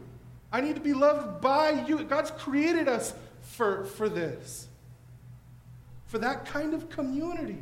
I 0.53 0.61
need 0.61 0.77
to 0.77 0.81
be 0.81 0.93
loved 0.93 1.41
by 1.41 1.85
you. 1.85 2.05
God's 2.05 2.31
created 2.31 2.87
us 2.87 3.13
for, 3.43 3.85
for 3.85 4.09
this, 4.09 4.69
for 6.07 6.19
that 6.19 6.47
kind 6.47 6.75
of 6.75 6.89
community, 6.89 7.59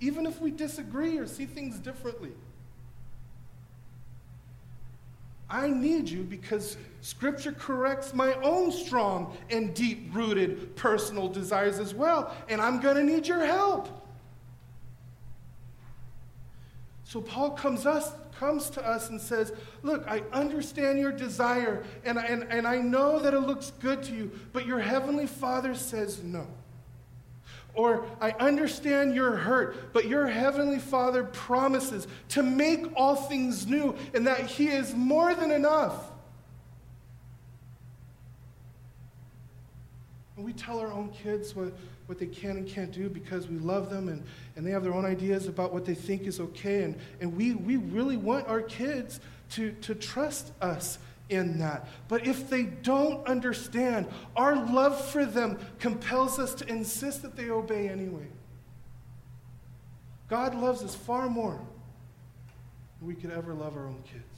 even 0.00 0.26
if 0.26 0.38
we 0.38 0.50
disagree 0.50 1.16
or 1.16 1.26
see 1.26 1.46
things 1.46 1.78
differently. 1.78 2.32
I 5.48 5.68
need 5.68 6.10
you 6.10 6.24
because 6.24 6.76
Scripture 7.00 7.52
corrects 7.52 8.12
my 8.12 8.34
own 8.42 8.70
strong 8.70 9.34
and 9.48 9.72
deep 9.72 10.14
rooted 10.14 10.76
personal 10.76 11.26
desires 11.26 11.78
as 11.78 11.94
well, 11.94 12.36
and 12.50 12.60
I'm 12.60 12.80
going 12.80 12.96
to 12.96 13.02
need 13.02 13.26
your 13.26 13.46
help. 13.46 13.88
So 17.10 17.20
Paul 17.20 17.50
comes, 17.50 17.86
us, 17.86 18.12
comes 18.38 18.70
to 18.70 18.86
us 18.86 19.10
and 19.10 19.20
says, 19.20 19.52
Look, 19.82 20.06
I 20.06 20.22
understand 20.32 21.00
your 21.00 21.10
desire, 21.10 21.82
and, 22.04 22.16
and, 22.16 22.44
and 22.44 22.68
I 22.68 22.78
know 22.78 23.18
that 23.18 23.34
it 23.34 23.40
looks 23.40 23.72
good 23.80 24.04
to 24.04 24.14
you, 24.14 24.30
but 24.52 24.64
your 24.64 24.78
heavenly 24.78 25.26
Father 25.26 25.74
says 25.74 26.22
no. 26.22 26.46
Or, 27.74 28.06
I 28.20 28.30
understand 28.38 29.16
your 29.16 29.34
hurt, 29.34 29.92
but 29.92 30.06
your 30.06 30.28
heavenly 30.28 30.78
Father 30.78 31.24
promises 31.24 32.06
to 32.28 32.44
make 32.44 32.86
all 32.94 33.16
things 33.16 33.66
new 33.66 33.96
and 34.14 34.24
that 34.28 34.46
He 34.46 34.68
is 34.68 34.94
more 34.94 35.34
than 35.34 35.50
enough. 35.50 36.12
And 40.36 40.44
we 40.44 40.52
tell 40.52 40.78
our 40.78 40.92
own 40.92 41.08
kids 41.08 41.56
what, 41.56 41.72
what 42.10 42.18
they 42.18 42.26
can 42.26 42.56
and 42.56 42.66
can't 42.66 42.90
do 42.90 43.08
because 43.08 43.46
we 43.46 43.56
love 43.58 43.88
them 43.88 44.08
and, 44.08 44.24
and 44.56 44.66
they 44.66 44.72
have 44.72 44.82
their 44.82 44.92
own 44.92 45.04
ideas 45.04 45.46
about 45.46 45.72
what 45.72 45.84
they 45.84 45.94
think 45.94 46.22
is 46.22 46.40
okay. 46.40 46.82
And, 46.82 46.98
and 47.20 47.36
we, 47.36 47.54
we 47.54 47.76
really 47.76 48.16
want 48.16 48.48
our 48.48 48.60
kids 48.60 49.20
to, 49.50 49.70
to 49.82 49.94
trust 49.94 50.50
us 50.60 50.98
in 51.28 51.60
that. 51.60 51.86
But 52.08 52.26
if 52.26 52.50
they 52.50 52.64
don't 52.64 53.24
understand, 53.28 54.08
our 54.34 54.56
love 54.56 55.00
for 55.00 55.24
them 55.24 55.60
compels 55.78 56.40
us 56.40 56.52
to 56.54 56.66
insist 56.66 57.22
that 57.22 57.36
they 57.36 57.48
obey 57.48 57.88
anyway. 57.88 58.26
God 60.28 60.56
loves 60.56 60.82
us 60.82 60.96
far 60.96 61.30
more 61.30 61.60
than 62.98 63.06
we 63.06 63.14
could 63.14 63.30
ever 63.30 63.54
love 63.54 63.76
our 63.76 63.86
own 63.86 64.02
kids. 64.12 64.29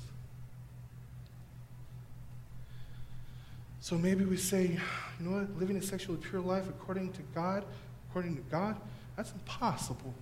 So 3.82 3.98
maybe 3.98 4.24
we 4.24 4.36
say, 4.36 4.78
you 5.18 5.28
know 5.28 5.38
what, 5.38 5.58
living 5.58 5.76
a 5.76 5.82
sexually 5.82 6.16
pure 6.18 6.40
life 6.40 6.68
according 6.68 7.10
to 7.14 7.22
God, 7.34 7.64
according 8.08 8.36
to 8.36 8.42
God, 8.42 8.76
that's 9.16 9.32
impossible. 9.32 10.14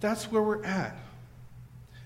That's 0.00 0.30
where 0.30 0.42
we're 0.42 0.62
at. 0.62 0.94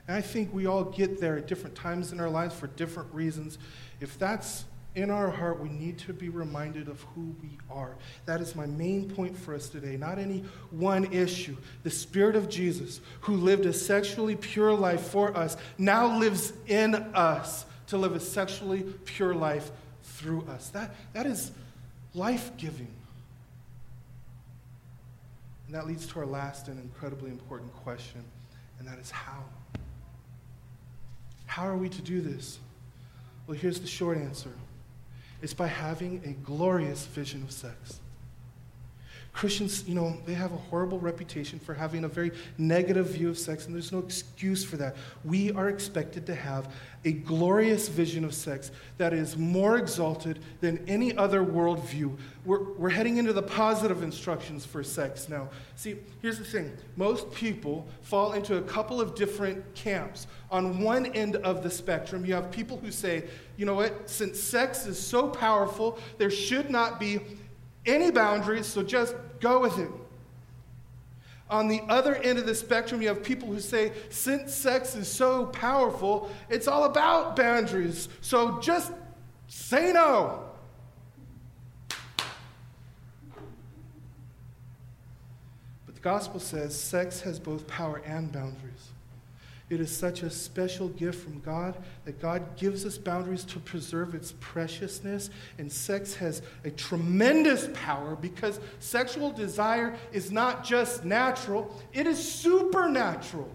And 0.06 0.16
I 0.16 0.20
think 0.20 0.54
we 0.54 0.66
all 0.66 0.84
get 0.84 1.20
there 1.20 1.36
at 1.36 1.48
different 1.48 1.74
times 1.74 2.12
in 2.12 2.20
our 2.20 2.30
lives 2.30 2.54
for 2.54 2.68
different 2.68 3.12
reasons. 3.12 3.58
If 4.00 4.16
that's 4.16 4.64
in 4.94 5.10
our 5.10 5.28
heart, 5.28 5.58
we 5.58 5.70
need 5.70 5.98
to 5.98 6.12
be 6.12 6.28
reminded 6.28 6.86
of 6.86 7.00
who 7.16 7.34
we 7.42 7.58
are. 7.68 7.96
That 8.26 8.40
is 8.40 8.54
my 8.54 8.66
main 8.66 9.10
point 9.10 9.36
for 9.36 9.56
us 9.56 9.68
today. 9.68 9.96
Not 9.96 10.20
any 10.20 10.44
one 10.70 11.12
issue. 11.12 11.56
The 11.82 11.90
Spirit 11.90 12.36
of 12.36 12.48
Jesus, 12.48 13.00
who 13.22 13.34
lived 13.34 13.66
a 13.66 13.72
sexually 13.72 14.36
pure 14.36 14.72
life 14.72 15.00
for 15.00 15.36
us, 15.36 15.56
now 15.78 16.16
lives 16.16 16.52
in 16.68 16.94
us 16.94 17.64
to 17.88 17.98
live 17.98 18.14
a 18.14 18.20
sexually 18.20 18.82
pure 19.04 19.34
life 19.34 19.70
through 20.02 20.44
us. 20.48 20.68
That, 20.70 20.94
that 21.12 21.26
is 21.26 21.50
life 22.14 22.50
giving. 22.56 22.88
And 25.66 25.74
that 25.74 25.86
leads 25.86 26.06
to 26.08 26.20
our 26.20 26.26
last 26.26 26.68
and 26.68 26.80
incredibly 26.80 27.30
important 27.30 27.74
question, 27.76 28.22
and 28.78 28.88
that 28.88 28.98
is 28.98 29.10
how? 29.10 29.44
How 31.46 31.66
are 31.66 31.76
we 31.76 31.88
to 31.88 32.02
do 32.02 32.20
this? 32.20 32.58
Well, 33.46 33.56
here's 33.56 33.80
the 33.80 33.86
short 33.86 34.18
answer 34.18 34.52
it's 35.40 35.54
by 35.54 35.68
having 35.68 36.22
a 36.24 36.32
glorious 36.44 37.06
vision 37.06 37.42
of 37.42 37.52
sex. 37.52 38.00
Christians, 39.38 39.84
you 39.86 39.94
know, 39.94 40.16
they 40.26 40.34
have 40.34 40.50
a 40.50 40.56
horrible 40.56 40.98
reputation 40.98 41.60
for 41.60 41.72
having 41.72 42.02
a 42.02 42.08
very 42.08 42.32
negative 42.58 43.10
view 43.10 43.28
of 43.28 43.38
sex, 43.38 43.66
and 43.66 43.74
there's 43.74 43.92
no 43.92 44.00
excuse 44.00 44.64
for 44.64 44.76
that. 44.78 44.96
We 45.24 45.52
are 45.52 45.68
expected 45.68 46.26
to 46.26 46.34
have 46.34 46.74
a 47.04 47.12
glorious 47.12 47.86
vision 47.86 48.24
of 48.24 48.34
sex 48.34 48.72
that 48.96 49.12
is 49.12 49.36
more 49.36 49.78
exalted 49.78 50.40
than 50.60 50.84
any 50.88 51.16
other 51.16 51.44
worldview. 51.44 52.16
We're, 52.44 52.64
we're 52.72 52.88
heading 52.88 53.18
into 53.18 53.32
the 53.32 53.44
positive 53.44 54.02
instructions 54.02 54.66
for 54.66 54.82
sex 54.82 55.28
now. 55.28 55.50
See, 55.76 55.98
here's 56.20 56.38
the 56.38 56.44
thing 56.44 56.76
most 56.96 57.30
people 57.30 57.86
fall 58.02 58.32
into 58.32 58.56
a 58.56 58.62
couple 58.62 59.00
of 59.00 59.14
different 59.14 59.72
camps. 59.76 60.26
On 60.50 60.82
one 60.82 61.06
end 61.06 61.36
of 61.36 61.62
the 61.62 61.70
spectrum, 61.70 62.26
you 62.26 62.34
have 62.34 62.50
people 62.50 62.76
who 62.76 62.90
say, 62.90 63.22
you 63.56 63.66
know 63.66 63.74
what, 63.74 64.10
since 64.10 64.40
sex 64.40 64.84
is 64.84 64.98
so 64.98 65.28
powerful, 65.28 65.96
there 66.16 66.28
should 66.28 66.70
not 66.70 66.98
be 66.98 67.20
any 67.86 68.10
boundaries, 68.10 68.66
so 68.66 68.82
just 68.82 69.14
go 69.40 69.60
with 69.60 69.78
it. 69.78 69.90
On 71.50 71.66
the 71.66 71.80
other 71.88 72.14
end 72.16 72.38
of 72.38 72.44
the 72.44 72.54
spectrum, 72.54 73.00
you 73.00 73.08
have 73.08 73.22
people 73.22 73.48
who 73.48 73.58
say, 73.60 73.92
since 74.10 74.54
sex 74.54 74.94
is 74.94 75.08
so 75.08 75.46
powerful, 75.46 76.30
it's 76.50 76.68
all 76.68 76.84
about 76.84 77.36
boundaries, 77.36 78.08
so 78.20 78.60
just 78.60 78.92
say 79.46 79.92
no. 79.92 80.44
But 85.86 85.94
the 85.94 86.00
gospel 86.02 86.38
says 86.38 86.78
sex 86.78 87.22
has 87.22 87.40
both 87.40 87.66
power 87.66 88.02
and 88.04 88.30
boundaries. 88.30 88.87
It 89.70 89.80
is 89.80 89.94
such 89.94 90.22
a 90.22 90.30
special 90.30 90.88
gift 90.88 91.22
from 91.22 91.40
God 91.40 91.76
that 92.06 92.22
God 92.22 92.56
gives 92.56 92.86
us 92.86 92.96
boundaries 92.96 93.44
to 93.44 93.58
preserve 93.58 94.14
its 94.14 94.32
preciousness. 94.40 95.28
And 95.58 95.70
sex 95.70 96.14
has 96.14 96.40
a 96.64 96.70
tremendous 96.70 97.68
power 97.74 98.16
because 98.16 98.60
sexual 98.80 99.30
desire 99.30 99.94
is 100.10 100.32
not 100.32 100.64
just 100.64 101.04
natural, 101.04 101.74
it 101.92 102.06
is 102.06 102.18
supernatural. 102.18 103.50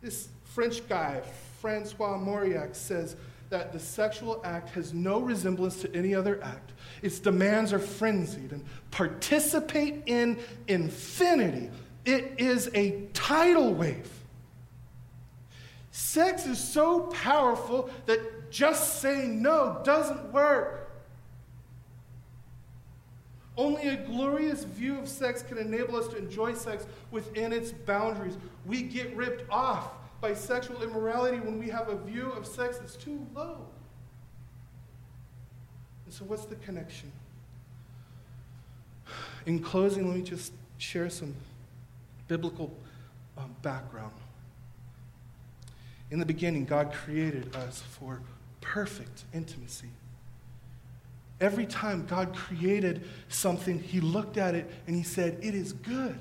This 0.00 0.28
French 0.44 0.88
guy, 0.88 1.22
Francois 1.60 2.18
Mauriac, 2.18 2.74
says 2.74 3.16
that 3.50 3.72
the 3.72 3.78
sexual 3.78 4.40
act 4.44 4.70
has 4.70 4.94
no 4.94 5.20
resemblance 5.20 5.80
to 5.82 5.94
any 5.94 6.14
other 6.14 6.42
act. 6.42 6.72
Its 7.02 7.18
demands 7.18 7.72
are 7.72 7.78
frenzied 7.78 8.52
and 8.52 8.64
participate 8.90 10.02
in 10.06 10.38
infinity 10.68 11.70
it 12.04 12.34
is 12.38 12.70
a 12.74 13.02
tidal 13.12 13.74
wave. 13.74 14.10
Sex 15.90 16.46
is 16.46 16.58
so 16.58 17.00
powerful 17.08 17.90
that 18.06 18.50
just 18.50 19.00
saying 19.00 19.42
no 19.42 19.80
doesn't 19.84 20.32
work. 20.32 20.90
Only 23.56 23.88
a 23.88 23.96
glorious 23.96 24.64
view 24.64 24.98
of 24.98 25.06
sex 25.06 25.42
can 25.42 25.58
enable 25.58 25.96
us 25.96 26.08
to 26.08 26.16
enjoy 26.16 26.54
sex 26.54 26.86
within 27.10 27.52
its 27.52 27.70
boundaries. 27.70 28.38
We 28.64 28.82
get 28.82 29.14
ripped 29.14 29.48
off 29.50 29.90
by 30.22 30.32
sexual 30.32 30.82
immorality 30.82 31.40
when 31.40 31.58
we 31.58 31.68
have 31.68 31.88
a 31.88 31.96
view 31.96 32.30
of 32.32 32.46
sex 32.46 32.78
that's 32.78 32.96
too 32.96 33.26
low. 33.34 33.66
And 36.06 36.14
so, 36.14 36.24
what's 36.24 36.46
the 36.46 36.54
connection? 36.56 37.12
In 39.44 39.58
closing, 39.60 40.08
let 40.08 40.16
me 40.16 40.22
just 40.22 40.52
share 40.78 41.10
some 41.10 41.34
biblical 42.28 42.76
um, 43.36 43.54
background. 43.62 44.12
In 46.10 46.18
the 46.18 46.26
beginning, 46.26 46.64
God 46.64 46.92
created 46.92 47.54
us 47.56 47.80
for 47.80 48.20
perfect 48.60 49.24
intimacy. 49.32 49.88
Every 51.40 51.66
time 51.66 52.06
God 52.06 52.34
created 52.34 53.02
something, 53.28 53.80
He 53.80 54.00
looked 54.00 54.36
at 54.36 54.54
it 54.54 54.70
and 54.86 54.94
He 54.94 55.02
said, 55.02 55.38
It 55.42 55.54
is 55.54 55.72
good. 55.72 56.18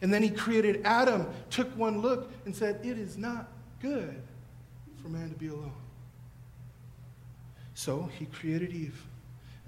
And 0.00 0.12
then 0.12 0.22
He 0.22 0.30
created 0.30 0.82
Adam, 0.84 1.26
took 1.50 1.68
one 1.76 2.00
look, 2.00 2.30
and 2.44 2.54
said, 2.54 2.80
It 2.84 2.98
is 2.98 3.16
not 3.16 3.48
good 3.80 4.22
for 5.02 5.08
man 5.08 5.30
to 5.30 5.36
be 5.36 5.48
alone. 5.48 5.72
So 7.78 8.10
he 8.18 8.26
created 8.26 8.72
Eve 8.72 9.00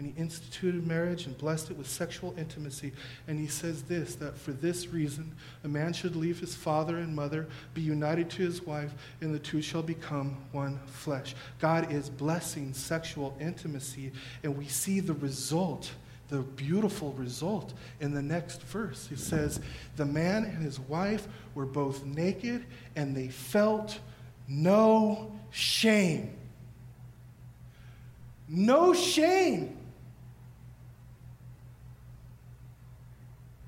and 0.00 0.14
he 0.14 0.18
instituted 0.18 0.86
marriage 0.86 1.26
and 1.26 1.36
blessed 1.36 1.70
it 1.70 1.76
with 1.76 1.86
sexual 1.86 2.34
intimacy. 2.38 2.90
And 3.28 3.38
he 3.38 3.46
says 3.46 3.82
this 3.82 4.14
that 4.14 4.34
for 4.38 4.52
this 4.52 4.88
reason, 4.88 5.34
a 5.62 5.68
man 5.68 5.92
should 5.92 6.16
leave 6.16 6.40
his 6.40 6.54
father 6.54 6.96
and 6.96 7.14
mother, 7.14 7.46
be 7.74 7.82
united 7.82 8.30
to 8.30 8.42
his 8.42 8.62
wife, 8.62 8.94
and 9.20 9.34
the 9.34 9.38
two 9.38 9.60
shall 9.60 9.82
become 9.82 10.38
one 10.52 10.80
flesh. 10.86 11.34
God 11.58 11.92
is 11.92 12.08
blessing 12.08 12.72
sexual 12.72 13.36
intimacy, 13.38 14.10
and 14.42 14.56
we 14.56 14.66
see 14.68 15.00
the 15.00 15.12
result. 15.12 15.92
The 16.28 16.38
beautiful 16.38 17.12
result 17.12 17.74
in 18.00 18.14
the 18.14 18.22
next 18.22 18.62
verse. 18.62 19.06
He 19.06 19.16
says, 19.16 19.60
The 19.96 20.06
man 20.06 20.44
and 20.44 20.62
his 20.62 20.80
wife 20.80 21.28
were 21.54 21.66
both 21.66 22.06
naked 22.06 22.64
and 22.94 23.16
they 23.16 23.28
felt 23.28 23.98
no 24.48 25.32
shame. 25.50 26.36
No 28.48 28.94
shame. 28.94 29.76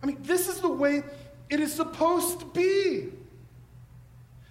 I 0.03 0.07
mean, 0.07 0.19
this 0.23 0.49
is 0.49 0.61
the 0.61 0.69
way 0.69 1.03
it 1.49 1.61
is 1.61 1.73
supposed 1.73 2.41
to 2.41 2.47
be. 2.47 3.11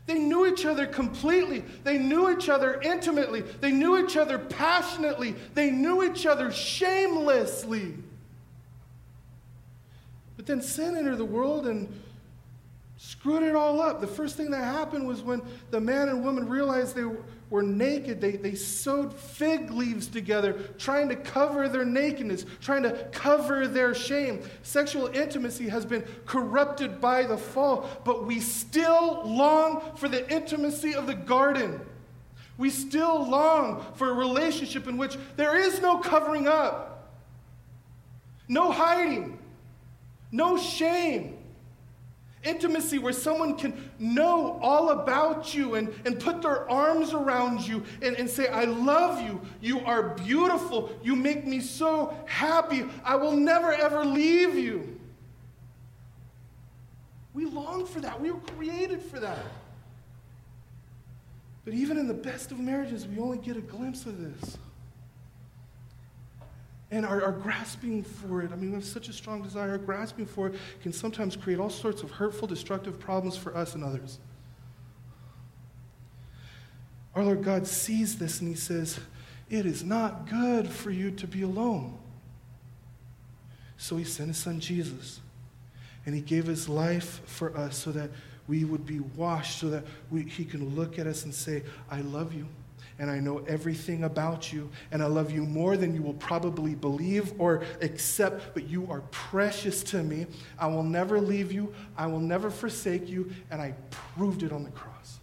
They 0.07 0.19
knew 0.19 0.47
each 0.47 0.65
other 0.65 0.87
completely. 0.87 1.63
They 1.83 1.97
knew 1.97 2.31
each 2.31 2.49
other 2.49 2.81
intimately. 2.81 3.41
They 3.41 3.71
knew 3.71 4.03
each 4.03 4.17
other 4.17 4.39
passionately. 4.39 5.35
They 5.53 5.69
knew 5.69 6.03
each 6.03 6.25
other 6.25 6.51
shamelessly. 6.51 7.93
But 10.37 10.47
then 10.47 10.61
sin 10.61 10.97
entered 10.97 11.17
the 11.17 11.25
world 11.25 11.67
and 11.67 11.87
screwed 13.03 13.41
it 13.41 13.55
all 13.55 13.81
up. 13.81 13.99
The 13.99 14.05
first 14.05 14.37
thing 14.37 14.51
that 14.51 14.63
happened 14.63 15.07
was 15.07 15.23
when 15.23 15.41
the 15.71 15.81
man 15.81 16.09
and 16.09 16.23
woman 16.23 16.47
realized 16.47 16.95
they 16.95 17.09
were 17.49 17.63
naked, 17.63 18.21
they, 18.21 18.33
they 18.33 18.53
sewed 18.53 19.11
fig 19.11 19.71
leaves 19.71 20.05
together, 20.05 20.53
trying 20.77 21.09
to 21.09 21.15
cover 21.15 21.67
their 21.67 21.83
nakedness, 21.83 22.45
trying 22.61 22.83
to 22.83 22.91
cover 23.11 23.67
their 23.67 23.95
shame. 23.95 24.43
Sexual 24.61 25.07
intimacy 25.15 25.67
has 25.67 25.83
been 25.83 26.03
corrupted 26.27 27.01
by 27.01 27.23
the 27.23 27.37
fall, 27.37 27.89
but 28.03 28.27
we 28.27 28.39
still 28.39 29.23
long 29.25 29.81
for 29.95 30.07
the 30.07 30.31
intimacy 30.31 30.93
of 30.93 31.07
the 31.07 31.15
garden. 31.15 31.81
We 32.59 32.69
still 32.69 33.27
long 33.27 33.83
for 33.95 34.11
a 34.11 34.13
relationship 34.13 34.87
in 34.87 34.97
which 34.97 35.17
there 35.37 35.57
is 35.57 35.81
no 35.81 35.97
covering 35.97 36.47
up, 36.47 37.17
no 38.47 38.71
hiding, 38.71 39.39
no 40.31 40.55
shame. 40.55 41.39
Intimacy 42.43 42.97
where 42.97 43.13
someone 43.13 43.55
can 43.55 43.91
know 43.99 44.59
all 44.61 44.89
about 44.89 45.53
you 45.53 45.75
and, 45.75 45.93
and 46.05 46.19
put 46.19 46.41
their 46.41 46.69
arms 46.69 47.13
around 47.13 47.61
you 47.61 47.83
and, 48.01 48.15
and 48.15 48.27
say, 48.27 48.47
I 48.47 48.63
love 48.63 49.21
you. 49.21 49.39
You 49.61 49.81
are 49.81 50.15
beautiful. 50.15 50.91
You 51.03 51.15
make 51.15 51.45
me 51.45 51.59
so 51.59 52.15
happy. 52.25 52.85
I 53.03 53.15
will 53.15 53.35
never, 53.35 53.71
ever 53.71 54.03
leave 54.03 54.55
you. 54.55 54.99
We 57.33 57.45
long 57.45 57.85
for 57.85 58.01
that. 58.01 58.19
We 58.19 58.31
were 58.31 58.39
created 58.39 59.01
for 59.01 59.19
that. 59.19 59.45
But 61.63 61.75
even 61.75 61.97
in 61.97 62.07
the 62.07 62.13
best 62.13 62.51
of 62.51 62.59
marriages, 62.59 63.07
we 63.07 63.19
only 63.19 63.37
get 63.37 63.55
a 63.55 63.61
glimpse 63.61 64.05
of 64.07 64.19
this 64.19 64.57
and 66.91 67.05
are, 67.05 67.23
are, 67.23 67.31
grasping 67.31 68.03
for 68.03 68.41
it. 68.41 68.51
I 68.51 68.55
mean, 68.57 68.71
we 68.71 68.75
have 68.75 68.85
such 68.85 69.07
a 69.07 69.13
strong 69.13 69.41
desire. 69.41 69.77
Grasping 69.77 70.25
for 70.25 70.47
it 70.47 70.55
can 70.83 70.91
sometimes 70.91 71.37
create 71.37 71.57
all 71.57 71.69
sorts 71.69 72.03
of 72.03 72.11
hurtful, 72.11 72.47
destructive 72.47 72.99
problems 72.99 73.37
for 73.37 73.55
us 73.55 73.75
and 73.75 73.83
others. 73.83 74.19
Our 77.15 77.23
Lord 77.23 77.43
God 77.43 77.65
sees 77.65 78.17
this 78.17 78.41
and 78.41 78.49
He 78.49 78.55
says, 78.55 78.99
It 79.49 79.65
is 79.65 79.83
not 79.83 80.29
good 80.29 80.67
for 80.67 80.91
you 80.91 81.11
to 81.11 81.27
be 81.27 81.43
alone. 81.43 81.97
So 83.77 83.95
He 83.95 84.03
sent 84.03 84.27
His 84.27 84.37
Son 84.37 84.59
Jesus, 84.59 85.21
and 86.05 86.13
He 86.13 86.21
gave 86.21 86.45
His 86.45 86.67
life 86.67 87.21
for 87.25 87.55
us 87.57 87.77
so 87.77 87.91
that 87.93 88.09
we 88.47 88.65
would 88.65 88.85
be 88.85 88.99
washed, 88.99 89.59
so 89.59 89.69
that 89.69 89.85
we, 90.09 90.23
He 90.23 90.43
can 90.43 90.75
look 90.75 90.99
at 90.99 91.07
us 91.07 91.23
and 91.23 91.33
say, 91.33 91.63
I 91.89 92.01
love 92.01 92.33
you 92.33 92.47
and 93.01 93.09
I 93.09 93.19
know 93.19 93.39
everything 93.47 94.03
about 94.03 94.53
you, 94.53 94.69
and 94.91 95.01
I 95.01 95.07
love 95.07 95.31
you 95.31 95.43
more 95.43 95.75
than 95.75 95.95
you 95.95 96.03
will 96.03 96.13
probably 96.13 96.75
believe 96.75 97.33
or 97.39 97.63
accept, 97.81 98.53
but 98.53 98.69
you 98.69 98.85
are 98.91 99.01
precious 99.09 99.81
to 99.85 100.03
me. 100.03 100.27
I 100.59 100.67
will 100.67 100.83
never 100.83 101.19
leave 101.19 101.51
you, 101.51 101.73
I 101.97 102.05
will 102.05 102.19
never 102.19 102.51
forsake 102.51 103.09
you, 103.09 103.31
and 103.49 103.59
I 103.59 103.73
proved 103.89 104.43
it 104.43 104.51
on 104.51 104.63
the 104.63 104.69
cross. 104.69 105.19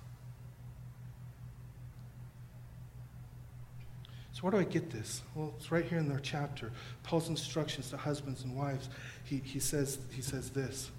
So, 4.33 4.41
where 4.41 4.51
do 4.51 4.59
I 4.59 4.65
get 4.65 4.91
this? 4.91 5.23
Well, 5.37 5.55
it's 5.57 5.71
right 5.71 5.85
here 5.85 5.99
in 5.99 6.09
their 6.09 6.19
chapter. 6.19 6.73
Paul's 7.05 7.29
instructions 7.29 7.91
to 7.91 7.97
husbands 7.97 8.43
and 8.43 8.57
wives. 8.57 8.89
He, 9.23 9.37
he, 9.45 9.61
says, 9.61 9.99
he 10.11 10.21
says 10.21 10.51
this 10.51 10.91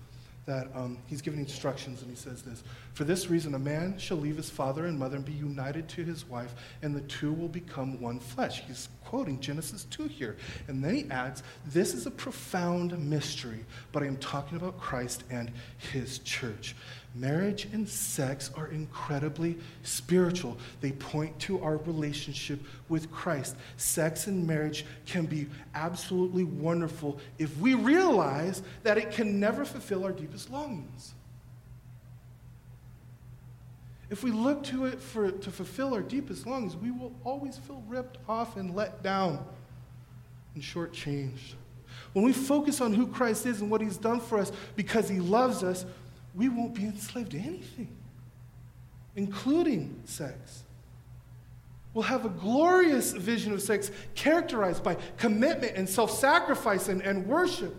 that 0.49 0.67
um, 0.73 0.97
he's 1.05 1.21
giving 1.21 1.39
instructions 1.39 2.01
and 2.01 2.09
he 2.09 2.15
says 2.15 2.41
this 2.41 2.63
For 2.93 3.03
this 3.03 3.29
reason, 3.29 3.53
a 3.53 3.59
man 3.59 3.97
shall 3.99 4.17
leave 4.17 4.35
his 4.35 4.49
father 4.49 4.87
and 4.87 4.97
mother 4.97 5.15
and 5.17 5.23
be 5.23 5.31
united 5.31 5.87
to 5.89 6.03
his 6.03 6.27
wife, 6.27 6.55
and 6.81 6.95
the 6.95 7.01
two 7.01 7.31
will 7.31 7.47
become 7.47 8.01
one 8.01 8.19
flesh. 8.19 8.63
He's 8.65 8.89
quoting 9.05 9.39
Genesis 9.39 9.85
2 9.91 10.05
here. 10.05 10.37
And 10.67 10.83
then 10.83 10.95
he 10.95 11.09
adds, 11.11 11.43
This 11.67 11.93
is 11.93 12.07
a 12.07 12.11
profound 12.11 12.97
mystery, 12.97 13.63
but 13.91 14.01
I 14.01 14.07
am 14.07 14.17
talking 14.17 14.57
about 14.57 14.79
Christ 14.79 15.23
and 15.29 15.51
his 15.77 16.17
church. 16.19 16.75
Marriage 17.15 17.67
and 17.73 17.89
sex 17.89 18.51
are 18.55 18.67
incredibly 18.67 19.57
spiritual. 19.81 20.57
They 20.79 20.91
point 20.91 21.37
to 21.39 21.59
our 21.61 21.77
relationship 21.77 22.61
with 22.87 23.11
Christ. 23.11 23.55
Sex 23.77 24.27
and 24.27 24.45
marriage 24.45 24.85
can 25.07 25.25
be 25.25 25.47
absolutely 25.73 26.43
wonderful 26.43 27.19
if 27.39 27.57
we 27.57 27.73
realize 27.73 28.61
that 28.83 28.97
it 28.97 29.11
can 29.11 29.39
never 29.39 29.65
fulfill 29.65 30.05
our 30.05 30.11
deepest 30.11 30.51
longings. 30.51 31.15
If 34.11 34.23
we 34.23 34.31
look 34.31 34.63
to 34.65 34.85
it 34.85 35.01
for, 35.01 35.31
to 35.31 35.51
fulfill 35.51 35.93
our 35.93 36.01
deepest 36.01 36.47
longings, 36.47 36.75
we 36.75 36.91
will 36.91 37.13
always 37.23 37.57
feel 37.57 37.83
ripped 37.87 38.17
off 38.27 38.55
and 38.55 38.75
let 38.75 39.03
down 39.03 39.43
and 40.53 40.63
shortchanged. 40.63 41.53
When 42.13 42.25
we 42.25 42.33
focus 42.33 42.81
on 42.81 42.93
who 42.93 43.07
Christ 43.07 43.45
is 43.45 43.61
and 43.61 43.69
what 43.69 43.81
he's 43.81 43.97
done 43.97 44.19
for 44.19 44.39
us 44.39 44.51
because 44.75 45.07
he 45.09 45.19
loves 45.19 45.63
us, 45.63 45.85
we 46.39 46.47
won't 46.47 46.73
be 46.73 46.85
enslaved 46.85 47.31
to 47.31 47.37
anything, 47.37 47.89
including 49.17 50.01
sex. 50.05 50.63
We'll 51.93 52.03
have 52.03 52.23
a 52.23 52.29
glorious 52.29 53.11
vision 53.11 53.51
of 53.51 53.61
sex 53.61 53.91
characterized 54.15 54.81
by 54.81 54.95
commitment 55.17 55.73
and 55.75 55.87
self 55.87 56.11
sacrifice 56.11 56.87
and, 56.87 57.01
and 57.01 57.27
worship. 57.27 57.75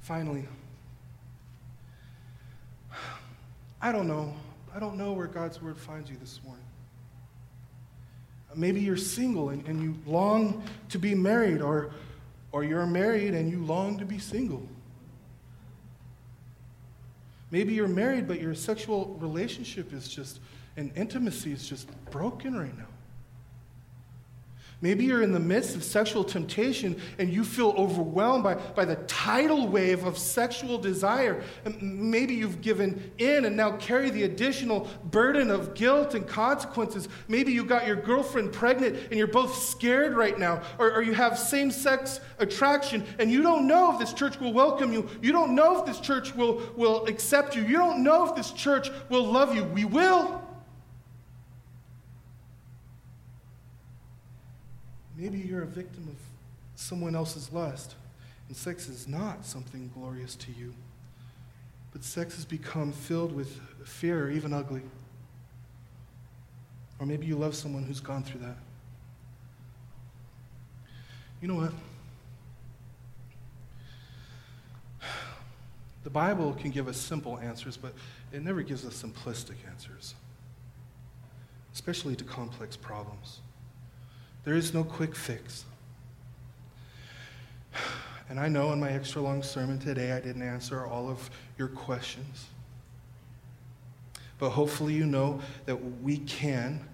Finally, 0.00 0.44
I 3.80 3.92
don't 3.92 4.06
know. 4.06 4.34
I 4.74 4.78
don't 4.78 4.98
know 4.98 5.12
where 5.12 5.26
God's 5.26 5.62
word 5.62 5.78
finds 5.78 6.10
you 6.10 6.18
this 6.20 6.38
morning. 6.44 6.66
Maybe 8.54 8.82
you're 8.82 8.98
single 8.98 9.48
and, 9.48 9.66
and 9.66 9.82
you 9.82 9.96
long 10.06 10.62
to 10.90 10.98
be 10.98 11.14
married, 11.14 11.62
or, 11.62 11.92
or 12.52 12.62
you're 12.62 12.84
married 12.84 13.32
and 13.32 13.50
you 13.50 13.64
long 13.64 13.98
to 13.98 14.04
be 14.04 14.18
single. 14.18 14.68
Maybe 17.50 17.74
you're 17.74 17.88
married, 17.88 18.26
but 18.26 18.40
your 18.40 18.54
sexual 18.54 19.16
relationship 19.20 19.92
is 19.92 20.08
just, 20.08 20.40
and 20.76 20.90
intimacy 20.96 21.52
is 21.52 21.68
just 21.68 21.88
broken 22.10 22.56
right 22.56 22.76
now. 22.76 22.88
Maybe 24.80 25.04
you're 25.04 25.22
in 25.22 25.32
the 25.32 25.40
midst 25.40 25.76
of 25.76 25.82
sexual 25.82 26.24
temptation 26.24 27.00
and 27.18 27.32
you 27.32 27.42
feel 27.42 27.70
overwhelmed 27.78 28.44
by, 28.44 28.54
by 28.54 28.84
the 28.84 28.96
tidal 29.06 29.68
wave 29.68 30.04
of 30.04 30.18
sexual 30.18 30.78
desire. 30.78 31.42
maybe 31.80 32.34
you've 32.34 32.60
given 32.60 33.10
in 33.18 33.46
and 33.46 33.56
now 33.56 33.76
carry 33.78 34.10
the 34.10 34.24
additional 34.24 34.88
burden 35.04 35.50
of 35.50 35.74
guilt 35.74 36.14
and 36.14 36.26
consequences. 36.26 37.08
Maybe 37.28 37.52
you 37.52 37.64
got 37.64 37.86
your 37.86 37.96
girlfriend 37.96 38.52
pregnant 38.52 38.96
and 39.08 39.14
you're 39.14 39.26
both 39.26 39.56
scared 39.56 40.14
right 40.14 40.38
now. 40.38 40.62
Or, 40.78 40.92
or 40.92 41.02
you 41.02 41.14
have 41.14 41.38
same 41.38 41.70
sex 41.70 42.20
attraction 42.38 43.04
and 43.18 43.30
you 43.30 43.42
don't 43.42 43.66
know 43.66 43.92
if 43.92 43.98
this 43.98 44.12
church 44.12 44.38
will 44.38 44.52
welcome 44.52 44.92
you. 44.92 45.08
You 45.22 45.32
don't 45.32 45.54
know 45.54 45.78
if 45.78 45.86
this 45.86 46.00
church 46.00 46.34
will, 46.34 46.60
will 46.76 47.06
accept 47.06 47.56
you. 47.56 47.62
You 47.62 47.78
don't 47.78 48.02
know 48.02 48.28
if 48.28 48.34
this 48.34 48.50
church 48.50 48.90
will 49.08 49.24
love 49.24 49.54
you. 49.54 49.64
We 49.64 49.86
will. 49.86 50.43
Maybe 55.16 55.38
you're 55.38 55.62
a 55.62 55.66
victim 55.66 56.08
of 56.08 56.16
someone 56.74 57.14
else's 57.14 57.52
lust, 57.52 57.94
and 58.48 58.56
sex 58.56 58.88
is 58.88 59.06
not 59.06 59.46
something 59.46 59.90
glorious 59.94 60.34
to 60.36 60.50
you. 60.52 60.74
But 61.92 62.02
sex 62.02 62.34
has 62.34 62.44
become 62.44 62.92
filled 62.92 63.34
with 63.34 63.60
fear, 63.84 64.30
even 64.30 64.52
ugly. 64.52 64.82
Or 66.98 67.06
maybe 67.06 67.26
you 67.26 67.36
love 67.36 67.54
someone 67.54 67.84
who's 67.84 68.00
gone 68.00 68.24
through 68.24 68.40
that. 68.40 68.56
You 71.40 71.48
know 71.48 71.54
what? 71.54 71.72
The 76.02 76.10
Bible 76.10 76.52
can 76.54 76.70
give 76.70 76.88
us 76.88 76.96
simple 76.96 77.38
answers, 77.38 77.76
but 77.76 77.94
it 78.32 78.42
never 78.42 78.62
gives 78.62 78.84
us 78.84 79.02
simplistic 79.02 79.56
answers. 79.70 80.14
especially 81.74 82.14
to 82.14 82.24
complex 82.24 82.76
problems. 82.76 83.40
There 84.44 84.54
is 84.54 84.74
no 84.74 84.84
quick 84.84 85.14
fix. 85.14 85.64
And 88.28 88.40
I 88.40 88.48
know 88.48 88.72
in 88.72 88.80
my 88.80 88.90
extra 88.90 89.20
long 89.20 89.42
sermon 89.42 89.78
today 89.78 90.12
I 90.12 90.20
didn't 90.20 90.42
answer 90.42 90.86
all 90.86 91.08
of 91.08 91.30
your 91.58 91.68
questions. 91.68 92.46
But 94.38 94.50
hopefully, 94.50 94.94
you 94.94 95.06
know 95.06 95.40
that 95.66 95.76
we 96.02 96.18
can, 96.18 96.86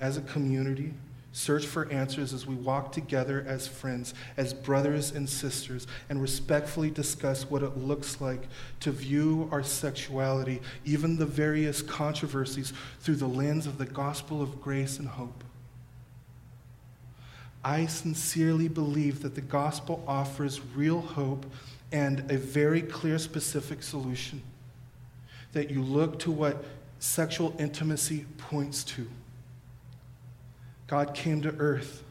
as 0.00 0.16
a 0.16 0.22
community, 0.22 0.92
search 1.32 1.66
for 1.66 1.90
answers 1.92 2.32
as 2.32 2.46
we 2.46 2.54
walk 2.54 2.92
together 2.92 3.44
as 3.46 3.68
friends, 3.68 4.14
as 4.36 4.52
brothers 4.52 5.12
and 5.12 5.28
sisters, 5.28 5.86
and 6.08 6.20
respectfully 6.20 6.90
discuss 6.90 7.48
what 7.48 7.62
it 7.62 7.76
looks 7.76 8.20
like 8.20 8.48
to 8.80 8.90
view 8.90 9.48
our 9.52 9.62
sexuality, 9.62 10.60
even 10.84 11.16
the 11.16 11.26
various 11.26 11.82
controversies, 11.82 12.72
through 13.00 13.16
the 13.16 13.28
lens 13.28 13.66
of 13.66 13.78
the 13.78 13.86
gospel 13.86 14.42
of 14.42 14.60
grace 14.60 14.98
and 14.98 15.08
hope. 15.08 15.44
I 17.66 17.86
sincerely 17.86 18.68
believe 18.68 19.22
that 19.22 19.34
the 19.34 19.40
gospel 19.40 20.04
offers 20.06 20.60
real 20.76 21.00
hope 21.00 21.44
and 21.90 22.20
a 22.30 22.38
very 22.38 22.80
clear, 22.80 23.18
specific 23.18 23.82
solution. 23.82 24.40
That 25.52 25.68
you 25.68 25.82
look 25.82 26.20
to 26.20 26.30
what 26.30 26.64
sexual 27.00 27.56
intimacy 27.58 28.24
points 28.38 28.84
to. 28.84 29.08
God 30.86 31.12
came 31.12 31.42
to 31.42 31.56
earth. 31.58 32.04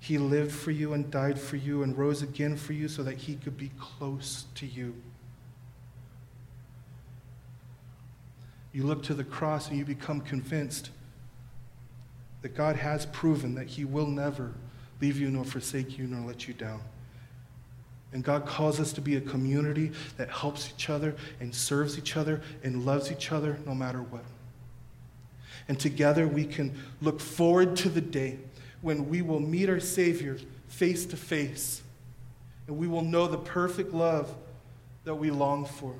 He 0.00 0.18
lived 0.18 0.50
for 0.50 0.72
you 0.72 0.94
and 0.94 1.08
died 1.12 1.38
for 1.38 1.54
you 1.54 1.84
and 1.84 1.96
rose 1.96 2.22
again 2.22 2.56
for 2.56 2.72
you 2.72 2.88
so 2.88 3.04
that 3.04 3.18
he 3.18 3.36
could 3.36 3.56
be 3.56 3.70
close 3.78 4.46
to 4.56 4.66
you. 4.66 4.96
You 8.72 8.82
look 8.82 9.04
to 9.04 9.14
the 9.14 9.22
cross 9.22 9.68
and 9.68 9.78
you 9.78 9.84
become 9.84 10.20
convinced 10.22 10.90
that 12.40 12.56
God 12.56 12.74
has 12.74 13.06
proven 13.06 13.54
that 13.54 13.68
he 13.68 13.84
will 13.84 14.08
never 14.08 14.54
leave 15.02 15.18
you 15.18 15.30
nor 15.30 15.44
forsake 15.44 15.98
you 15.98 16.06
nor 16.06 16.24
let 16.26 16.46
you 16.46 16.54
down. 16.54 16.80
And 18.12 18.22
God 18.22 18.46
calls 18.46 18.78
us 18.78 18.92
to 18.92 19.00
be 19.00 19.16
a 19.16 19.20
community 19.20 19.90
that 20.16 20.30
helps 20.30 20.70
each 20.70 20.88
other 20.88 21.16
and 21.40 21.52
serves 21.52 21.98
each 21.98 22.16
other 22.16 22.40
and 22.62 22.86
loves 22.86 23.10
each 23.10 23.32
other 23.32 23.58
no 23.66 23.74
matter 23.74 24.00
what. 24.00 24.24
And 25.66 25.78
together 25.78 26.28
we 26.28 26.44
can 26.44 26.78
look 27.00 27.20
forward 27.20 27.76
to 27.78 27.88
the 27.88 28.00
day 28.00 28.38
when 28.80 29.08
we 29.08 29.22
will 29.22 29.40
meet 29.40 29.68
our 29.68 29.80
Savior 29.80 30.38
face 30.68 31.04
to 31.06 31.16
face 31.16 31.82
and 32.68 32.76
we 32.76 32.86
will 32.86 33.02
know 33.02 33.26
the 33.26 33.38
perfect 33.38 33.92
love 33.92 34.32
that 35.04 35.16
we 35.16 35.32
long 35.32 35.64
for. 35.64 35.94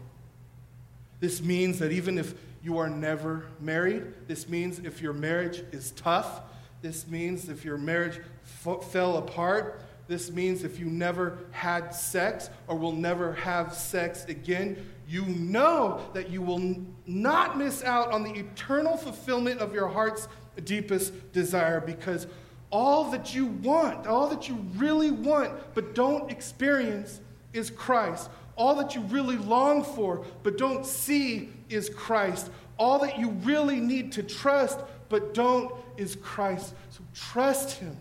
This 1.19 1.43
means 1.43 1.81
that 1.81 1.91
even 1.91 2.19
if 2.19 2.35
you 2.63 2.79
are 2.79 2.89
never 2.89 3.47
married, 3.59 4.05
this 4.29 4.49
means 4.49 4.79
if 4.79 5.03
your 5.03 5.13
marriage 5.13 5.65
is 5.73 5.91
tough, 5.93 6.43
this 6.83 7.07
means 7.07 7.49
if 7.49 7.65
your 7.65 7.79
marriage 7.79 8.21
f- 8.65 8.85
fell 8.91 9.17
apart, 9.19 9.81
this 10.09 10.31
means 10.31 10.65
if 10.65 10.79
you 10.79 10.87
never 10.87 11.39
had 11.53 11.91
sex 11.91 12.51
or 12.67 12.77
will 12.77 12.93
never 12.93 13.33
have 13.35 13.73
sex 13.73 14.25
again, 14.27 14.77
you 15.09 15.25
know 15.27 16.01
that 16.13 16.31
you 16.31 16.43
will 16.43 16.77
not 17.07 17.57
miss 17.57 17.83
out 17.85 18.11
on 18.13 18.23
the 18.23 18.33
eternal 18.33 18.97
fulfillment 18.97 19.61
of 19.61 19.73
your 19.73 19.89
heart's 19.89 20.29
deepest 20.65 21.33
desire 21.33 21.81
because 21.81 22.27
all 22.71 23.11
that 23.11 23.35
you 23.35 23.47
want, 23.47 24.07
all 24.07 24.29
that 24.29 24.49
you 24.49 24.55
really 24.77 25.11
want, 25.11 25.53
but 25.75 25.95
don't 25.95 26.31
experience 26.31 27.21
is 27.53 27.71
Christ. 27.71 28.31
All 28.57 28.75
that 28.77 28.95
you 28.95 29.03
really 29.03 29.37
long 29.37 29.83
for, 29.83 30.25
but 30.43 30.59
don't 30.59 30.85
see 30.85 31.51
is 31.69 31.89
Christ. 31.89 32.51
All 32.79 32.99
that 33.01 33.19
you 33.19 33.31
really 33.31 33.81
need 33.81 34.13
to 34.13 34.23
trust, 34.23 34.81
but 35.09 35.35
don't 35.35 35.75
is 35.97 36.17
Christ. 36.17 36.75
So 36.91 37.03
trust 37.15 37.79
Him 37.79 37.97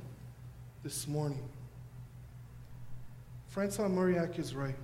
this 0.83 1.07
morning. 1.07 1.43
Francois 3.49 3.87
Mauriac 3.87 4.39
is 4.39 4.55
right. 4.55 4.75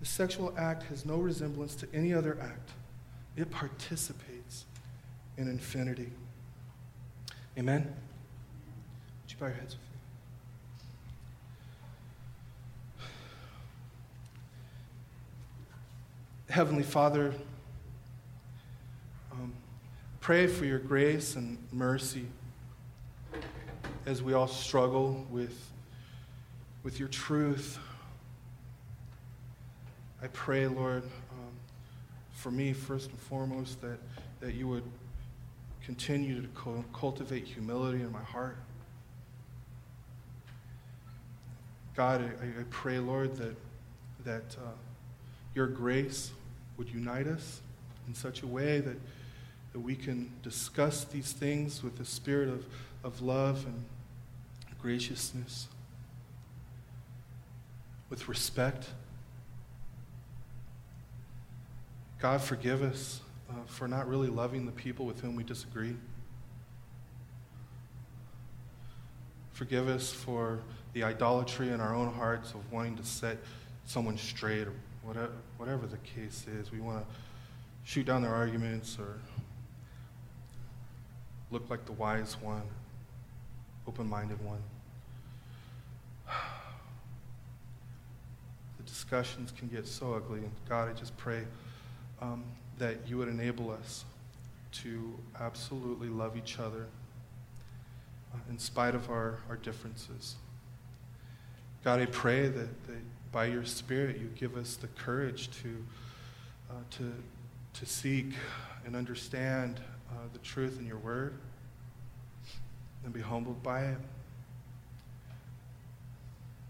The 0.00 0.06
sexual 0.06 0.54
act 0.56 0.84
has 0.84 1.04
no 1.04 1.16
resemblance 1.16 1.74
to 1.76 1.88
any 1.92 2.14
other 2.14 2.38
act, 2.40 2.70
it 3.36 3.50
participates 3.50 4.64
in 5.36 5.48
infinity. 5.48 6.10
Amen? 7.58 7.82
Would 7.82 9.32
you 9.32 9.36
bow 9.38 9.46
your 9.46 9.56
heads 9.56 9.76
with 9.76 9.82
me? 9.82 9.86
Heavenly 16.48 16.82
Father, 16.82 17.34
um, 19.32 19.52
pray 20.20 20.46
for 20.46 20.64
your 20.64 20.78
grace 20.78 21.36
and 21.36 21.58
mercy 21.70 22.26
as 24.10 24.22
we 24.22 24.34
all 24.34 24.48
struggle 24.48 25.24
with, 25.30 25.70
with 26.82 26.98
your 26.98 27.08
truth 27.08 27.78
I 30.22 30.26
pray, 30.26 30.66
Lord, 30.66 31.02
um, 31.02 31.52
for 32.32 32.50
me, 32.50 32.74
first 32.74 33.08
and 33.08 33.18
foremost, 33.18 33.80
that, 33.80 33.98
that 34.40 34.52
you 34.52 34.68
would 34.68 34.84
continue 35.82 36.42
to 36.42 36.84
cultivate 36.92 37.46
humility 37.46 38.02
in 38.02 38.12
my 38.12 38.22
heart. 38.22 38.58
God, 41.96 42.20
I, 42.20 42.60
I 42.60 42.64
pray, 42.68 42.98
Lord, 42.98 43.34
that, 43.36 43.56
that 44.24 44.56
uh, 44.58 44.72
your 45.54 45.68
grace 45.68 46.32
would 46.76 46.90
unite 46.90 47.26
us 47.26 47.62
in 48.06 48.14
such 48.14 48.42
a 48.42 48.46
way 48.46 48.80
that, 48.80 48.96
that 49.72 49.80
we 49.80 49.96
can 49.96 50.30
discuss 50.42 51.04
these 51.04 51.32
things 51.32 51.82
with 51.82 51.96
the 51.96 52.04
spirit 52.04 52.50
of, 52.50 52.66
of 53.04 53.22
love 53.22 53.64
and 53.64 53.84
graciousness, 54.82 55.68
with 58.08 58.28
respect. 58.28 58.86
God, 62.20 62.40
forgive 62.40 62.82
us 62.82 63.20
uh, 63.48 63.54
for 63.66 63.88
not 63.88 64.08
really 64.08 64.28
loving 64.28 64.66
the 64.66 64.72
people 64.72 65.06
with 65.06 65.20
whom 65.20 65.36
we 65.36 65.44
disagree. 65.44 65.96
Forgive 69.52 69.88
us 69.88 70.12
for 70.12 70.60
the 70.92 71.04
idolatry 71.04 71.70
in 71.70 71.80
our 71.80 71.94
own 71.94 72.12
hearts 72.12 72.52
of 72.52 72.72
wanting 72.72 72.96
to 72.96 73.04
set 73.04 73.38
someone 73.84 74.16
straight 74.16 74.66
or 74.66 74.72
whatever, 75.02 75.32
whatever 75.56 75.86
the 75.86 75.98
case 75.98 76.46
is. 76.46 76.72
We 76.72 76.80
want 76.80 77.06
to 77.06 77.14
shoot 77.84 78.06
down 78.06 78.22
their 78.22 78.34
arguments 78.34 78.98
or 78.98 79.18
look 81.50 81.68
like 81.68 81.84
the 81.84 81.92
wise 81.92 82.36
one, 82.40 82.62
open 83.90 84.08
minded 84.08 84.40
one. 84.44 84.62
The 88.76 88.84
discussions 88.84 89.52
can 89.58 89.66
get 89.66 89.84
so 89.84 90.14
ugly. 90.14 90.38
And 90.38 90.52
God, 90.68 90.88
I 90.88 90.92
just 90.92 91.16
pray 91.16 91.42
um, 92.22 92.44
that 92.78 92.98
you 93.08 93.18
would 93.18 93.26
enable 93.26 93.68
us 93.72 94.04
to 94.82 95.12
absolutely 95.40 96.06
love 96.06 96.36
each 96.36 96.60
other 96.60 96.86
uh, 98.32 98.38
in 98.48 98.60
spite 98.60 98.94
of 98.94 99.10
our, 99.10 99.38
our 99.48 99.56
differences. 99.56 100.36
God, 101.82 101.98
I 101.98 102.06
pray 102.06 102.42
that, 102.46 102.86
that 102.86 103.32
by 103.32 103.46
your 103.46 103.64
Spirit 103.64 104.18
you 104.20 104.30
give 104.36 104.56
us 104.56 104.76
the 104.76 104.86
courage 104.86 105.50
to, 105.62 105.84
uh, 106.70 106.74
to, 106.92 107.12
to 107.74 107.86
seek 107.86 108.34
and 108.86 108.94
understand 108.94 109.80
uh, 110.12 110.14
the 110.32 110.38
truth 110.38 110.78
in 110.78 110.86
your 110.86 110.98
word 110.98 111.34
and 113.04 113.12
be 113.12 113.20
humbled 113.20 113.62
by 113.62 113.84
it. 113.84 113.98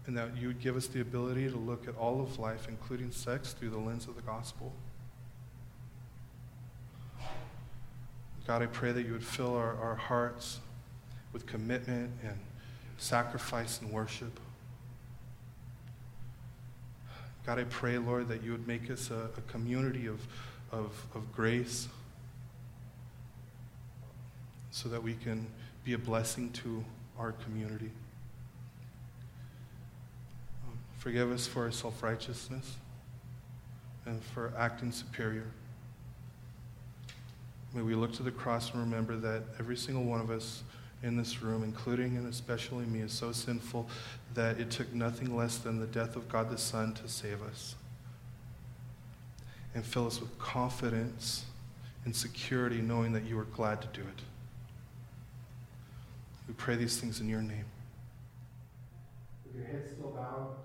And 0.07 0.17
that 0.17 0.35
you 0.37 0.47
would 0.47 0.59
give 0.59 0.75
us 0.75 0.87
the 0.87 1.01
ability 1.01 1.49
to 1.49 1.57
look 1.57 1.87
at 1.87 1.95
all 1.95 2.21
of 2.21 2.39
life, 2.39 2.67
including 2.67 3.11
sex, 3.11 3.53
through 3.53 3.69
the 3.69 3.77
lens 3.77 4.07
of 4.07 4.15
the 4.15 4.21
gospel. 4.21 4.73
God, 8.47 8.63
I 8.63 8.65
pray 8.65 8.91
that 8.91 9.05
you 9.05 9.13
would 9.13 9.23
fill 9.23 9.55
our, 9.55 9.75
our 9.77 9.95
hearts 9.95 10.59
with 11.31 11.45
commitment 11.45 12.11
and 12.23 12.37
sacrifice 12.97 13.79
and 13.81 13.91
worship. 13.91 14.39
God, 17.45 17.59
I 17.59 17.63
pray, 17.65 17.97
Lord, 17.97 18.27
that 18.27 18.43
you 18.43 18.51
would 18.51 18.67
make 18.67 18.89
us 18.91 19.09
a, 19.09 19.29
a 19.37 19.41
community 19.51 20.07
of, 20.07 20.19
of, 20.71 21.05
of 21.15 21.31
grace 21.33 21.87
so 24.71 24.89
that 24.89 25.01
we 25.01 25.13
can 25.13 25.47
be 25.83 25.93
a 25.93 25.97
blessing 25.97 26.51
to 26.51 26.83
our 27.17 27.31
community. 27.31 27.91
Um, 30.67 30.77
forgive 30.97 31.31
us 31.31 31.47
for 31.47 31.63
our 31.63 31.71
self 31.71 32.03
righteousness 32.03 32.75
and 34.05 34.21
for 34.23 34.53
acting 34.57 34.91
superior. 34.91 35.47
May 37.73 37.81
we 37.81 37.95
look 37.95 38.13
to 38.13 38.23
the 38.23 38.31
cross 38.31 38.71
and 38.71 38.81
remember 38.81 39.15
that 39.17 39.43
every 39.59 39.77
single 39.77 40.03
one 40.03 40.19
of 40.19 40.29
us 40.29 40.63
in 41.03 41.15
this 41.15 41.41
room, 41.41 41.63
including 41.63 42.17
and 42.17 42.27
especially 42.27 42.85
me, 42.85 42.99
is 42.99 43.11
so 43.11 43.31
sinful 43.31 43.87
that 44.33 44.59
it 44.59 44.69
took 44.69 44.93
nothing 44.93 45.35
less 45.35 45.57
than 45.57 45.79
the 45.79 45.87
death 45.87 46.15
of 46.15 46.27
God 46.29 46.49
the 46.49 46.57
Son 46.57 46.93
to 46.95 47.07
save 47.07 47.41
us. 47.41 47.75
And 49.73 49.85
fill 49.85 50.05
us 50.05 50.19
with 50.19 50.37
confidence 50.37 51.45
and 52.03 52.15
security 52.15 52.81
knowing 52.81 53.13
that 53.13 53.23
you 53.23 53.39
are 53.39 53.45
glad 53.45 53.81
to 53.81 53.87
do 53.87 54.01
it. 54.01 54.21
We 56.51 56.55
pray 56.55 56.75
these 56.75 56.99
things 56.99 57.21
in 57.21 57.29
your 57.29 57.41
name. 57.41 57.63
With 59.45 59.55
your 59.55 59.63
head 59.63 59.87
still 59.87 60.09
bowed, 60.09 60.57